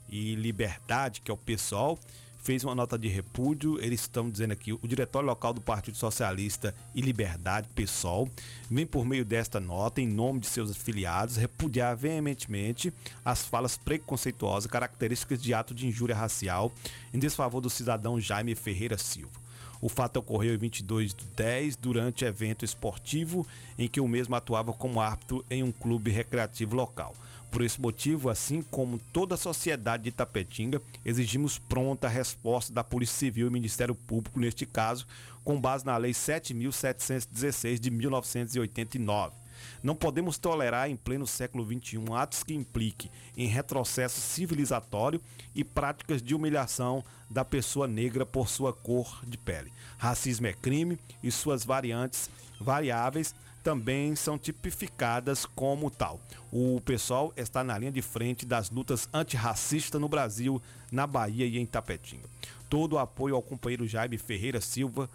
e 0.09 0.33
Liberdade, 0.33 1.21
que 1.21 1.29
é 1.29 1.33
o 1.33 1.37
PSOL, 1.37 1.99
fez 2.41 2.63
uma 2.63 2.73
nota 2.73 2.97
de 2.97 3.07
repúdio. 3.07 3.79
Eles 3.79 4.01
estão 4.01 4.31
dizendo 4.31 4.53
aqui: 4.53 4.73
o 4.73 4.87
diretório 4.87 5.27
local 5.27 5.53
do 5.53 5.61
Partido 5.61 5.95
Socialista 5.95 6.73
e 6.95 7.01
Liberdade, 7.01 7.69
PSOL, 7.75 8.27
vem 8.71 8.87
por 8.87 9.05
meio 9.05 9.23
desta 9.23 9.59
nota, 9.59 10.01
em 10.01 10.07
nome 10.07 10.39
de 10.39 10.47
seus 10.47 10.71
afiliados, 10.71 11.35
repudiar 11.35 11.95
veementemente 11.95 12.91
as 13.23 13.45
falas 13.45 13.77
preconceituosas 13.77 14.69
características 14.69 15.41
de 15.41 15.53
ato 15.53 15.73
de 15.73 15.85
injúria 15.85 16.15
racial 16.15 16.71
em 17.13 17.19
desfavor 17.19 17.61
do 17.61 17.69
cidadão 17.69 18.19
Jaime 18.19 18.55
Ferreira 18.55 18.97
Silva. 18.97 19.42
O 19.83 19.89
fato 19.89 20.15
ocorreu 20.15 20.55
em 20.55 20.57
22 20.57 21.13
de 21.13 21.25
10, 21.35 21.75
durante 21.75 22.23
evento 22.23 22.63
esportivo 22.63 23.45
em 23.77 23.85
que 23.85 23.99
o 23.99 24.07
mesmo 24.07 24.33
atuava 24.33 24.71
como 24.71 25.01
árbitro 25.01 25.43
em 25.49 25.61
um 25.61 25.73
clube 25.73 26.09
recreativo 26.09 26.73
local. 26.73 27.13
Por 27.51 27.61
esse 27.61 27.81
motivo, 27.81 28.29
assim 28.29 28.61
como 28.61 28.97
toda 29.11 29.35
a 29.35 29.37
sociedade 29.37 30.03
de 30.03 30.11
Tapetinga, 30.13 30.81
exigimos 31.03 31.59
pronta 31.59 32.07
resposta 32.07 32.71
da 32.71 32.81
Polícia 32.81 33.17
Civil 33.17 33.47
e 33.47 33.49
Ministério 33.49 33.93
Público 33.93 34.39
neste 34.39 34.65
caso, 34.65 35.05
com 35.43 35.59
base 35.59 35.85
na 35.85 35.97
Lei 35.97 36.13
7.716 36.13 37.77
de 37.77 37.91
1989. 37.91 39.42
Não 39.81 39.95
podemos 39.95 40.37
tolerar 40.37 40.89
em 40.89 40.95
pleno 40.95 41.27
século 41.27 41.65
XXI 41.65 41.99
atos 42.15 42.43
que 42.43 42.53
impliquem 42.53 43.11
em 43.35 43.47
retrocesso 43.47 44.19
civilizatório 44.19 45.21
e 45.55 45.63
práticas 45.63 46.21
de 46.21 46.35
humilhação 46.35 47.03
da 47.29 47.43
pessoa 47.43 47.87
negra 47.87 48.25
por 48.25 48.47
sua 48.47 48.73
cor 48.73 49.21
de 49.25 49.37
pele. 49.37 49.71
Racismo 49.97 50.47
é 50.47 50.53
crime 50.53 50.99
e 51.21 51.31
suas 51.31 51.63
variantes 51.63 52.29
variáveis 52.59 53.33
também 53.63 54.13
são 54.15 54.37
tipificadas 54.37 55.45
como 55.45 55.89
tal. 55.89 56.19
O 56.51 56.81
pessoal 56.81 57.33
está 57.37 57.63
na 57.63 57.77
linha 57.77 57.91
de 57.91 58.01
frente 58.01 58.45
das 58.45 58.69
lutas 58.69 59.07
antirracistas 59.13 59.99
no 59.99 60.09
Brasil, 60.09 60.61
na 60.91 61.07
Bahia 61.07 61.45
e 61.45 61.57
em 61.57 61.65
Tapetinga. 61.65 62.27
Todo 62.69 62.93
o 62.93 62.99
apoio 62.99 63.35
ao 63.35 63.41
companheiro 63.41 63.87
Jaime 63.87 64.17
Ferreira 64.17 64.59
Silva, 64.59 65.09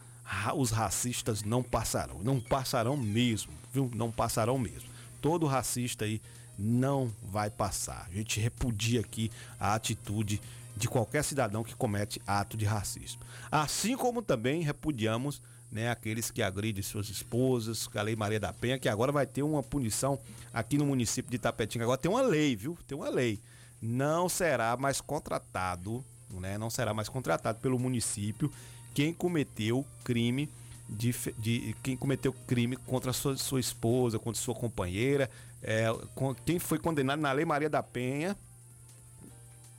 os 0.54 0.70
racistas 0.70 1.42
não 1.42 1.62
passarão, 1.62 2.20
não 2.22 2.40
passarão 2.40 2.96
mesmo, 2.96 3.52
viu? 3.72 3.90
Não 3.94 4.10
passarão 4.10 4.58
mesmo. 4.58 4.88
Todo 5.20 5.46
racista 5.46 6.04
aí 6.04 6.20
não 6.58 7.12
vai 7.22 7.50
passar. 7.50 8.06
A 8.10 8.14
gente 8.14 8.40
repudia 8.40 9.00
aqui 9.00 9.30
a 9.58 9.74
atitude 9.74 10.40
de 10.76 10.88
qualquer 10.88 11.24
cidadão 11.24 11.64
que 11.64 11.74
comete 11.74 12.20
ato 12.26 12.56
de 12.56 12.64
racismo. 12.64 13.20
Assim 13.50 13.96
como 13.96 14.22
também 14.22 14.62
repudiamos 14.62 15.40
né, 15.70 15.90
aqueles 15.90 16.30
que 16.30 16.42
agridem 16.42 16.82
suas 16.82 17.08
esposas, 17.08 17.86
com 17.86 17.98
a 17.98 18.02
Lei 18.02 18.16
Maria 18.16 18.40
da 18.40 18.52
Penha, 18.52 18.78
que 18.78 18.88
agora 18.88 19.12
vai 19.12 19.26
ter 19.26 19.42
uma 19.42 19.62
punição 19.62 20.18
aqui 20.52 20.78
no 20.78 20.86
município 20.86 21.30
de 21.30 21.36
Itapetinga. 21.36 21.84
Agora 21.84 21.98
tem 21.98 22.10
uma 22.10 22.22
lei, 22.22 22.56
viu? 22.56 22.76
Tem 22.86 22.96
uma 22.96 23.08
lei. 23.08 23.38
Não 23.80 24.28
será 24.28 24.76
mais 24.76 25.00
contratado, 25.00 26.04
né? 26.30 26.56
Não 26.58 26.70
será 26.70 26.94
mais 26.94 27.08
contratado 27.08 27.58
pelo 27.60 27.78
município 27.78 28.50
quem 28.98 29.12
cometeu 29.12 29.86
crime 30.02 30.50
de, 30.88 31.14
de 31.38 31.76
quem 31.84 31.96
cometeu 31.96 32.32
crime 32.48 32.74
contra 32.76 33.12
sua, 33.12 33.36
sua 33.36 33.60
esposa, 33.60 34.18
contra 34.18 34.42
sua 34.42 34.56
companheira, 34.56 35.30
é, 35.62 35.86
com- 36.16 36.34
quem 36.34 36.58
foi 36.58 36.80
condenado 36.80 37.20
na 37.20 37.30
Lei 37.30 37.44
Maria 37.44 37.70
da 37.70 37.80
Penha 37.80 38.36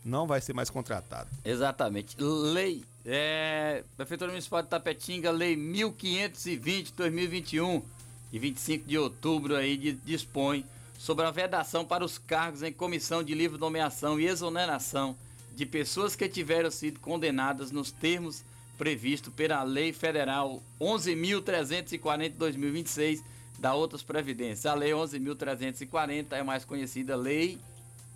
não 0.06 0.26
vai 0.26 0.40
ser 0.40 0.54
mais 0.54 0.70
contratado. 0.70 1.30
Exatamente. 1.44 2.16
Lei, 2.18 2.86
é, 3.06 3.84
Prefeitura 3.98 4.32
Municipal 4.32 4.62
de 4.64 4.70
Tapetinga, 4.70 5.32
Lei 5.32 5.58
1520-2021, 5.58 7.82
de 8.32 8.40
25 8.40 8.88
de 8.88 8.98
outubro 8.98 9.54
aí, 9.58 9.76
de- 9.76 9.91
dispõe 9.91 10.66
sobre 10.98 11.26
a 11.26 11.32
vedação 11.32 11.84
para 11.84 12.06
os 12.06 12.18
cargos 12.18 12.64
em 12.64 12.72
comissão 12.72 13.22
de 13.22 13.36
livre 13.36 13.58
nomeação 13.60 14.18
e 14.18 14.26
exoneração 14.28 15.14
de 15.58 15.66
pessoas 15.66 16.16
que 16.16 16.30
tiveram 16.30 16.72
sido 16.72 17.02
condenadas 17.02 17.70
nos 17.70 17.91
termos 17.91 18.48
previstos 18.80 19.31
pela 19.34 19.61
Lei 19.61 19.91
Federal 19.91 20.64
11.340 20.80 22.23
de 22.23 22.30
2026 22.30 23.22
da 23.60 23.73
Outras 23.73 24.01
Previdências. 24.01 24.65
A 24.65 24.73
Lei 24.73 24.91
11.340 24.91 26.27
é 26.31 26.41
mais 26.41 26.64
conhecida 26.64 27.18
Lei 27.18 27.60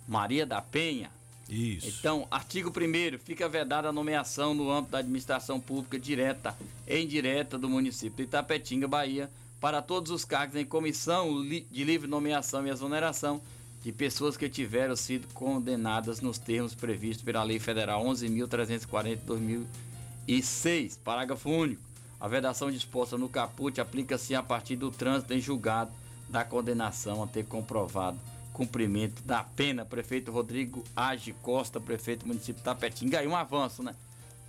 Maria 0.08 0.46
da 0.46 0.62
Penha. 0.62 1.10
Isso. 1.50 1.86
Então, 1.86 2.26
artigo 2.30 2.70
1 2.70 3.18
fica 3.18 3.46
vedada 3.46 3.90
a 3.90 3.92
nomeação 3.92 4.54
no 4.54 4.70
âmbito 4.70 4.92
da 4.92 4.98
administração 4.98 5.60
pública 5.60 5.98
direta 5.98 6.56
e 6.88 6.98
indireta 6.98 7.58
do 7.58 7.68
município 7.68 8.16
de 8.16 8.22
Itapetinga, 8.22 8.88
Bahia, 8.88 9.30
para 9.60 9.82
todos 9.82 10.10
os 10.10 10.24
cargos 10.24 10.56
em 10.56 10.64
comissão 10.64 11.42
de 11.46 11.84
livre 11.84 12.08
nomeação 12.08 12.66
e 12.66 12.70
exoneração 12.70 13.42
de 13.82 13.92
pessoas 13.92 14.34
que 14.38 14.48
tiveram 14.48 14.96
sido 14.96 15.28
condenadas 15.34 16.22
nos 16.22 16.38
termos 16.38 16.74
previstos 16.74 17.22
pela 17.22 17.42
Lei 17.42 17.58
Federal 17.58 18.02
11.340 18.06 19.64
de 20.26 20.34
2006. 20.34 20.96
Parágrafo 20.98 21.50
único. 21.50 21.82
A 22.20 22.28
vedação 22.28 22.70
disposta 22.70 23.18
no 23.18 23.28
caput 23.28 23.80
aplica-se 23.80 24.34
a 24.34 24.42
partir 24.42 24.76
do 24.76 24.90
trânsito 24.90 25.34
em 25.34 25.40
julgado 25.40 25.92
da 26.28 26.44
condenação 26.44 27.22
a 27.22 27.26
ter 27.26 27.44
comprovado 27.44 28.18
cumprimento 28.52 29.22
da 29.24 29.42
pena. 29.42 29.84
Prefeito 29.84 30.30
Rodrigo 30.30 30.84
Age 30.96 31.32
Costa, 31.42 31.80
prefeito 31.80 32.20
do 32.20 32.28
município 32.28 32.54
de 32.54 32.62
Tapetinga. 32.62 33.18
Aí 33.18 33.26
um 33.26 33.36
avanço, 33.36 33.82
né? 33.82 33.94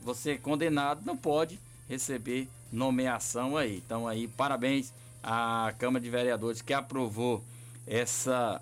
Você 0.01 0.31
é 0.31 0.37
condenado 0.37 1.01
não 1.05 1.17
pode 1.17 1.59
receber 1.89 2.47
nomeação 2.71 3.57
aí. 3.57 3.81
Então 3.85 4.07
aí, 4.07 4.27
parabéns 4.27 4.93
à 5.23 5.73
Câmara 5.77 6.03
de 6.03 6.09
Vereadores 6.09 6.61
que 6.61 6.73
aprovou 6.73 7.43
essa 7.85 8.61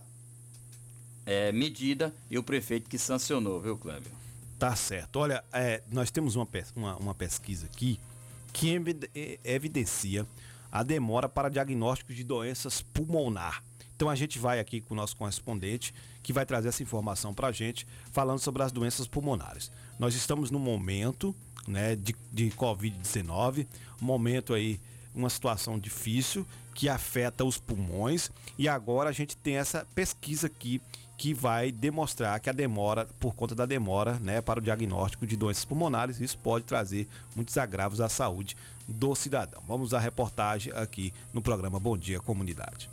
é, 1.25 1.51
medida 1.51 2.13
e 2.29 2.37
o 2.37 2.43
prefeito 2.43 2.89
que 2.89 2.97
sancionou, 2.97 3.59
viu, 3.61 3.77
Cléber? 3.77 4.22
Tá 4.57 4.75
certo. 4.75 5.17
Olha, 5.17 5.43
é, 5.51 5.83
nós 5.91 6.09
temos 6.11 6.35
uma, 6.35 6.47
uma, 6.75 6.95
uma 6.97 7.15
pesquisa 7.15 7.65
aqui 7.65 7.99
que 8.51 8.69
evide- 8.69 9.09
evidencia 9.43 10.25
a 10.71 10.83
demora 10.83 11.27
para 11.27 11.49
diagnóstico 11.49 12.13
de 12.13 12.23
doenças 12.23 12.81
pulmonar. 12.81 13.63
Então 13.95 14.09
a 14.09 14.15
gente 14.15 14.39
vai 14.39 14.59
aqui 14.59 14.81
com 14.81 14.93
o 14.93 14.97
nosso 14.97 15.15
correspondente 15.15 15.93
que 16.21 16.33
vai 16.33 16.45
trazer 16.45 16.69
essa 16.69 16.81
informação 16.81 17.33
para 17.33 17.47
a 17.49 17.51
gente, 17.51 17.85
falando 18.11 18.39
sobre 18.39 18.63
as 18.63 18.71
doenças 18.71 19.07
pulmonares. 19.07 19.71
Nós 19.99 20.15
estamos 20.15 20.49
num 20.49 20.59
momento 20.59 21.35
né, 21.67 21.95
de, 21.95 22.15
de 22.31 22.49
Covid-19, 22.51 23.67
um 24.01 24.05
momento 24.05 24.53
aí, 24.53 24.79
uma 25.13 25.29
situação 25.29 25.77
difícil 25.77 26.45
que 26.73 26.89
afeta 26.89 27.45
os 27.45 27.57
pulmões 27.59 28.31
e 28.57 28.67
agora 28.67 29.09
a 29.09 29.13
gente 29.13 29.37
tem 29.37 29.57
essa 29.57 29.85
pesquisa 29.93 30.47
aqui 30.47 30.81
que 31.17 31.33
vai 31.33 31.71
demonstrar 31.71 32.39
que 32.39 32.49
a 32.49 32.53
demora, 32.53 33.07
por 33.19 33.35
conta 33.35 33.55
da 33.55 33.65
demora, 33.65 34.19
né, 34.19 34.41
para 34.41 34.59
o 34.59 34.63
diagnóstico 34.63 35.25
de 35.25 35.37
doenças 35.37 35.65
pulmonares, 35.65 36.19
isso 36.19 36.37
pode 36.37 36.65
trazer 36.65 37.07
muitos 37.35 37.57
agravos 37.57 38.01
à 38.01 38.09
saúde 38.09 38.57
do 38.87 39.15
cidadão. 39.15 39.61
Vamos 39.67 39.93
à 39.93 39.99
reportagem 39.99 40.73
aqui 40.73 41.13
no 41.33 41.41
programa 41.41 41.79
Bom 41.79 41.97
Dia 41.97 42.19
Comunidade. 42.19 42.89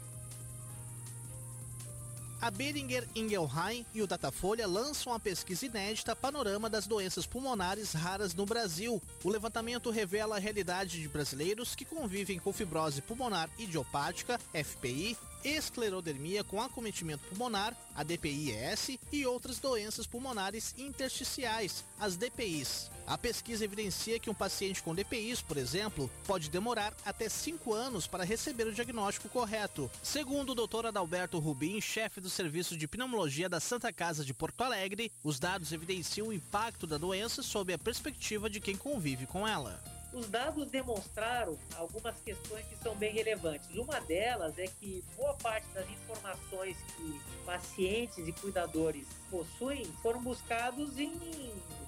A 2.41 2.51
Beringer 2.51 3.07
Ingelheim 3.15 3.85
e 3.93 4.01
o 4.01 4.07
Datafolha 4.07 4.67
lançam 4.67 5.13
a 5.13 5.21
pesquisa 5.21 5.67
inédita 5.67 6.17
Panorama 6.17 6.71
das 6.71 6.87
Doenças 6.87 7.27
Pulmonares 7.27 7.93
Raras 7.93 8.35
no 8.35 8.47
Brasil. 8.47 9.03
O 9.23 9.29
levantamento 9.29 9.91
revela 9.91 10.37
a 10.37 10.39
realidade 10.39 11.03
de 11.03 11.09
brasileiros 11.09 11.75
que 11.75 11.85
convivem 11.85 12.39
com 12.39 12.51
fibrose 12.51 13.03
pulmonar 13.03 13.51
idiopática, 13.59 14.41
FPI, 14.55 15.19
esclerodermia 15.45 16.45
com 16.45 16.61
acometimento 16.61 17.25
pulmonar, 17.29 17.77
a 17.95 18.03
DPI-ES 18.03 18.99
e 19.13 19.27
outras 19.27 19.59
doenças 19.59 20.07
pulmonares 20.07 20.75
intersticiais, 20.79 21.85
as 21.99 22.17
DPIs. 22.17 22.91
A 23.07 23.19
pesquisa 23.19 23.65
evidencia 23.65 24.21
que 24.21 24.31
um 24.31 24.35
paciente 24.35 24.83
com 24.83 24.95
DPIs, 24.95 25.43
por 25.43 25.57
exemplo, 25.57 26.09
pode 26.27 26.49
demorar 26.49 26.95
até 27.05 27.29
5 27.29 27.75
anos 27.75 28.07
para 28.07 28.25
receber 28.25 28.69
o 28.69 28.73
diagnóstico 28.73 29.29
correto. 29.29 29.91
Segundo 30.03 30.53
o 30.53 30.55
Dr. 30.55 30.87
Adalberto 30.87 31.39
Rubim, 31.39 31.81
chefe 31.81 32.21
do 32.21 32.31
Serviço 32.31 32.77
de 32.77 32.87
Pneumologia 32.87 33.49
da 33.49 33.59
Santa 33.59 33.93
Casa 33.93 34.25
de 34.25 34.33
Porto 34.33 34.63
Alegre, 34.63 35.11
os 35.25 35.41
dados 35.41 35.73
evidenciam 35.73 36.29
o 36.29 36.33
impacto 36.33 36.87
da 36.87 36.99
doença 36.99 37.43
sob 37.43 37.73
a 37.73 37.79
perspectiva 37.79 38.49
de 38.49 38.61
quem 38.61 38.77
convive 38.77 39.27
com 39.27 39.47
ela. 39.47 40.00
Os 40.13 40.29
dados 40.29 40.69
demonstraram 40.71 41.57
algumas 41.77 42.17
questões 42.21 42.67
que 42.67 42.77
são 42.79 42.97
bem 42.97 43.13
relevantes. 43.13 43.69
Uma 43.77 44.01
delas 44.01 44.59
é 44.59 44.67
que 44.67 45.05
boa 45.17 45.35
parte 45.35 45.69
das 45.69 45.89
informações 45.89 46.77
que 46.97 47.21
pacientes 47.47 48.27
e 48.27 48.33
cuidadores 48.33 49.07
possuem 49.31 49.85
foram 50.03 50.21
buscados 50.21 50.99
em 50.99 51.13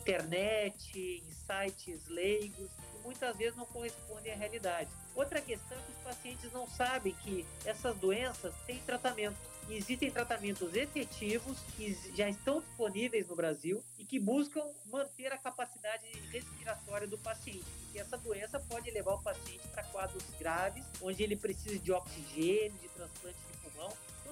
internet, 0.01 0.97
em 0.97 1.33
sites 1.33 2.07
leigos, 2.07 2.71
e 2.97 3.03
muitas 3.03 3.37
vezes 3.37 3.57
não 3.57 3.67
correspondem 3.67 4.33
à 4.33 4.37
realidade. 4.37 4.89
Outra 5.17 5.41
questão 5.41 5.77
é 5.77 5.81
que 5.81 5.93
os 5.93 5.99
pacientes 5.99 6.53
não 6.53 6.67
sabem 6.69 7.15
que 7.23 7.45
essas 7.65 7.97
doenças 7.97 8.55
têm 8.67 8.79
tratamento. 8.79 9.52
Existem 9.75 10.11
tratamentos 10.11 10.75
efetivos 10.75 11.59
que 11.75 11.97
já 12.15 12.29
estão 12.29 12.61
disponíveis 12.61 13.27
no 13.27 13.35
Brasil 13.35 13.83
e 13.99 14.05
que 14.05 14.21
buscam 14.21 14.63
manter 14.91 15.33
a 15.33 15.39
capacidade 15.39 16.07
respiratória 16.31 17.09
do 17.09 17.17
paciente. 17.17 17.65
Porque 17.85 17.99
essa 17.99 18.19
doença 18.19 18.61
pode 18.61 18.91
levar 18.91 19.15
o 19.15 19.23
paciente 19.23 19.67
para 19.69 19.83
quadros 19.85 20.25
graves, 20.39 20.85
onde 21.01 21.23
ele 21.23 21.37
precisa 21.37 21.79
de 21.79 21.91
oxigênio, 21.91 22.79
de 22.83 22.89
transplante. 22.91 23.52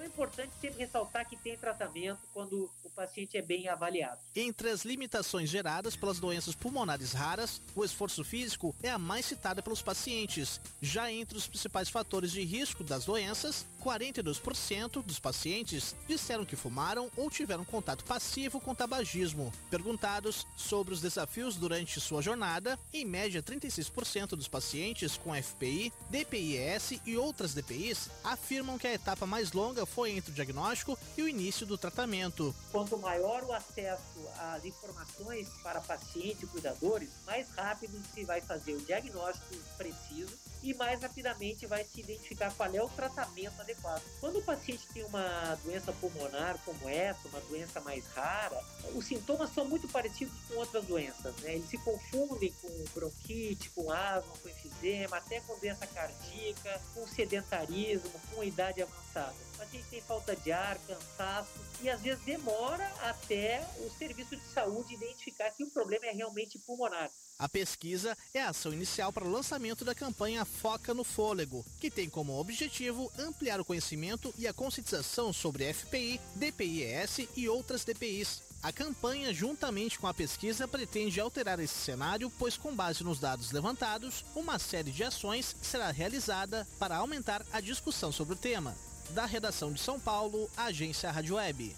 É 0.01 0.05
importante 0.07 0.51
sempre 0.59 0.79
ressaltar 0.79 1.29
que 1.29 1.37
tem 1.37 1.55
tratamento 1.55 2.19
quando 2.33 2.67
o 2.83 2.89
paciente 2.89 3.37
é 3.37 3.41
bem 3.41 3.67
avaliado. 3.67 4.19
Entre 4.35 4.69
as 4.69 4.83
limitações 4.83 5.47
geradas 5.47 5.95
pelas 5.95 6.19
doenças 6.19 6.55
pulmonares 6.55 7.13
raras, 7.13 7.61
o 7.75 7.85
esforço 7.85 8.23
físico 8.23 8.75
é 8.81 8.89
a 8.89 8.97
mais 8.97 9.25
citada 9.25 9.61
pelos 9.61 9.81
pacientes. 9.81 10.59
Já 10.81 11.11
entre 11.11 11.37
os 11.37 11.45
principais 11.45 11.87
fatores 11.87 12.31
de 12.31 12.43
risco 12.43 12.83
das 12.83 13.05
doenças, 13.05 13.63
42% 13.83 15.03
dos 15.03 15.19
pacientes 15.19 15.95
disseram 16.07 16.45
que 16.45 16.55
fumaram 16.55 17.11
ou 17.15 17.29
tiveram 17.29 17.63
contato 17.63 18.03
passivo 18.03 18.59
com 18.59 18.73
tabagismo. 18.73 19.53
Perguntados 19.69 20.47
sobre 20.57 20.95
os 20.95 21.01
desafios 21.01 21.55
durante 21.55 21.99
sua 21.99 22.23
jornada, 22.23 22.77
em 22.91 23.05
média 23.05 23.43
36% 23.43 24.29
dos 24.29 24.47
pacientes 24.47 25.15
com 25.15 25.35
FPI, 25.35 25.93
DPIS 26.09 27.01
e 27.05 27.17
outras 27.17 27.53
DPIs 27.53 28.09
afirmam 28.23 28.79
que 28.79 28.87
a 28.87 28.93
etapa 28.93 29.27
mais 29.27 29.51
longa 29.51 29.85
foi 29.91 30.11
entre 30.11 30.31
o 30.31 30.33
diagnóstico 30.33 30.97
e 31.17 31.21
o 31.21 31.29
início 31.29 31.65
do 31.65 31.77
tratamento. 31.77 32.55
Quanto 32.71 32.97
maior 32.97 33.43
o 33.43 33.53
acesso 33.53 34.01
às 34.37 34.65
informações 34.65 35.47
para 35.61 35.81
pacientes 35.81 36.43
e 36.43 36.47
cuidadores, 36.47 37.09
mais 37.25 37.49
rápido 37.49 38.01
se 38.13 38.23
vai 38.23 38.41
fazer 38.41 38.73
o 38.73 38.81
diagnóstico 38.81 39.55
preciso 39.77 40.37
e 40.63 40.73
mais 40.73 41.01
rapidamente 41.01 41.65
vai 41.65 41.83
se 41.83 41.99
identificar 42.01 42.53
qual 42.53 42.73
é 42.73 42.81
o 42.81 42.89
tratamento 42.89 43.59
adequado. 43.59 44.03
Quando 44.19 44.39
o 44.39 44.43
paciente 44.43 44.87
tem 44.93 45.03
uma 45.03 45.55
doença 45.63 45.91
pulmonar 45.93 46.57
como 46.65 46.87
essa, 46.87 47.27
uma 47.27 47.39
doença 47.41 47.79
mais 47.81 48.05
rara, 48.07 48.61
os 48.93 49.05
sintomas 49.05 49.49
são 49.53 49.65
muito 49.65 49.87
parecidos 49.87 50.33
com 50.47 50.55
outras 50.55 50.85
doenças, 50.85 51.35
né? 51.37 51.55
Eles 51.55 51.69
se 51.69 51.77
confundem 51.79 52.53
com 52.61 52.69
bronquite, 52.93 53.69
com 53.71 53.91
asma, 53.91 54.33
com 54.41 54.49
enfisema, 54.49 55.17
até 55.17 55.39
com 55.41 55.57
doença 55.59 55.87
cardíaca, 55.87 56.81
com 56.93 57.07
sedentarismo, 57.07 58.11
com 58.33 58.43
idade 58.43 58.81
avançada. 58.81 59.35
O 59.55 59.57
paciente 59.57 59.87
tem 59.89 60.01
falta 60.01 60.35
de 60.35 60.51
ar, 60.51 60.77
cansaço 60.87 61.59
e 61.81 61.89
às 61.89 62.01
vezes 62.01 62.23
demora 62.23 62.85
até 63.01 63.67
o 63.79 63.89
serviço 63.97 64.35
de 64.35 64.45
saúde 64.45 64.93
identificar 64.93 65.51
que 65.51 65.63
o 65.63 65.69
problema 65.69 66.05
é 66.05 66.11
realmente 66.11 66.59
pulmonar. 66.59 67.11
A 67.41 67.49
pesquisa 67.49 68.15
é 68.35 68.39
a 68.39 68.49
ação 68.49 68.71
inicial 68.71 69.11
para 69.11 69.25
o 69.25 69.31
lançamento 69.31 69.83
da 69.83 69.95
campanha 69.95 70.45
Foca 70.45 70.93
no 70.93 71.03
Fôlego, 71.03 71.65
que 71.79 71.89
tem 71.89 72.07
como 72.07 72.39
objetivo 72.39 73.11
ampliar 73.17 73.59
o 73.59 73.65
conhecimento 73.65 74.31
e 74.37 74.47
a 74.47 74.53
conscientização 74.53 75.33
sobre 75.33 75.73
FPI, 75.73 76.21
DPIES 76.35 77.27
e 77.35 77.49
outras 77.49 77.83
DPIs. 77.83 78.43
A 78.61 78.71
campanha, 78.71 79.33
juntamente 79.33 79.97
com 79.97 80.05
a 80.05 80.13
pesquisa, 80.13 80.67
pretende 80.67 81.19
alterar 81.19 81.59
esse 81.59 81.73
cenário, 81.73 82.31
pois, 82.37 82.57
com 82.57 82.75
base 82.75 83.03
nos 83.03 83.19
dados 83.19 83.51
levantados, 83.51 84.23
uma 84.35 84.59
série 84.59 84.91
de 84.91 85.03
ações 85.03 85.55
será 85.63 85.89
realizada 85.89 86.67
para 86.77 86.97
aumentar 86.97 87.43
a 87.51 87.59
discussão 87.59 88.11
sobre 88.11 88.35
o 88.35 88.37
tema. 88.37 88.75
Da 89.15 89.25
redação 89.25 89.73
de 89.73 89.81
São 89.81 89.99
Paulo, 89.99 90.47
Agência 90.55 91.09
Rádio 91.09 91.37
Web. 91.37 91.75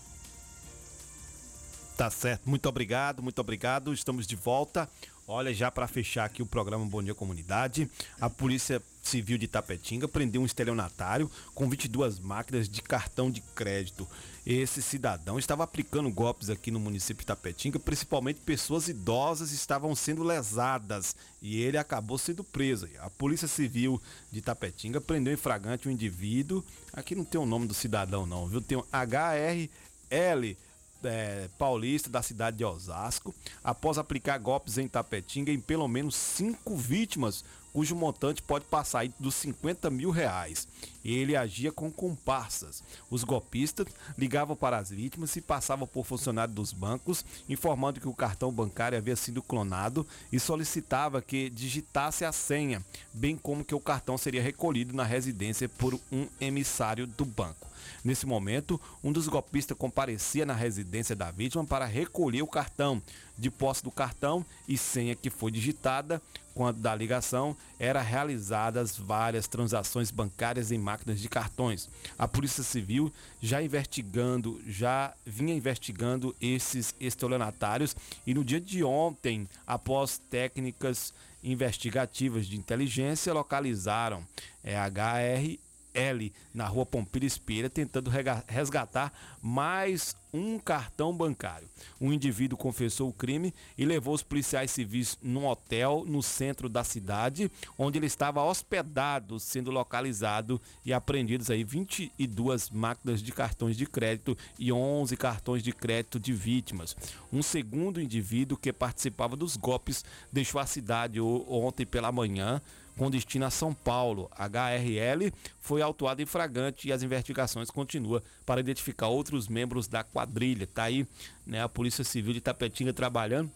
Tá 1.96 2.10
certo, 2.10 2.50
muito 2.50 2.68
obrigado, 2.68 3.22
muito 3.22 3.40
obrigado. 3.40 3.94
Estamos 3.94 4.26
de 4.26 4.36
volta. 4.36 4.90
Olha, 5.26 5.54
já 5.54 5.72
para 5.72 5.88
fechar 5.88 6.26
aqui 6.26 6.42
o 6.42 6.46
programa 6.46 6.86
Bom 6.86 7.02
Dia 7.02 7.16
Comunidade, 7.16 7.90
a 8.20 8.30
Polícia 8.30 8.82
Civil 9.02 9.38
de 9.38 9.48
Tapetinga 9.48 10.06
prendeu 10.06 10.42
um 10.42 10.46
estelionatário 10.46 11.32
com 11.56 11.70
22 11.70 12.20
máquinas 12.20 12.68
de 12.68 12.82
cartão 12.82 13.32
de 13.32 13.40
crédito. 13.40 14.06
Esse 14.46 14.82
cidadão 14.82 15.40
estava 15.40 15.64
aplicando 15.64 16.12
golpes 16.12 16.50
aqui 16.50 16.70
no 16.70 16.80
município 16.80 17.22
de 17.22 17.28
Tapetinga, 17.28 17.80
principalmente 17.80 18.42
pessoas 18.42 18.90
idosas 18.90 19.54
estavam 19.54 19.96
sendo 19.96 20.24
lesadas 20.24 21.16
e 21.42 21.62
ele 21.62 21.78
acabou 21.78 22.18
sendo 22.18 22.44
preso. 22.44 22.90
A 23.00 23.10
Polícia 23.10 23.48
Civil 23.48 24.02
de 24.30 24.42
Tapetinga 24.42 25.00
prendeu 25.00 25.34
em 25.34 25.38
flagrante 25.38 25.88
um 25.88 25.92
indivíduo, 25.92 26.62
aqui 26.92 27.16
não 27.16 27.24
tem 27.24 27.40
o 27.40 27.46
nome 27.46 27.66
do 27.66 27.74
cidadão 27.74 28.26
não, 28.26 28.46
viu? 28.46 28.60
Tem 28.60 28.78
um 28.78 28.84
HRL 28.92 30.58
é, 31.04 31.50
paulista 31.58 32.10
da 32.10 32.22
cidade 32.22 32.58
de 32.58 32.66
Osasco, 32.66 33.34
após 33.64 33.98
aplicar 33.98 34.38
golpes 34.38 34.78
em 34.78 34.88
Tapetinga 34.88 35.52
em 35.52 35.60
pelo 35.60 35.88
menos 35.88 36.16
cinco 36.16 36.76
vítimas, 36.76 37.44
cujo 37.74 37.96
montante 37.96 38.42
pode 38.42 38.66
passar 38.66 39.06
dos 39.20 39.36
50 39.36 39.90
mil 39.90 40.12
reais. 40.12 40.68
Ele 41.04 41.36
agia 41.36 41.72
com 41.72 41.92
comparsas. 41.92 42.84
Os 43.10 43.24
golpistas 43.24 43.88
ligavam 44.18 44.56
para 44.56 44.78
as 44.78 44.92
vítimas 44.92 45.36
e 45.36 45.42
passavam 45.42 45.88
por 45.88 46.06
funcionário 46.06 46.54
dos 46.54 46.72
bancos, 46.72 47.26
informando 47.50 48.00
que 48.00 48.08
o 48.08 48.14
cartão 48.14 48.52
bancário 48.52 48.98
havia 48.98 49.16
sido 49.16 49.42
clonado 49.42 50.08
e 50.32 50.40
solicitava 50.40 51.22
que 51.22 51.50
digitasse 51.50 52.24
a 52.24 52.32
senha, 52.32 52.82
bem 53.12 53.36
como 53.36 53.66
que 53.66 53.76
o 53.76 53.80
cartão 53.80 54.18
seria 54.18 54.42
recolhido 54.42 54.96
na 54.96 55.04
residência 55.04 55.68
por 55.68 56.00
um 56.12 56.28
emissário 56.40 57.08
do 57.08 57.26
banco. 57.26 57.74
Nesse 58.04 58.26
momento, 58.26 58.80
um 59.04 59.12
dos 59.12 59.28
golpistas 59.28 59.78
comparecia 59.78 60.46
na 60.46 60.54
residência 60.54 61.16
da 61.16 61.32
vítima 61.32 61.66
para 61.66 61.86
recolher 61.86 62.42
o 62.42 62.48
cartão. 62.48 63.02
De 63.38 63.50
posse 63.50 63.84
do 63.84 63.92
cartão 63.92 64.46
e 64.68 64.78
senha 64.78 65.16
que 65.16 65.30
foi 65.30 65.52
digitada, 65.52 66.22
quando 66.54 66.80
da 66.80 66.94
ligação, 66.94 67.58
eram 67.80 68.02
realizadas 68.02 68.96
várias 68.96 69.48
transações 69.48 70.12
bancárias 70.12 70.72
em 70.72 70.78
máquinas 70.78 71.20
de 71.20 71.28
cartões. 71.28 71.90
A 72.18 72.28
Polícia 72.28 72.64
Civil 72.64 73.12
já 73.42 73.62
investigando, 73.62 74.62
já 74.68 75.14
vinha 75.26 75.56
investigando 75.56 76.36
esses 76.40 76.94
estelionatários 77.00 77.96
e 78.26 78.34
no 78.34 78.44
dia 78.46 78.62
de 78.62 78.84
ontem, 78.84 79.48
após 79.66 80.20
técnicas 80.30 81.14
investigativas 81.44 82.48
de 82.48 82.56
inteligência, 82.56 83.34
localizaram 83.34 84.24
é, 84.64 84.78
HR 84.78 85.60
L 85.94 86.32
na 86.54 86.66
rua 86.68 86.86
Pompilho 86.86 87.26
Espelha, 87.26 87.70
tentando 87.70 88.12
resgatar 88.48 89.14
mais 89.42 90.16
um 90.34 90.58
cartão 90.58 91.16
bancário. 91.16 91.70
Um 92.02 92.12
indivíduo 92.12 92.58
confessou 92.58 93.10
o 93.10 93.14
crime 93.14 93.54
e 93.78 93.86
levou 93.86 94.16
os 94.16 94.24
policiais 94.24 94.72
civis 94.72 95.18
num 95.22 95.46
hotel 95.46 96.04
no 96.08 96.24
centro 96.24 96.68
da 96.68 96.84
cidade, 96.84 97.52
onde 97.78 98.00
ele 98.00 98.08
estava 98.08 98.44
hospedado, 98.44 99.40
sendo 99.40 99.70
localizado 99.70 100.60
e 100.84 100.92
apreendidos 100.92 101.52
aí 101.52 101.64
22 101.64 102.72
máquinas 102.72 103.22
de 103.22 103.32
cartões 103.32 103.78
de 103.78 103.86
crédito 103.86 104.36
e 104.58 104.72
11 104.72 105.16
cartões 105.18 105.62
de 105.62 105.72
crédito 105.72 106.20
de 106.20 106.34
vítimas. 106.34 106.96
Um 107.32 107.44
segundo 107.44 108.02
indivíduo 108.02 108.58
que 108.58 108.74
participava 108.74 109.36
dos 109.36 109.56
golpes 109.56 110.04
deixou 110.32 110.60
a 110.60 110.66
cidade 110.66 111.22
ontem 111.22 111.86
pela 111.86 112.12
manhã 112.12 112.60
com 112.98 113.10
destino 113.10 113.46
a 113.46 113.50
São 113.50 113.74
Paulo. 113.74 114.30
HRL 114.38 115.32
foi 115.60 115.82
autuado 115.82 116.22
em 116.22 116.26
flagrante 116.26 116.88
e 116.88 116.94
as 116.94 117.04
investigações 117.04 117.70
continuam 117.70 118.22
para 118.46 118.60
identificar 118.60 119.08
outros 119.08 119.48
membros 119.48 119.88
da 119.88 120.04
quadrilha. 120.04 120.68
Tá 120.68 120.84
aí, 120.84 121.08
né, 121.46 121.62
a 121.62 121.70
Polícia 121.70 122.04
Civil 122.04 122.34
de 122.34 122.42
Tapetinga 122.42 122.94
trabalhando. 122.94 123.52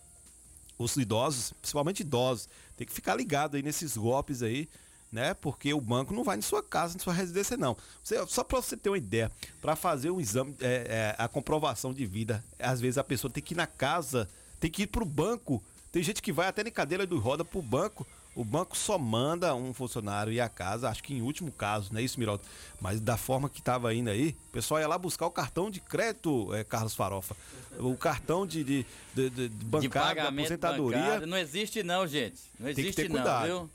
Os 0.78 0.96
idosos, 0.96 1.54
principalmente 1.54 2.02
idosos, 2.02 2.48
tem 2.76 2.86
que 2.86 2.94
ficar 2.94 3.16
ligado 3.16 3.56
aí 3.56 3.64
nesses 3.64 3.98
golpes 3.98 4.44
aí, 4.44 4.70
né? 5.12 5.34
Porque 5.34 5.74
o 5.74 5.82
banco 5.82 6.14
não 6.14 6.24
vai 6.24 6.36
na 6.36 6.44
sua 6.44 6.62
casa, 6.62 6.94
na 6.94 7.00
sua 7.00 7.14
residência, 7.14 7.58
não. 7.58 7.76
Você, 8.04 8.24
só 8.28 8.44
para 8.44 8.62
você 8.62 8.78
ter 8.78 8.90
uma 8.90 8.98
ideia, 8.98 9.32
para 9.60 9.76
fazer 9.76 10.12
um 10.12 10.20
exame, 10.20 10.56
é, 10.62 11.16
é, 11.18 11.24
a 11.24 11.28
comprovação 11.28 11.92
de 11.94 12.06
vida, 12.06 12.44
às 12.60 12.80
vezes 12.80 13.00
a 13.00 13.04
pessoa 13.04 13.32
tem 13.32 13.42
que 13.42 13.56
ir 13.56 13.58
na 13.58 13.66
casa, 13.66 14.30
tem 14.60 14.70
que 14.70 14.84
ir 14.84 14.88
para 14.88 15.02
o 15.02 15.06
banco. 15.06 15.64
Tem 15.92 16.04
gente 16.04 16.22
que 16.22 16.32
vai 16.32 16.48
até 16.48 16.64
na 16.64 16.70
cadeira 16.70 17.08
do 17.08 17.18
roda 17.18 17.44
para 17.44 17.58
o 17.58 17.62
banco 17.64 18.06
o 18.38 18.44
banco 18.44 18.78
só 18.78 19.00
manda 19.00 19.56
um 19.56 19.74
funcionário 19.74 20.32
ir 20.32 20.40
à 20.40 20.48
casa, 20.48 20.88
acho 20.88 21.04
que 21.04 21.12
em 21.12 21.24
último 21.24 21.52
caso, 21.52 21.90
não 21.92 22.00
é 22.00 22.04
isso, 22.04 22.20
Miraldo? 22.20 22.44
Mas 22.80 23.00
da 23.00 23.18
forma 23.18 23.50
que 23.50 23.58
estava 23.58 23.92
indo 23.96 24.12
aí, 24.12 24.36
o 24.50 24.52
pessoal 24.52 24.80
ia 24.80 24.88
lá 24.88 24.96
buscar 24.96 25.26
o 25.26 25.32
cartão 25.32 25.72
de 25.72 25.80
crédito, 25.80 26.54
é, 26.54 26.64
Carlos 26.64 26.94
Farofa. 26.94 27.36
O 27.80 27.98
cartão 27.98 28.46
de, 28.46 28.64
de, 28.64 28.86
de, 29.16 29.30
de, 29.32 29.50
de 29.50 29.66
bancário, 29.66 30.22
de 30.22 30.28
aposentadoria. 30.28 31.00
Bancário. 31.00 31.28
Não 31.28 31.36
existe 31.36 31.82
não, 31.82 32.06
gente. 32.06 32.40
Não 32.60 32.70
existe 32.70 33.04
não, 33.06 33.16
cuidado. 33.16 33.46
viu? 33.46 33.70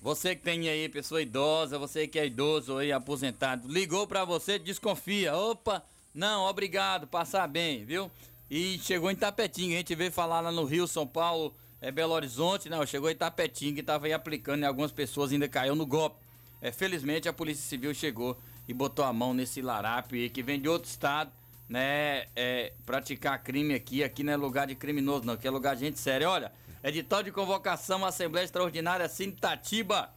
Você 0.00 0.36
que 0.36 0.42
tem 0.42 0.68
aí 0.68 0.88
pessoa 0.88 1.20
idosa, 1.20 1.76
você 1.76 2.06
que 2.06 2.16
é 2.16 2.26
idoso 2.26 2.78
aí, 2.78 2.92
aposentado, 2.92 3.66
ligou 3.66 4.06
para 4.06 4.24
você, 4.24 4.60
desconfia. 4.60 5.34
Opa, 5.34 5.82
não, 6.14 6.44
obrigado, 6.44 7.08
passar 7.08 7.48
bem, 7.48 7.84
viu? 7.84 8.08
E 8.48 8.78
chegou 8.78 9.10
em 9.10 9.16
Tapetinho, 9.16 9.74
a 9.74 9.78
gente 9.78 9.94
veio 9.96 10.12
falar 10.12 10.40
lá 10.40 10.52
no 10.52 10.64
Rio, 10.64 10.86
São 10.86 11.04
Paulo, 11.04 11.52
é 11.84 11.92
Belo 11.92 12.14
Horizonte, 12.14 12.70
não, 12.70 12.86
chegou 12.86 13.10
Itapetinga 13.10 13.78
e 13.78 13.80
estava 13.82 14.06
aí 14.06 14.14
aplicando 14.14 14.62
e 14.62 14.64
algumas 14.64 14.90
pessoas 14.90 15.32
ainda 15.32 15.46
caiu 15.46 15.74
no 15.74 15.84
golpe. 15.84 16.16
É, 16.62 16.72
felizmente 16.72 17.28
a 17.28 17.32
Polícia 17.32 17.62
Civil 17.62 17.92
chegou 17.92 18.40
e 18.66 18.72
botou 18.72 19.04
a 19.04 19.12
mão 19.12 19.34
nesse 19.34 19.60
larápio 19.60 20.30
que 20.30 20.42
vem 20.42 20.58
de 20.58 20.66
outro 20.66 20.88
estado, 20.88 21.30
né, 21.68 22.24
é, 22.34 22.72
praticar 22.86 23.42
crime 23.42 23.74
aqui, 23.74 24.02
aqui 24.02 24.22
não 24.22 24.32
é 24.32 24.36
lugar 24.36 24.66
de 24.66 24.74
criminoso 24.74 25.26
não, 25.26 25.34
aqui 25.34 25.46
é 25.46 25.50
lugar 25.50 25.74
de 25.74 25.80
gente 25.80 25.98
séria. 25.98 26.30
Olha, 26.30 26.52
edital 26.82 27.22
de 27.22 27.30
convocação 27.30 28.02
à 28.02 28.08
Assembleia 28.08 28.46
Extraordinária 28.46 29.06
Sintatiba, 29.06 30.08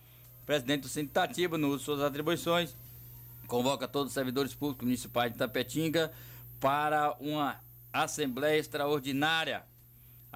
presidente 0.45 0.83
do 0.83 0.87
Sintatiba, 0.87 1.57
no 1.57 1.67
uso 1.67 1.79
de 1.79 1.83
suas 1.83 2.01
atribuições, 2.01 2.77
convoca 3.45 3.89
todos 3.89 4.11
os 4.11 4.13
servidores 4.13 4.55
públicos 4.55 4.85
municipais 4.85 5.33
de 5.33 5.35
Itapetinga 5.35 6.13
para 6.61 7.13
uma 7.19 7.59
Assembleia 7.91 8.57
Extraordinária 8.57 9.65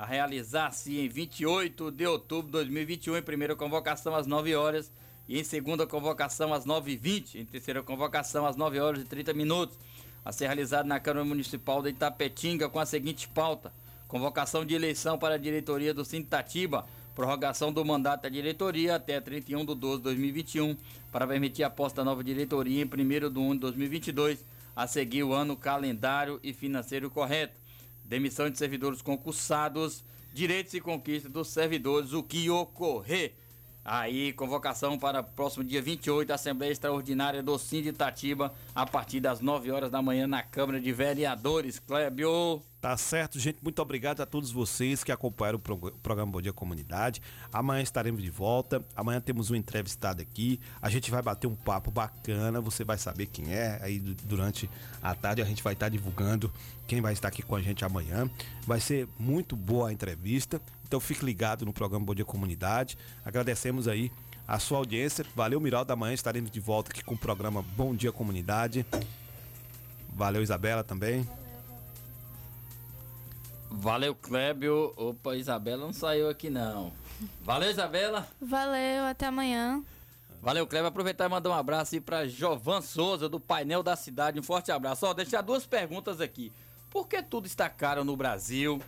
a 0.02 0.06
realizar-se 0.06 0.99
em 0.99 1.07
28 1.07 1.91
de 1.91 2.07
outubro 2.07 2.48
de 2.48 2.53
2021, 2.53 3.18
em 3.18 3.22
primeira 3.22 3.56
convocação 3.56 4.15
às 4.15 4.26
9 4.26 4.56
horas 4.56 4.91
e 5.30 5.40
em 5.40 5.44
segunda 5.44 5.86
convocação 5.86 6.52
às 6.56 6.65
9h20, 6.65 7.36
em 7.36 7.45
terceira 7.45 7.84
convocação 7.84 8.48
às 8.48 8.56
9 8.56 8.80
horas 8.80 9.03
e 9.03 9.06
30 9.06 9.32
minutos, 9.36 9.78
a 10.26 10.32
ser 10.32 10.48
realizado 10.48 10.88
na 10.88 10.99
Câmara 10.99 11.23
Municipal 11.23 11.84
de 11.84 11.90
Itapetinga 11.90 12.68
com 12.68 12.80
a 12.80 12.86
seguinte 12.88 13.28
pauta: 13.28 13.72
convocação 14.07 14.65
de 14.65 14.73
eleição 14.73 15.19
para 15.19 15.36
a 15.36 15.38
diretoria 15.38 15.94
do 15.94 16.03
Sintatiba, 16.03 16.84
prorrogação 17.14 17.72
do 17.72 17.86
mandato 17.86 18.23
da 18.23 18.30
diretoria 18.30 18.95
até 18.95 19.22
31 19.22 19.64
de 19.64 19.76
12 19.76 19.98
de 19.98 20.03
2021, 20.06 20.78
para 21.11 21.28
permitir 21.28 21.61
a 21.61 21.69
posta 21.69 21.98
da 22.02 22.06
nova 22.06 22.23
diretoria 22.23 22.82
em 22.82 22.86
1 22.86 22.90
de 23.32 23.40
1 23.40 23.53
de 23.53 23.60
2022, 23.60 24.44
a 24.76 24.88
seguir 24.88 25.22
o 25.22 25.32
ano 25.32 25.56
calendário 25.56 26.40
e 26.41 26.53
financeiro 26.53 27.07
correto 27.11 27.60
demissão 28.11 28.49
de 28.49 28.57
servidores 28.57 29.01
concursados, 29.01 30.03
direitos 30.33 30.73
e 30.73 30.81
conquistas 30.81 31.31
dos 31.31 31.47
servidores, 31.47 32.11
o 32.11 32.21
que 32.21 32.49
ocorrer. 32.49 33.35
Aí, 33.85 34.33
convocação 34.33 34.99
para 34.99 35.23
próximo 35.23 35.63
dia 35.63 35.81
28, 35.81 36.29
Assembleia 36.33 36.73
Extraordinária 36.73 37.41
do 37.41 37.57
Sim 37.57 37.81
de 37.81 37.88
Itatiba, 37.88 38.53
a 38.75 38.85
partir 38.85 39.21
das 39.21 39.39
9 39.39 39.71
horas 39.71 39.89
da 39.89 40.01
manhã 40.01 40.27
na 40.27 40.43
Câmara 40.43 40.81
de 40.81 40.91
Vereadores. 40.91 41.79
Clébio. 41.79 42.61
Tá 42.81 42.97
certo, 42.97 43.39
gente. 43.39 43.59
Muito 43.61 43.79
obrigado 43.79 44.21
a 44.21 44.25
todos 44.25 44.51
vocês 44.51 45.03
que 45.03 45.11
acompanharam 45.11 45.59
o, 45.59 45.61
prog 45.61 45.85
o 45.85 45.91
programa 45.91 46.31
Bom 46.31 46.41
Dia 46.41 46.51
Comunidade. 46.51 47.21
Amanhã 47.53 47.83
estaremos 47.83 48.23
de 48.23 48.31
volta. 48.31 48.83
Amanhã 48.95 49.21
temos 49.21 49.51
um 49.51 49.55
entrevistado 49.55 50.19
aqui. 50.19 50.59
A 50.81 50.89
gente 50.89 51.11
vai 51.11 51.21
bater 51.21 51.45
um 51.45 51.55
papo 51.55 51.91
bacana. 51.91 52.59
Você 52.59 52.83
vai 52.83 52.97
saber 52.97 53.27
quem 53.27 53.53
é. 53.53 53.79
Aí 53.83 53.99
durante 53.99 54.67
a 54.99 55.13
tarde 55.13 55.43
a 55.43 55.45
gente 55.45 55.61
vai 55.61 55.73
estar 55.73 55.89
divulgando 55.89 56.51
quem 56.87 57.01
vai 57.01 57.13
estar 57.13 57.27
aqui 57.27 57.43
com 57.43 57.55
a 57.55 57.61
gente 57.61 57.85
amanhã. 57.85 58.27
Vai 58.65 58.79
ser 58.79 59.07
muito 59.19 59.55
boa 59.55 59.89
a 59.89 59.93
entrevista. 59.93 60.59
Então 60.87 60.99
fique 60.99 61.23
ligado 61.23 61.63
no 61.67 61.71
programa 61.71 62.03
Bom 62.03 62.15
Dia 62.15 62.25
Comunidade. 62.25 62.97
Agradecemos 63.23 63.87
aí 63.87 64.11
a 64.47 64.57
sua 64.57 64.79
audiência. 64.79 65.23
Valeu, 65.35 65.61
Miral 65.61 65.85
da 65.85 65.95
Manhã. 65.95 66.15
Estaremos 66.15 66.49
de 66.49 66.59
volta 66.59 66.89
aqui 66.89 67.03
com 67.03 67.13
o 67.13 67.17
programa 67.17 67.61
Bom 67.77 67.93
Dia 67.93 68.11
Comunidade. 68.11 68.83
Valeu, 70.15 70.41
Isabela 70.41 70.83
também. 70.83 71.27
Valeu, 73.72 74.14
Clébio. 74.14 74.93
Opa, 74.98 75.35
Isabela 75.35 75.85
não 75.85 75.93
saiu 75.93 76.30
aqui 76.30 76.49
não. 76.49 76.91
Valeu, 77.41 77.72
Isabela. 77.72 78.27
Valeu, 78.39 79.06
até 79.06 79.27
amanhã. 79.27 79.81
Valeu, 80.41 80.68
Clébio. 80.68 80.89
Aproveitar 80.89 81.26
e 81.26 81.30
mandar 81.30 81.49
um 81.49 81.53
abraço 81.53 81.95
aí 81.95 82.02
para 82.02 82.27
Jovan 82.27 82.81
Souza, 82.81 83.30
do 83.30 83.39
Painel 83.39 83.81
da 83.81 83.95
Cidade. 83.95 84.39
Um 84.39 84.43
forte 84.43 84.72
abraço. 84.72 85.06
Ó, 85.06 85.14
deixar 85.14 85.41
duas 85.41 85.65
perguntas 85.65 86.19
aqui. 86.19 86.52
Por 86.89 87.07
que 87.07 87.23
tudo 87.23 87.48
está 87.48 87.69
caro 87.69 88.03
no 88.03 88.18
Brasil? 88.18 88.81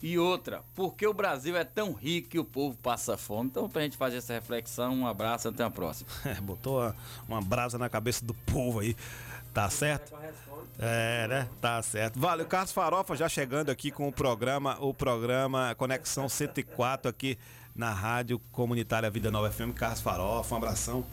E 0.00 0.16
outra, 0.16 0.62
por 0.76 0.94
que 0.94 1.04
o 1.04 1.12
Brasil 1.12 1.56
é 1.56 1.64
tão 1.64 1.92
rico 1.92 2.28
que 2.28 2.38
o 2.38 2.44
povo 2.44 2.78
passa 2.78 3.16
fome? 3.16 3.48
Então, 3.50 3.68
pra 3.68 3.82
gente 3.82 3.96
fazer 3.96 4.18
essa 4.18 4.32
reflexão, 4.32 4.94
um 4.94 5.06
abraço, 5.08 5.48
até 5.48 5.64
a 5.64 5.70
próxima. 5.70 6.08
Botou 6.42 6.78
uma, 6.78 6.96
uma 7.26 7.40
brasa 7.40 7.76
na 7.78 7.88
cabeça 7.88 8.24
do 8.24 8.32
povo 8.32 8.78
aí. 8.78 8.96
Tá 9.52 9.68
certo? 9.68 10.14
É, 10.22 10.32
né? 10.78 11.48
Tá 11.60 11.82
certo. 11.82 12.18
Valeu, 12.18 12.46
Carlos 12.46 12.72
Farofa 12.72 13.16
já 13.16 13.28
chegando 13.28 13.70
aqui 13.70 13.90
com 13.90 14.06
o 14.08 14.12
programa, 14.12 14.76
o 14.80 14.94
programa 14.94 15.74
Conexão 15.76 16.28
104 16.28 17.10
aqui 17.10 17.36
na 17.74 17.92
Rádio 17.92 18.38
Comunitária 18.52 19.10
Vida 19.10 19.30
Nova 19.30 19.50
FM. 19.50 19.72
Carlos 19.74 20.00
Farofa, 20.00 20.54
um 20.54 20.58
abração. 20.58 21.04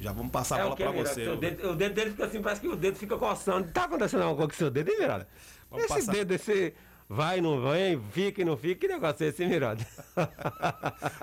Já 0.00 0.12
vamos 0.12 0.32
passar 0.32 0.56
a 0.56 0.58
É 0.60 0.62
bola 0.62 0.76
que, 0.76 0.82
pra 0.82 0.92
Mirada? 0.92 1.12
você. 1.14 1.28
O 1.28 1.36
dedo, 1.36 1.70
o 1.70 1.76
dedo 1.76 1.94
dele 1.94 2.10
fica 2.12 2.24
assim, 2.24 2.40
parece 2.40 2.60
que 2.60 2.68
o 2.68 2.76
dedo 2.76 2.96
fica 2.96 3.18
coçando. 3.18 3.70
Tá 3.70 3.84
acontecendo 3.84 4.22
alguma 4.22 4.36
coisa 4.36 4.48
com 4.48 4.54
o 4.54 4.58
seu 4.58 4.70
dedo, 4.70 4.88
hein, 4.90 4.96
Mirada? 4.98 5.28
Vamos 5.70 5.84
Esse 5.84 5.94
passar. 5.94 6.12
dedo, 6.12 6.32
esse 6.32 6.74
vai, 7.08 7.40
não 7.40 7.60
vem, 7.60 8.00
fica 8.12 8.40
e 8.40 8.44
não 8.44 8.56
fica, 8.56 8.76
que 8.80 8.88
negócio 8.88 9.24
é 9.24 9.28
esse, 9.28 9.42
hein, 9.42 9.50
Mirada? 9.50 9.86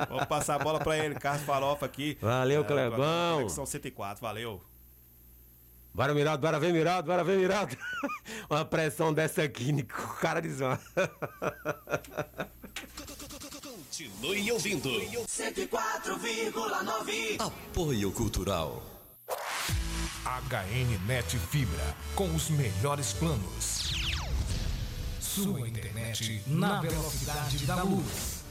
Vamos 0.10 0.26
passar 0.26 0.56
a 0.56 0.60
bola 0.64 0.80
pra 0.80 0.98
ele, 0.98 1.16
Carlos 1.16 1.44
Farofa 1.44 1.86
aqui. 1.86 2.18
Valeu, 2.22 2.62
É, 2.62 2.64
Clebão. 2.66 3.38
Conexão 3.38 3.66
104, 3.66 4.22
valeu. 4.22 4.62
Bora, 5.98 6.14
Mirado, 6.14 6.40
bora 6.40 6.60
ver, 6.60 6.72
Mirado, 6.72 7.08
bora 7.08 7.24
ver, 7.24 7.40
Mirado. 7.40 7.76
Uma 8.48 8.64
pressão 8.64 9.12
dessa 9.12 9.42
aqui, 9.42 9.72
Nico, 9.72 10.00
o 10.00 10.20
cara 10.20 10.40
desvã. 10.40 10.78
Continue 13.64 14.52
ouvindo. 14.52 14.92
104,9. 14.92 17.38
Apoio 17.40 18.12
Cultural. 18.12 18.84
HN 20.24 21.00
Net 21.08 21.36
Fibra, 21.36 21.96
com 22.14 22.28
os 22.36 22.52
melhores 22.52 23.14
planos. 23.14 23.92
Sua 25.20 25.68
internet 25.68 26.44
na 26.46 26.80
velocidade 26.80 27.66
da 27.66 27.82
luz. 27.82 28.44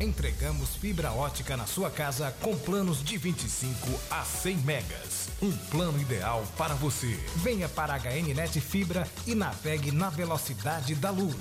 Entregamos 0.00 0.70
fibra 0.70 1.12
ótica 1.12 1.56
na 1.56 1.66
sua 1.66 1.88
casa 1.88 2.34
com 2.40 2.56
planos 2.56 3.02
de 3.02 3.16
25 3.16 4.00
a 4.10 4.24
100 4.24 4.56
megas. 4.58 5.28
Um 5.40 5.52
plano 5.52 6.00
ideal 6.00 6.44
para 6.58 6.74
você. 6.74 7.18
Venha 7.36 7.68
para 7.68 7.94
a 7.94 7.98
HN 7.98 8.34
Net 8.34 8.60
Fibra 8.60 9.06
e 9.26 9.34
navegue 9.34 9.92
na 9.92 10.10
velocidade 10.10 10.96
da 10.96 11.10
luz. 11.10 11.36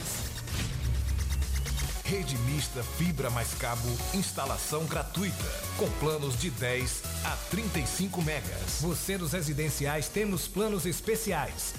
Rede 2.06 2.38
mista 2.40 2.84
fibra 2.84 3.30
mais 3.32 3.54
cabo, 3.56 3.90
instalação 4.14 4.86
gratuita, 4.86 5.52
com 5.78 5.90
planos 6.00 6.38
de 6.38 6.52
10 6.52 7.02
a 7.24 7.36
35 7.50 8.22
megas. 8.22 8.82
Você 8.82 9.18
dos 9.18 9.32
residenciais 9.32 10.10
temos 10.10 10.48
planos 10.48 10.86
especiais. 10.86 11.74